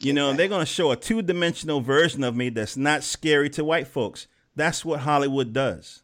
You 0.00 0.12
know, 0.12 0.32
they're 0.32 0.48
going 0.48 0.60
to 0.60 0.66
show 0.66 0.92
a 0.92 0.96
two 0.96 1.22
dimensional 1.22 1.80
version 1.80 2.22
of 2.22 2.36
me 2.36 2.50
that's 2.50 2.76
not 2.76 3.02
scary 3.02 3.50
to 3.50 3.64
white 3.64 3.88
folks. 3.88 4.28
That's 4.58 4.84
what 4.84 5.00
Hollywood 5.00 5.52
does. 5.52 6.02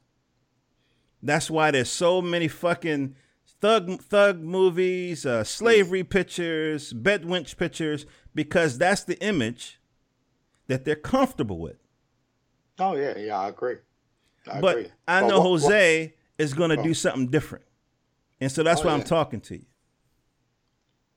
That's 1.21 1.51
why 1.51 1.73
there's 1.73 1.91
so 1.91 2.23
many 2.23 2.47
fucking 2.47 3.17
thug 3.61 4.01
thug 4.01 4.41
movies, 4.41 5.27
uh, 5.27 5.43
slavery 5.43 6.05
pictures, 6.05 6.93
bed 6.93 7.25
winch 7.25 7.57
pictures, 7.57 8.07
because 8.33 8.79
that's 8.79 9.03
the 9.03 9.21
image 9.21 9.81
that 10.69 10.85
they're 10.85 10.95
comfortable 10.95 11.59
with. 11.59 11.79
Oh 12.79 12.95
yeah, 12.95 13.19
yeah, 13.19 13.37
I 13.41 13.49
agree. 13.49 13.79
I 14.51 14.61
but 14.61 14.79
agree. 14.79 14.93
I 15.09 15.21
know 15.23 15.41
what- 15.41 15.51
what- 15.51 15.61
Jose 15.63 16.15
is 16.39 16.55
going 16.55 16.71
to 16.71 16.79
Oh. 16.79 16.83
do 16.85 16.95
something 16.95 17.27
different, 17.29 17.65
and 18.41 18.53
so 18.53 18.63
that's 18.63 18.83
Oh, 18.83 18.85
why 18.87 18.93
I'm 18.93 19.03
talking 19.03 19.41
to 19.43 19.57
you. 19.57 19.67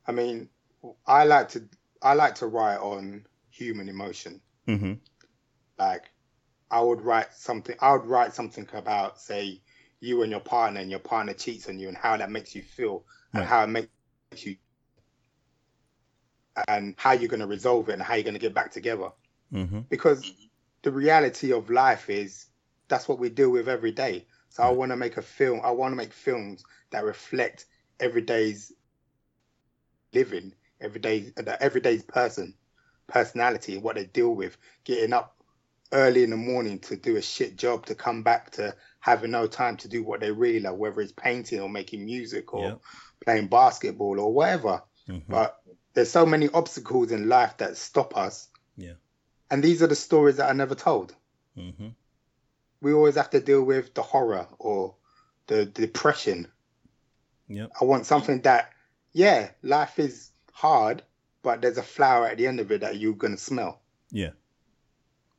I 0.08 0.12
mean, 0.12 0.50
I 1.06 1.24
like 1.26 1.50
to 1.50 1.70
I 2.02 2.14
like 2.14 2.34
to 2.36 2.48
write 2.48 2.78
on 2.78 3.26
human 3.52 3.90
emotion. 3.90 4.42
hmm 4.66 4.94
Like, 5.78 6.10
I 6.72 6.82
would 6.82 7.02
write 7.02 7.34
something. 7.34 7.76
I 7.80 7.94
would 7.94 8.06
write 8.06 8.34
something 8.34 8.68
about, 8.74 9.20
say, 9.20 9.62
you 10.00 10.22
and 10.24 10.32
your 10.32 10.40
partner, 10.42 10.80
and 10.82 10.90
your 10.90 11.00
partner 11.00 11.34
cheats 11.34 11.68
on 11.70 11.80
you, 11.80 11.88
and 11.88 11.98
how 11.98 12.18
that 12.18 12.32
makes 12.32 12.56
you 12.56 12.62
feel, 12.62 13.06
and 13.36 13.46
how 13.46 13.64
it 13.64 13.68
makes 13.68 13.92
you, 13.92 14.18
and 16.68 16.96
how 16.98 17.12
you're 17.12 17.30
going 17.30 17.40
to 17.40 17.48
resolve 17.48 17.90
it, 17.90 17.94
and 17.94 18.02
how 18.02 18.16
you're 18.16 18.24
going 18.24 18.34
to 18.34 18.40
get 18.40 18.54
back 18.54 18.72
together. 18.72 19.10
hmm 19.52 19.82
Because 19.90 20.32
the 20.82 20.92
reality 20.92 21.52
of 21.54 21.70
life 21.70 22.10
is 22.10 22.48
that's 22.88 23.08
what 23.08 23.20
we 23.20 23.30
deal 23.30 23.50
with 23.52 23.68
every 23.68 23.92
day. 23.92 24.28
So 24.50 24.64
I 24.64 24.70
want 24.72 24.92
to 24.92 24.98
make 24.98 25.18
a 25.18 25.22
film. 25.22 25.62
I 25.64 25.72
want 25.72 25.92
to 25.92 25.98
make 25.98 26.14
films 26.14 26.64
that 26.92 27.04
reflect 27.04 27.66
everyday's 28.00 28.74
living, 30.14 30.54
everyday, 30.82 31.20
the 31.36 31.58
everyday's 31.62 32.04
person, 32.04 32.56
personality, 33.08 33.76
and 33.76 33.84
what 33.84 33.96
they 33.96 34.06
deal 34.06 34.36
with. 34.36 34.58
Getting 34.84 35.14
up 35.14 35.37
early 35.92 36.24
in 36.24 36.30
the 36.32 36.38
morning 36.38 36.80
to 36.80 36.96
do 36.98 37.16
a 37.16 37.22
shit 37.22 37.56
job, 37.56 37.86
to 37.86 37.96
come 37.96 38.24
back 38.24 38.52
to 38.52 38.76
having 39.00 39.32
no 39.32 39.48
time 39.48 39.78
to 39.78 39.88
do 39.88 40.04
what 40.04 40.20
they 40.20 40.32
really 40.32 40.60
love, 40.60 40.78
whether 40.78 41.02
it's 41.02 41.12
painting 41.14 41.60
or 41.62 41.70
making 41.70 42.04
music 42.06 42.54
or 42.54 42.62
playing 43.24 43.48
basketball 43.48 44.20
or 44.20 44.34
whatever. 44.34 44.82
hmm 45.08 45.20
But 45.28 45.62
there's 45.94 46.12
so 46.12 46.26
many 46.26 46.50
obstacles 46.50 47.12
in 47.12 47.30
life 47.30 47.58
that 47.58 47.78
stop 47.78 48.16
us, 48.18 48.50
Yeah. 48.76 48.94
and 49.50 49.64
these 49.64 49.82
are 49.82 49.88
the 49.88 49.96
stories 49.96 50.38
that 50.38 50.50
are 50.50 50.54
never 50.54 50.76
told. 50.76 51.16
hmm 51.56 51.90
we 52.80 52.94
always 52.94 53.16
have 53.16 53.32
to 53.32 53.40
deal 53.40 53.64
with 53.64 53.96
the 53.96 54.04
horror 54.04 54.48
or 54.60 54.94
the, 55.48 55.66
the 55.74 55.88
depression. 55.88 56.48
Yep. 57.48 57.72
I 57.82 57.86
want 57.86 58.06
something 58.06 58.42
that, 58.42 58.70
yeah, 59.14 59.50
life 59.64 59.98
is 59.98 60.30
hard, 60.52 61.02
but 61.42 61.62
there's 61.62 61.80
a 61.80 61.84
flower 61.84 62.28
at 62.28 62.38
the 62.38 62.46
end 62.46 62.60
of 62.60 62.72
it 62.72 62.82
that 62.82 62.98
you're 62.98 63.16
gonna 63.16 63.38
smell. 63.38 63.82
Yeah. 64.12 64.32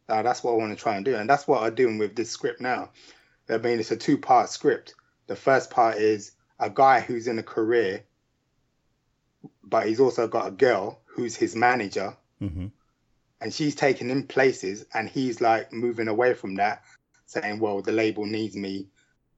Uh, 0.09 0.23
that's 0.23 0.43
what 0.43 0.53
I 0.53 0.57
want 0.57 0.77
to 0.77 0.83
try 0.83 0.97
and 0.97 1.05
do, 1.05 1.17
and 1.17 1.29
that's 1.29 1.47
what 1.47 1.63
I'm 1.63 1.75
doing 1.75 1.99
with 1.99 2.17
this 2.17 2.31
script 2.31 2.61
now. 2.61 2.91
I 3.49 3.59
mean, 3.59 3.79
it's 3.79 3.91
a 3.91 3.97
two-part 3.97 4.49
script. 4.51 4.95
The 5.27 5.37
first 5.37 5.71
part 5.71 5.97
is 5.97 6.33
a 6.59 6.71
guy 6.71 7.01
who's 7.01 7.27
in 7.27 7.39
a 7.39 7.43
career, 7.43 8.05
but 9.63 9.87
he's 9.87 10.01
also 10.01 10.27
got 10.27 10.49
a 10.49 10.51
girl 10.53 11.01
who's 11.07 11.37
his 11.37 11.55
manager, 11.55 12.17
Mm-hmm. 12.41 12.67
and 13.41 13.53
she's 13.53 13.75
taking 13.75 14.09
him 14.09 14.27
places, 14.27 14.87
and 14.95 15.09
he's 15.09 15.41
like 15.41 15.73
moving 15.73 16.09
away 16.09 16.35
from 16.35 16.55
that, 16.57 16.83
saying, 17.27 17.59
"Well, 17.59 17.83
the 17.83 17.93
label 17.93 18.25
needs 18.27 18.55
me," 18.57 18.89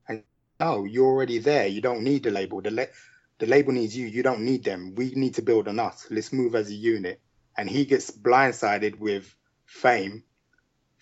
and 0.07 0.23
no, 0.61 0.85
you're 0.85 1.07
already 1.07 1.39
there. 1.39 1.67
You 1.67 1.81
don't 1.81 2.03
need 2.05 2.23
the 2.25 2.31
label. 2.31 2.61
The 2.61 2.71
la- 2.71 2.93
the 3.39 3.47
label 3.47 3.73
needs 3.73 3.97
you. 3.97 4.07
You 4.07 4.23
don't 4.23 4.43
need 4.43 4.65
them. 4.65 4.95
We 4.95 5.13
need 5.15 5.35
to 5.37 5.43
build 5.43 5.67
on 5.67 5.79
us. 5.79 6.07
Let's 6.11 6.31
move 6.33 6.55
as 6.55 6.69
a 6.69 6.75
unit. 6.75 7.21
And 7.57 7.69
he 7.71 7.87
gets 7.87 8.11
blindsided 8.11 8.99
with 8.99 9.35
fame, 9.65 10.23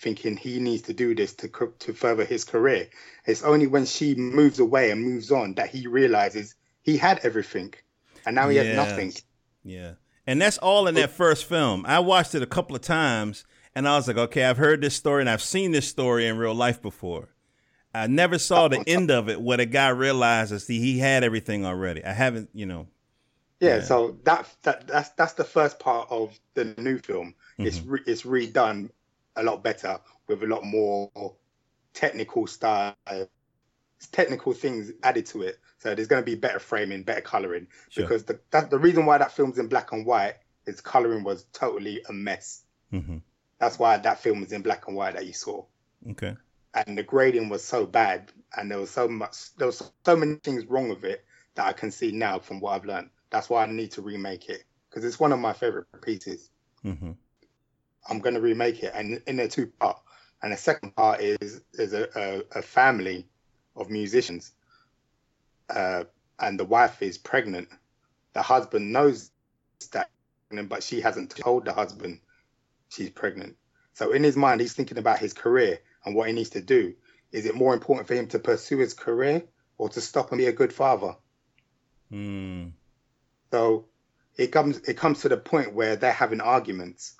thinking 0.00 0.36
he 0.36 0.58
needs 0.60 0.82
to 0.82 0.92
do 0.94 1.14
this 1.14 1.34
to 1.34 1.48
to 1.80 1.92
further 1.92 2.24
his 2.24 2.44
career. 2.44 2.88
It's 3.26 3.42
only 3.42 3.66
when 3.66 3.86
she 3.86 4.14
moves 4.14 4.58
away 4.58 4.90
and 4.90 5.02
moves 5.02 5.30
on 5.30 5.54
that 5.54 5.70
he 5.70 5.86
realizes 5.86 6.54
he 6.82 6.96
had 6.96 7.20
everything, 7.24 7.74
and 8.26 8.34
now 8.34 8.48
he 8.48 8.56
has 8.56 8.68
nothing. 8.76 9.12
Yeah. 9.64 9.94
And 10.26 10.40
that's 10.42 10.58
all 10.58 10.86
in 10.88 10.94
that 10.96 11.10
first 11.10 11.44
film. 11.46 11.84
I 11.86 12.00
watched 12.00 12.34
it 12.34 12.42
a 12.42 12.46
couple 12.46 12.76
of 12.76 12.82
times 12.82 13.44
and 13.74 13.88
I 13.88 13.96
was 13.96 14.06
like, 14.08 14.18
okay, 14.18 14.44
I've 14.44 14.58
heard 14.58 14.82
this 14.82 14.94
story 14.94 15.22
and 15.22 15.30
I've 15.30 15.42
seen 15.42 15.72
this 15.72 15.88
story 15.88 16.26
in 16.26 16.36
real 16.36 16.54
life 16.54 16.82
before. 16.82 17.30
I 17.94 18.06
never 18.08 18.38
saw 18.38 18.68
the 18.68 18.82
end 18.86 19.10
of 19.10 19.28
it 19.30 19.40
where 19.40 19.56
the 19.56 19.66
guy 19.66 19.88
realizes 19.88 20.66
he, 20.66 20.80
he 20.80 20.98
had 20.98 21.24
everything 21.24 21.64
already. 21.64 22.04
I 22.04 22.12
haven't, 22.12 22.50
you 22.52 22.66
know. 22.66 22.88
Yeah, 23.60 23.76
Yeah. 23.76 23.82
so 23.82 24.18
that 24.24 24.46
that 24.62 24.86
that's 24.86 25.08
that's 25.10 25.32
the 25.34 25.44
first 25.44 25.78
part 25.78 26.08
of 26.10 26.38
the 26.54 26.74
new 26.76 26.98
film. 26.98 27.34
It's 27.58 27.78
Mm-hmm. 27.78 27.90
re, 27.90 28.00
it's 28.06 28.22
redone 28.22 28.90
a 29.38 29.42
lot 29.42 29.62
better 29.62 29.98
with 30.26 30.42
a 30.42 30.46
lot 30.46 30.64
more 30.64 31.10
technical 31.94 32.46
style, 32.46 32.94
technical 34.12 34.52
things 34.52 34.92
added 35.02 35.26
to 35.26 35.42
it. 35.42 35.58
So 35.78 35.94
there's 35.94 36.08
going 36.08 36.22
to 36.22 36.26
be 36.26 36.34
better 36.34 36.58
framing, 36.58 37.04
better 37.04 37.20
coloring. 37.20 37.68
Sure. 37.88 38.04
Because 38.04 38.24
the 38.24 38.40
that, 38.50 38.70
the 38.70 38.78
reason 38.78 39.06
why 39.06 39.18
that 39.18 39.32
film's 39.32 39.58
in 39.58 39.68
black 39.68 39.92
and 39.92 40.04
white 40.04 40.34
is 40.66 40.80
coloring 40.80 41.24
was 41.24 41.44
totally 41.52 42.02
a 42.08 42.12
mess. 42.12 42.62
hmm 42.90 43.18
That's 43.58 43.78
why 43.78 43.96
that 43.96 44.20
film 44.20 44.40
was 44.40 44.52
in 44.52 44.62
black 44.62 44.86
and 44.88 44.96
white 44.96 45.14
that 45.14 45.26
you 45.26 45.32
saw. 45.32 45.64
Okay. 46.10 46.36
And 46.74 46.98
the 46.98 47.02
grading 47.02 47.48
was 47.48 47.64
so 47.64 47.86
bad, 47.86 48.30
and 48.56 48.70
there 48.70 48.78
was 48.78 48.90
so 48.90 49.08
much, 49.08 49.54
there 49.56 49.66
was 49.66 49.82
so 50.04 50.16
many 50.16 50.34
things 50.36 50.66
wrong 50.66 50.90
with 50.90 51.04
it 51.04 51.24
that 51.54 51.66
I 51.66 51.72
can 51.72 51.90
see 51.90 52.12
now 52.12 52.38
from 52.38 52.60
what 52.60 52.72
I've 52.72 52.84
learned. 52.84 53.10
That's 53.30 53.48
why 53.48 53.64
I 53.64 53.66
need 53.66 53.92
to 53.92 54.02
remake 54.02 54.48
it 54.48 54.64
because 54.88 55.04
it's 55.04 55.18
one 55.18 55.32
of 55.32 55.38
my 55.38 55.52
favorite 55.52 55.86
pieces. 56.02 56.50
hmm 56.82 57.12
I'm 58.08 58.20
going 58.20 58.34
to 58.34 58.40
remake 58.40 58.82
it, 58.82 58.92
and 58.94 59.22
in 59.26 59.40
a 59.40 59.48
two 59.48 59.66
part. 59.66 59.98
And 60.42 60.52
the 60.52 60.56
second 60.56 60.94
part 60.94 61.20
is 61.20 61.62
is 61.74 61.92
a, 61.92 62.08
a, 62.14 62.58
a 62.58 62.62
family 62.62 63.26
of 63.74 63.90
musicians, 63.90 64.52
uh, 65.68 66.04
and 66.38 66.58
the 66.58 66.64
wife 66.64 67.02
is 67.02 67.18
pregnant. 67.18 67.68
The 68.34 68.42
husband 68.42 68.92
knows 68.92 69.30
that, 69.92 70.10
but 70.68 70.82
she 70.82 71.00
hasn't 71.00 71.30
told 71.30 71.64
the 71.64 71.72
husband 71.72 72.20
she's 72.88 73.10
pregnant. 73.10 73.56
So 73.94 74.12
in 74.12 74.22
his 74.22 74.36
mind, 74.36 74.60
he's 74.60 74.74
thinking 74.74 74.98
about 74.98 75.18
his 75.18 75.32
career 75.32 75.80
and 76.04 76.14
what 76.14 76.28
he 76.28 76.34
needs 76.34 76.50
to 76.50 76.60
do. 76.60 76.94
Is 77.32 77.46
it 77.46 77.54
more 77.54 77.74
important 77.74 78.06
for 78.06 78.14
him 78.14 78.28
to 78.28 78.38
pursue 78.38 78.78
his 78.78 78.94
career 78.94 79.42
or 79.76 79.88
to 79.90 80.00
stop 80.00 80.30
and 80.30 80.38
be 80.38 80.46
a 80.46 80.52
good 80.52 80.72
father? 80.72 81.16
Mm. 82.12 82.72
So 83.50 83.86
it 84.36 84.48
comes 84.48 84.78
it 84.78 84.96
comes 84.96 85.20
to 85.22 85.28
the 85.28 85.36
point 85.36 85.74
where 85.74 85.96
they're 85.96 86.12
having 86.12 86.40
arguments, 86.40 87.14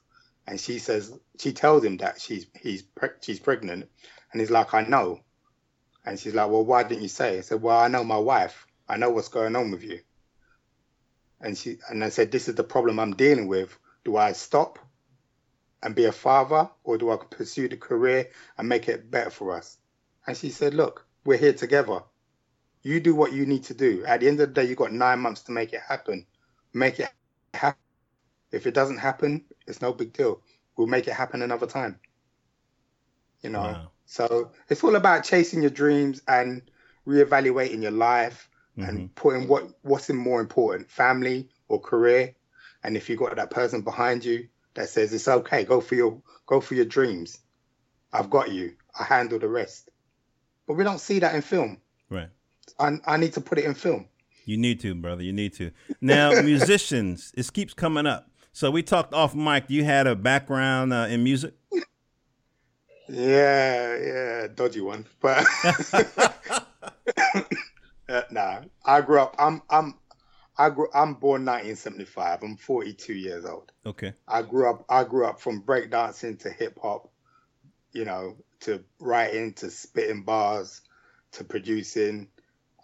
and 0.48 0.58
she 0.58 0.78
says 0.78 1.12
she 1.38 1.52
tells 1.52 1.84
him 1.84 1.98
that 1.98 2.20
she's 2.20 2.46
he's 2.58 2.82
pre- 2.82 3.20
she's 3.20 3.38
pregnant, 3.38 3.86
and 4.32 4.40
he's 4.40 4.50
like, 4.50 4.72
I 4.72 4.82
know, 4.82 5.20
and 6.06 6.18
she's 6.18 6.34
like, 6.34 6.50
well, 6.50 6.64
why 6.64 6.82
didn't 6.82 7.02
you 7.02 7.08
say? 7.08 7.36
I 7.36 7.42
said, 7.42 7.60
well, 7.60 7.78
I 7.78 7.88
know 7.88 8.02
my 8.02 8.16
wife. 8.16 8.66
I 8.88 8.96
know 8.96 9.10
what's 9.10 9.28
going 9.28 9.54
on 9.54 9.70
with 9.70 9.84
you. 9.84 10.00
And 11.40 11.56
she 11.56 11.76
and 11.90 12.02
I 12.02 12.08
said, 12.08 12.32
this 12.32 12.48
is 12.48 12.54
the 12.54 12.64
problem 12.64 12.98
I'm 12.98 13.14
dealing 13.14 13.46
with. 13.46 13.78
Do 14.06 14.16
I 14.16 14.32
stop 14.32 14.78
and 15.82 15.94
be 15.94 16.06
a 16.06 16.12
father, 16.12 16.70
or 16.82 16.96
do 16.96 17.10
I 17.12 17.16
pursue 17.16 17.68
the 17.68 17.76
career 17.76 18.30
and 18.56 18.68
make 18.68 18.88
it 18.88 19.10
better 19.10 19.30
for 19.30 19.54
us? 19.54 19.76
And 20.26 20.34
she 20.34 20.48
said, 20.48 20.72
look, 20.72 21.06
we're 21.26 21.36
here 21.36 21.52
together. 21.52 22.00
You 22.82 23.00
do 23.00 23.14
what 23.14 23.34
you 23.34 23.44
need 23.44 23.64
to 23.64 23.74
do. 23.74 24.02
At 24.06 24.20
the 24.20 24.28
end 24.28 24.40
of 24.40 24.48
the 24.48 24.54
day, 24.54 24.66
you've 24.66 24.78
got 24.78 24.92
nine 24.92 25.20
months 25.20 25.42
to 25.42 25.52
make 25.52 25.74
it 25.74 25.82
happen. 25.86 26.26
Make 26.72 27.00
it 27.00 27.10
happen. 27.52 27.78
If 28.52 28.66
it 28.66 28.74
doesn't 28.74 28.98
happen, 28.98 29.44
it's 29.66 29.82
no 29.82 29.92
big 29.92 30.12
deal. 30.12 30.40
We'll 30.76 30.86
make 30.86 31.06
it 31.08 31.14
happen 31.14 31.42
another 31.42 31.66
time. 31.66 31.98
You 33.42 33.50
know. 33.50 33.60
Wow. 33.60 33.90
So 34.06 34.52
it's 34.68 34.82
all 34.82 34.96
about 34.96 35.24
chasing 35.24 35.60
your 35.60 35.70
dreams 35.70 36.22
and 36.26 36.62
reevaluating 37.06 37.82
your 37.82 37.90
life 37.92 38.48
Mhm. 38.76 38.88
and 38.88 39.14
putting 39.14 39.48
what 39.48 39.70
what's 39.82 40.08
in 40.10 40.16
more 40.16 40.40
important, 40.40 40.90
family 40.90 41.48
or 41.68 41.80
career. 41.80 42.34
And 42.84 42.96
if 42.96 43.08
you've 43.08 43.18
got 43.18 43.36
that 43.36 43.50
person 43.50 43.82
behind 43.82 44.24
you 44.24 44.48
that 44.74 44.88
says 44.88 45.12
it's 45.12 45.28
okay, 45.28 45.64
go 45.64 45.80
for 45.80 45.94
your 45.94 46.22
go 46.46 46.60
for 46.60 46.74
your 46.74 46.84
dreams. 46.84 47.38
I've 48.12 48.30
got 48.30 48.50
you. 48.52 48.74
I 48.98 49.04
handle 49.04 49.38
the 49.38 49.48
rest. 49.48 49.90
But 50.66 50.74
we 50.74 50.84
don't 50.84 51.00
see 51.00 51.18
that 51.18 51.34
in 51.34 51.42
film. 51.42 51.78
Right. 52.08 52.30
I, 52.78 52.98
I 53.06 53.16
need 53.18 53.34
to 53.34 53.40
put 53.40 53.58
it 53.58 53.64
in 53.64 53.74
film. 53.74 54.08
You 54.44 54.56
need 54.56 54.80
to, 54.80 54.94
brother. 54.94 55.22
You 55.22 55.32
need 55.32 55.52
to. 55.54 55.70
Now, 56.00 56.30
musicians, 56.42 57.32
it 57.36 57.52
keeps 57.52 57.74
coming 57.74 58.06
up. 58.06 58.30
So 58.52 58.70
we 58.70 58.82
talked 58.82 59.14
off 59.14 59.34
mic. 59.34 59.64
You 59.68 59.84
had 59.84 60.06
a 60.06 60.16
background 60.16 60.92
uh, 60.92 61.06
in 61.08 61.22
music. 61.22 61.54
Yeah, 63.08 63.96
yeah, 63.96 64.46
dodgy 64.54 64.80
one. 64.80 65.06
But 65.20 65.46
uh, 68.08 68.22
nah, 68.30 68.60
I 68.84 69.00
grew 69.00 69.20
up. 69.20 69.34
I'm 69.38 69.62
I'm 69.70 69.94
I 70.58 70.70
grew. 70.70 70.88
I'm 70.92 71.14
born 71.14 71.44
1975. 71.44 72.42
I'm 72.42 72.56
42 72.56 73.14
years 73.14 73.44
old. 73.44 73.72
Okay. 73.86 74.12
I 74.26 74.42
grew 74.42 74.68
up. 74.68 74.84
I 74.88 75.04
grew 75.04 75.24
up 75.24 75.40
from 75.40 75.62
breakdancing 75.62 76.40
to 76.40 76.50
hip 76.50 76.78
hop, 76.82 77.10
you 77.92 78.04
know, 78.04 78.36
to 78.60 78.82
writing 78.98 79.54
to 79.54 79.70
spitting 79.70 80.22
bars, 80.22 80.82
to 81.32 81.44
producing. 81.44 82.28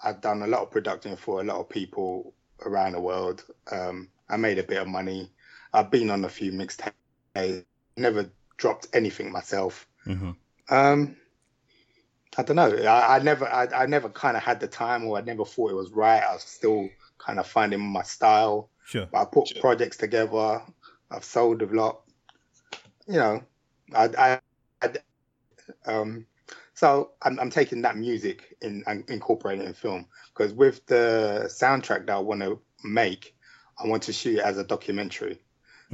I've 0.02 0.20
done 0.20 0.42
a 0.42 0.46
lot 0.46 0.62
of 0.62 0.70
production 0.70 1.16
for 1.16 1.40
a 1.40 1.44
lot 1.44 1.58
of 1.58 1.68
people 1.68 2.32
around 2.64 2.92
the 2.92 3.00
world. 3.00 3.44
Um, 3.70 4.08
I 4.28 4.36
made 4.36 4.58
a 4.58 4.62
bit 4.62 4.80
of 4.80 4.88
money. 4.88 5.30
I've 5.75 5.91
been 5.91 6.11
on 6.11 6.25
a 6.25 6.29
few 6.29 6.53
mixtapes. 6.53 7.64
Never 7.97 8.31
dropped 8.57 8.87
anything 8.93 9.31
myself. 9.33 9.87
hmm 10.05 10.31
Um, 10.70 11.16
I 12.37 12.43
don't 12.43 12.57
know. 12.57 12.70
I, 12.70 13.16
I 13.16 13.18
never, 13.20 13.47
I, 13.47 13.66
I 13.75 13.87
never 13.87 14.09
kind 14.09 14.37
of 14.37 14.43
had 14.43 14.61
the 14.61 14.66
time, 14.66 15.05
or 15.05 15.18
I 15.18 15.20
never 15.20 15.45
thought 15.45 15.70
it 15.70 15.77
was 15.77 15.91
right. 15.93 16.22
I 16.22 16.33
was 16.33 16.43
still 16.43 16.89
kind 17.18 17.39
of 17.39 17.47
finding 17.47 17.81
my 17.81 18.03
style. 18.03 18.70
Sure. 18.87 19.07
But 19.11 19.18
I 19.18 19.25
put 19.25 19.61
projects 19.61 19.97
together. 19.97 20.62
I've 21.11 21.25
sold 21.25 21.62
a 21.62 21.66
lot. 21.66 22.03
You 23.07 23.14
know, 23.14 23.43
I, 23.95 24.05
I, 24.18 24.41
I 24.83 24.91
um, 25.87 26.27
so 26.75 27.12
I'm, 27.22 27.39
I'm 27.39 27.51
taking 27.51 27.83
that 27.83 27.97
music 27.97 28.57
in 28.62 28.83
and 28.87 29.09
incorporating 29.09 29.64
it 29.64 29.68
in 29.68 29.75
film 29.75 30.07
because 30.33 30.53
with 30.53 30.85
the 30.87 31.45
soundtrack 31.47 32.07
that 32.07 32.16
I 32.16 32.18
want 32.18 32.41
to 32.41 32.61
make, 32.83 33.37
I 33.83 33.87
want 33.87 34.03
to 34.05 34.12
shoot 34.12 34.39
it 34.39 34.45
as 34.45 34.59
a 34.59 34.64
documentary. 34.64 35.41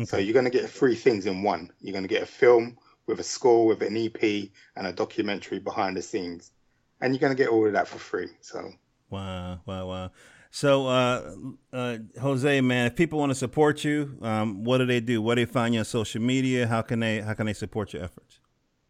So 0.05 0.17
you're 0.17 0.33
going 0.33 0.45
to 0.45 0.51
get 0.51 0.71
three 0.71 0.95
things 0.95 1.27
in 1.27 1.43
one. 1.43 1.71
You're 1.81 1.93
going 1.93 2.05
to 2.05 2.09
get 2.09 2.23
a 2.23 2.27
film 2.27 2.79
with 3.07 3.21
a 3.21 3.25
score, 3.25 3.67
with 3.67 3.83
an 3.83 3.97
EP, 3.97 4.51
and 4.77 4.87
a 4.87 4.93
documentary 4.93 5.59
behind 5.59 5.97
the 5.97 6.03
scenes, 6.03 6.53
and 7.01 7.13
you're 7.13 7.21
going 7.21 7.37
to 7.37 7.43
get 7.43 7.51
all 7.51 7.67
of 7.67 7.73
that 7.73 7.89
for 7.89 7.99
free. 7.99 8.29
So 8.41 8.73
Wow, 9.11 9.61
wow, 9.67 9.87
wow. 9.87 10.11
So, 10.53 10.87
uh, 10.87 11.35
uh, 11.73 11.99
Jose, 12.21 12.61
man, 12.61 12.87
if 12.87 12.97
people 12.97 13.19
want 13.19 13.31
to 13.31 13.37
support 13.37 13.85
you, 13.85 14.17
um, 14.23 14.65
what 14.65 14.79
do 14.79 14.87
they 14.87 15.01
do? 15.01 15.21
Where 15.23 15.37
do 15.37 15.45
they 15.45 15.53
find 15.53 15.75
you 15.75 15.81
on 15.81 15.85
social 15.85 16.21
media? 16.21 16.67
How 16.67 16.83
can 16.83 17.01
they 17.01 17.21
how 17.21 17.35
can 17.35 17.47
they 17.47 17.53
support 17.53 17.93
your 17.93 18.03
efforts? 18.03 18.41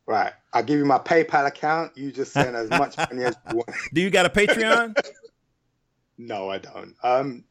right, 0.06 0.32
I'll 0.52 0.64
give 0.64 0.78
you 0.78 0.84
my 0.84 0.98
PayPal 0.98 1.46
account. 1.46 1.96
You 1.96 2.10
just 2.10 2.32
send 2.32 2.56
as 2.56 2.68
much 2.70 2.96
money 3.10 3.24
as 3.24 3.36
you 3.48 3.58
want. 3.58 3.70
Do 3.94 4.00
you 4.00 4.10
got 4.10 4.26
a 4.26 4.30
Patreon? 4.30 4.96
No, 6.20 6.50
I 6.50 6.58
don't. 6.58 6.94
Um, 7.02 7.44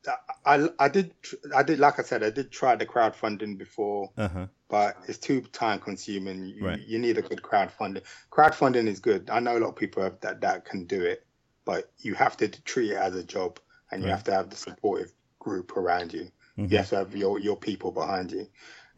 I 0.46 0.70
I 0.78 0.90
did 0.90 1.16
I 1.56 1.64
did 1.64 1.80
like 1.80 1.98
I 1.98 2.04
said 2.04 2.24
I 2.24 2.30
did 2.30 2.52
try 2.52 2.76
the 2.76 2.86
crowdfunding 2.86 3.58
before, 3.58 4.12
Uh 4.16 4.28
huh. 4.28 4.48
but 4.70 4.96
it's 5.08 5.18
too 5.18 5.42
time 5.42 5.80
consuming. 5.80 6.46
You, 6.46 6.66
Right. 6.68 6.80
you 6.80 7.00
need 7.00 7.18
a 7.18 7.24
good 7.24 7.42
crowdfunding. 7.42 8.04
Crowdfunding 8.32 8.86
is 8.88 9.00
good. 9.00 9.32
I 9.32 9.40
know 9.40 9.58
a 9.58 9.60
lot 9.60 9.70
of 9.70 9.76
people 9.76 10.04
have 10.04 10.20
that 10.22 10.42
that 10.42 10.66
can 10.66 10.86
do 10.86 11.02
it, 11.02 11.26
but 11.66 11.92
you 11.98 12.14
have 12.14 12.38
to 12.38 12.48
treat 12.48 12.92
it 12.92 12.98
as 12.98 13.16
a 13.16 13.24
job, 13.24 13.60
and 13.92 14.04
you 14.04 14.08
Right. 14.08 14.16
have 14.16 14.24
to 14.26 14.34
have 14.34 14.52
the 14.52 14.56
supportive 14.56 15.12
group 15.40 15.76
around 15.76 16.14
you. 16.14 16.30
Mhm. 16.58 16.72
You 16.72 16.78
have 16.78 16.90
to 16.90 16.98
have 16.98 17.16
your 17.16 17.40
your 17.40 17.58
people 17.58 17.92
behind 17.92 18.32
you. 18.32 18.48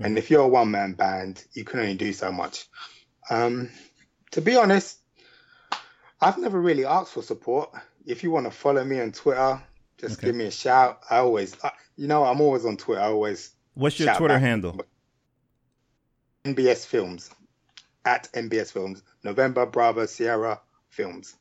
And 0.03 0.17
if 0.17 0.30
you're 0.30 0.41
a 0.43 0.47
one 0.49 0.72
man 0.72 0.93
band, 0.93 1.45
you 1.53 1.63
can 1.63 1.80
only 1.80 1.95
do 1.95 2.11
so 2.11 2.30
much. 2.32 2.67
Um, 3.30 3.69
to 4.32 4.41
be 4.41 4.57
honest, 4.57 4.97
I've 6.19 6.38
never 6.39 6.59
really 6.59 6.86
asked 6.86 7.13
for 7.13 7.22
support. 7.24 7.69
If 8.06 8.24
you 8.24 8.32
want 8.32 8.45
to 8.45 8.52
follow 8.52 8.84
me 8.84 8.99
on 9.02 9.12
Twitter, 9.12 9.62
just 9.97 10.18
Okay. 10.20 10.28
give 10.28 10.36
me 10.36 10.45
a 10.45 10.52
shout. 10.52 11.02
I 11.10 11.18
always, 11.18 11.56
I, 11.64 11.72
you 11.95 12.08
know, 12.08 12.24
I'm 12.26 12.41
always 12.41 12.66
on 12.66 12.78
Twitter. 12.78 13.02
I 13.02 13.06
always 13.08 13.52
What's 13.74 13.99
your 13.99 14.14
Twitter 14.16 14.36
back. 14.36 14.41
handle? 14.41 14.80
NBS 16.43 16.86
Films 16.86 17.30
at 18.04 18.28
NBS 18.34 18.72
Films, 18.72 19.04
November 19.24 19.66
Bravo 19.66 20.06
Sierra 20.08 20.60
Films. 20.89 21.36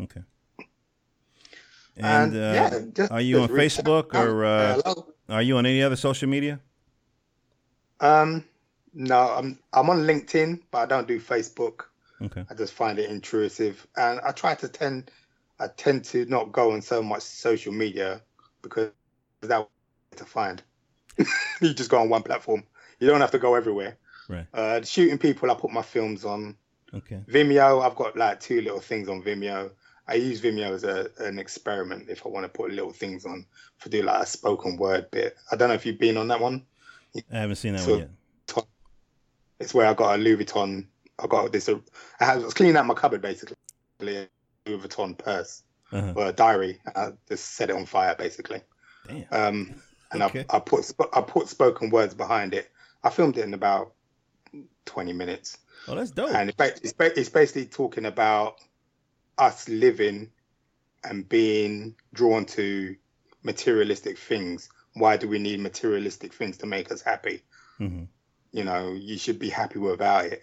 Okay. 0.00 0.22
And, 1.98 2.34
And 2.34 2.36
uh, 2.36 2.38
yeah, 2.38 2.80
just, 2.94 3.12
are 3.12 3.20
you 3.20 3.36
just 3.38 3.50
on 3.50 3.56
Facebook 3.56 4.14
out. 4.14 4.26
or 4.26 4.44
uh, 4.44 4.82
are 5.28 5.42
you 5.42 5.56
on 5.58 5.66
any 5.66 5.82
other 5.82 5.96
social 5.96 6.28
media? 6.28 6.60
Um, 8.00 8.44
no, 8.94 9.18
I'm 9.18 9.58
I'm 9.72 9.88
on 9.90 10.00
LinkedIn, 10.06 10.60
but 10.70 10.78
I 10.78 10.86
don't 10.86 11.08
do 11.08 11.20
Facebook. 11.20 11.84
Okay. 12.20 12.44
I 12.50 12.54
just 12.54 12.72
find 12.74 12.98
it 12.98 13.10
intrusive, 13.10 13.86
and 13.96 14.20
I 14.20 14.32
try 14.32 14.54
to 14.56 14.68
tend 14.68 15.10
I 15.58 15.68
tend 15.68 16.04
to 16.06 16.24
not 16.26 16.52
go 16.52 16.72
on 16.72 16.82
so 16.82 17.02
much 17.02 17.22
social 17.22 17.72
media 17.72 18.20
because 18.62 18.90
that 19.42 19.68
to 20.16 20.24
find. 20.24 20.62
you 21.60 21.72
just 21.74 21.90
go 21.90 21.98
on 22.00 22.08
one 22.08 22.22
platform. 22.22 22.62
You 23.00 23.06
don't 23.08 23.20
have 23.20 23.30
to 23.32 23.38
go 23.38 23.54
everywhere. 23.54 23.96
Right. 24.28 24.46
Uh, 24.52 24.82
shooting 24.82 25.18
people, 25.18 25.50
I 25.50 25.54
put 25.54 25.70
my 25.70 25.82
films 25.82 26.24
on 26.24 26.56
Okay. 26.94 27.20
Vimeo. 27.28 27.84
I've 27.84 27.96
got 27.96 28.16
like 28.16 28.40
two 28.40 28.60
little 28.60 28.80
things 28.80 29.08
on 29.08 29.22
Vimeo. 29.22 29.70
I 30.08 30.14
use 30.14 30.40
Vimeo 30.40 30.70
as 30.70 30.84
a, 30.84 31.08
an 31.18 31.38
experiment 31.38 32.08
if 32.08 32.24
I 32.24 32.28
want 32.28 32.44
to 32.44 32.48
put 32.48 32.70
little 32.70 32.92
things 32.92 33.26
on 33.26 33.44
for 33.78 33.88
do 33.88 34.02
like 34.02 34.22
a 34.22 34.26
spoken 34.26 34.76
word 34.76 35.10
bit. 35.10 35.36
I 35.50 35.56
don't 35.56 35.68
know 35.68 35.74
if 35.74 35.84
you've 35.84 35.98
been 35.98 36.16
on 36.16 36.28
that 36.28 36.40
one. 36.40 36.64
I 37.32 37.38
haven't 37.38 37.56
seen 37.56 37.72
that 37.74 37.82
So- 37.82 37.90
one 37.92 37.98
yet. 38.00 38.10
It's 39.58 39.72
where 39.72 39.86
I 39.86 39.94
got 39.94 40.16
a 40.16 40.22
Louis 40.22 40.44
Vuitton. 40.44 40.86
I 41.18 41.26
got 41.26 41.50
this. 41.50 41.68
I 41.68 41.74
I 42.20 42.36
was 42.36 42.52
cleaning 42.52 42.76
out 42.76 42.84
my 42.84 42.92
cupboard 42.94 43.22
basically. 43.22 43.56
Louis 44.66 44.78
Vuitton 44.78 45.16
purse 45.16 45.62
Uh-huh. 45.92 46.12
or 46.16 46.26
a 46.26 46.32
diary. 46.32 46.80
I 46.94 47.12
just 47.28 47.52
set 47.54 47.70
it 47.70 47.76
on 47.76 47.86
fire 47.86 48.14
basically. 48.18 48.62
Damn. 49.06 49.26
Um, 49.30 49.82
and 50.12 50.22
Okay. 50.22 50.44
I, 50.50 50.56
I 50.56 50.60
put 50.60 50.92
I 51.12 51.20
put 51.20 51.48
spoken 51.48 51.90
words 51.90 52.14
behind 52.14 52.54
it. 52.54 52.70
I 53.02 53.10
filmed 53.10 53.38
it 53.38 53.44
in 53.44 53.54
about 53.54 53.94
twenty 54.84 55.12
minutes, 55.12 55.58
Oh, 55.88 55.94
that's 55.94 56.10
dope. 56.10 56.34
and 56.34 56.52
it's, 56.56 56.80
it's, 57.18 57.28
basically 57.28 57.66
talking 57.66 58.06
about 58.06 58.56
us 59.38 59.68
living 59.68 60.30
and 61.04 61.28
being 61.28 61.94
drawn 62.14 62.44
to 62.46 62.96
materialistic 63.42 64.18
things. 64.18 64.68
Why 64.94 65.16
do 65.16 65.28
we 65.28 65.38
need 65.38 65.60
materialistic 65.60 66.32
things 66.32 66.56
to 66.58 66.66
make 66.66 66.90
us 66.90 67.02
happy? 67.02 67.42
hmm 67.78 68.04
you 68.52 68.64
know, 68.64 68.92
you 68.92 69.18
should 69.18 69.38
be 69.38 69.50
happy 69.50 69.78
without 69.78 70.24
it. 70.24 70.40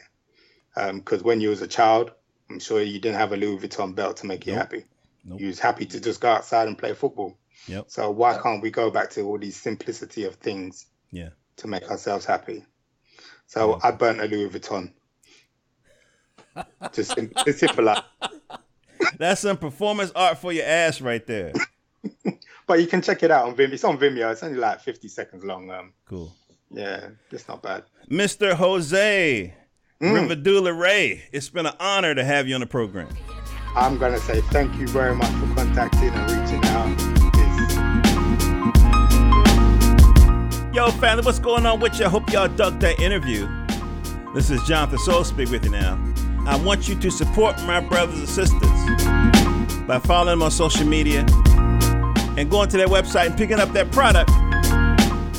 Because 0.76 1.24
when 1.24 1.41
you 1.41 1.49
was 1.49 1.63
a 1.63 1.67
child, 1.67 2.11
I'm 2.53 2.59
sure 2.59 2.81
you 2.81 2.99
didn't 2.99 3.17
have 3.17 3.31
a 3.33 3.37
Louis 3.37 3.57
Vuitton 3.67 3.95
belt 3.95 4.17
to 4.17 4.25
make 4.27 4.45
you 4.45 4.53
Nope. 4.53 4.61
happy. 4.61 4.85
Nope. 5.25 5.39
You 5.41 5.47
was 5.47 5.59
happy 5.59 5.85
to 5.87 5.99
just 5.99 6.21
go 6.21 6.29
outside 6.29 6.67
and 6.67 6.77
play 6.77 6.93
football. 6.93 7.37
Yep. 7.67 7.85
So 7.87 8.11
why 8.11 8.37
can't 8.41 8.61
we 8.61 8.69
go 8.69 8.91
back 8.91 9.09
to 9.11 9.21
all 9.21 9.37
these 9.39 9.59
simplicity 9.59 10.25
of 10.25 10.35
things 10.35 10.85
Yeah. 11.11 11.29
to 11.57 11.67
make 11.67 11.89
ourselves 11.89 12.25
happy? 12.25 12.63
So 13.47 13.79
I 13.83 13.91
burnt 13.91 14.21
a 14.21 14.25
Louis 14.25 14.49
Vuitton. 14.49 14.93
Just 16.93 17.15
sim- 17.15 17.31
it's 17.47 17.59
simple. 17.59 17.85
like- 17.85 18.03
That's 19.17 19.41
some 19.41 19.57
performance 19.57 20.11
art 20.15 20.37
for 20.37 20.51
your 20.53 20.65
ass 20.65 21.01
right 21.01 21.25
there. 21.25 21.53
But 22.65 22.79
you 22.79 22.87
can 22.87 23.01
check 23.01 23.23
it 23.23 23.29
out 23.31 23.45
on 23.45 23.55
Vimeo. 23.57 23.73
It's 23.73 23.83
on 23.83 23.97
Vimeo. 23.97 24.31
It's 24.31 24.41
only 24.41 24.57
like 24.57 24.79
50 24.79 25.09
seconds 25.09 25.43
long. 25.43 25.69
Um, 25.69 25.91
Cool. 26.05 26.33
yeah, 26.71 27.09
it's 27.29 27.45
not 27.49 27.61
bad. 27.61 27.83
Mr. 28.09 28.53
Jose 28.53 29.53
Mm. 30.03 30.27
Rivadula 30.27 30.77
Ray, 30.77 31.23
it's 31.31 31.47
been 31.47 31.65
an 31.65 31.75
honor 31.79 32.13
to 32.13 32.25
have 32.25 32.45
you 32.45 32.55
on 32.55 32.59
the 32.59 32.67
program. 32.67 33.07
I'm 33.73 33.97
gonna 33.97 34.19
say 34.19 34.41
thank 34.51 34.75
you 34.75 34.85
very 34.85 35.15
much 35.15 35.31
for 35.31 35.55
contacting 35.55 36.09
and 36.09 36.29
reaching 36.29 36.61
out. 36.65 36.99
Yo, 40.75 40.91
family, 40.99 41.23
what's 41.23 41.39
going 41.39 41.65
on 41.65 41.79
with 41.79 41.97
you? 41.97 42.05
I 42.05 42.09
hope 42.09 42.29
y'all 42.33 42.49
dug 42.49 42.81
that 42.81 42.99
interview. 42.99 43.47
This 44.35 44.49
is 44.49 44.59
Johnathan 44.63 44.99
Soul 44.99 45.23
speak 45.23 45.49
with 45.49 45.63
you 45.63 45.71
now. 45.71 45.97
I 46.45 46.57
want 46.57 46.89
you 46.89 46.99
to 46.99 47.09
support 47.09 47.55
my 47.63 47.79
brothers 47.79 48.19
and 48.19 48.27
sisters 48.27 48.59
by 49.87 49.99
following 50.03 50.31
them 50.31 50.43
on 50.43 50.51
social 50.51 50.85
media 50.85 51.21
and 52.35 52.51
going 52.51 52.67
to 52.67 52.75
their 52.75 52.89
website 52.89 53.27
and 53.27 53.37
picking 53.37 53.61
up 53.61 53.71
their 53.71 53.85
product 53.85 54.31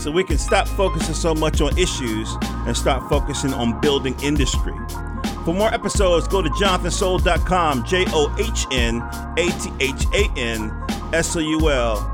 so 0.04 0.10
we 0.10 0.22
can 0.22 0.36
stop 0.36 0.68
focusing 0.68 1.14
so 1.14 1.34
much 1.34 1.62
on 1.62 1.76
issues 1.78 2.36
and 2.42 2.76
start 2.76 3.08
focusing 3.08 3.54
on 3.54 3.80
building 3.80 4.14
industry. 4.22 4.74
For 5.46 5.54
more 5.54 5.72
episodes, 5.72 6.28
go 6.28 6.42
to 6.42 6.50
johnathansoul.com, 6.50 7.84
J 7.86 8.04
O 8.08 8.34
H 8.38 8.66
N 8.70 9.00
A 9.38 9.48
T 9.58 9.72
H 9.80 10.04
A 10.12 10.30
N 10.38 10.70
S 11.14 11.34
O 11.36 11.38
U 11.38 11.70
L.com. 11.70 12.08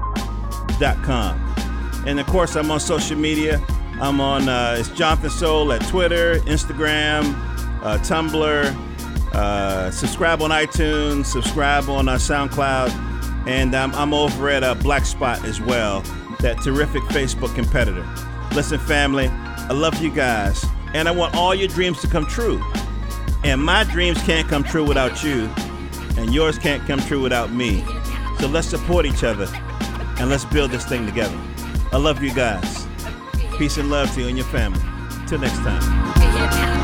And 2.06 2.20
of 2.20 2.26
course, 2.28 2.54
I'm 2.54 2.70
on 2.70 2.78
social 2.78 3.18
media. 3.18 3.60
I'm 4.00 4.20
on, 4.20 4.48
uh, 4.48 4.76
it's 4.78 4.88
Johnathan 4.90 5.30
Soul 5.30 5.72
at 5.72 5.84
Twitter, 5.88 6.36
Instagram, 6.42 7.34
uh, 7.82 7.98
Tumblr. 7.98 9.34
Uh, 9.34 9.90
subscribe 9.90 10.42
on 10.42 10.50
iTunes, 10.50 11.26
subscribe 11.26 11.88
on 11.88 12.08
uh, 12.08 12.14
SoundCloud, 12.14 13.48
and 13.48 13.74
um, 13.74 13.92
I'm 13.96 14.14
over 14.14 14.48
at 14.48 14.62
uh, 14.62 14.76
Black 14.76 15.04
Spot 15.04 15.44
as 15.44 15.60
well, 15.60 16.04
that 16.40 16.60
terrific 16.62 17.02
Facebook 17.04 17.54
competitor. 17.54 18.06
Listen, 18.54 18.78
family, 18.78 19.28
I 19.28 19.72
love 19.72 20.00
you 20.02 20.10
guys, 20.10 20.64
and 20.94 21.08
I 21.08 21.12
want 21.12 21.34
all 21.34 21.54
your 21.54 21.68
dreams 21.68 22.00
to 22.00 22.08
come 22.08 22.26
true. 22.26 22.62
And 23.44 23.62
my 23.62 23.84
dreams 23.84 24.20
can't 24.22 24.48
come 24.48 24.64
true 24.64 24.84
without 24.84 25.22
you, 25.22 25.48
and 26.16 26.34
yours 26.34 26.58
can't 26.58 26.86
come 26.86 27.00
true 27.00 27.22
without 27.22 27.52
me. 27.52 27.84
So 28.38 28.48
let's 28.48 28.68
support 28.68 29.06
each 29.06 29.24
other, 29.24 29.48
and 30.18 30.28
let's 30.28 30.44
build 30.44 30.70
this 30.70 30.84
thing 30.84 31.06
together. 31.06 31.38
I 31.92 31.98
love 31.98 32.22
you 32.22 32.34
guys. 32.34 32.86
Peace 33.56 33.76
and 33.78 33.90
love 33.90 34.12
to 34.14 34.20
you 34.20 34.28
and 34.28 34.36
your 34.36 34.46
family. 34.46 34.80
Till 35.26 35.38
next 35.38 35.58
time. 35.58 36.79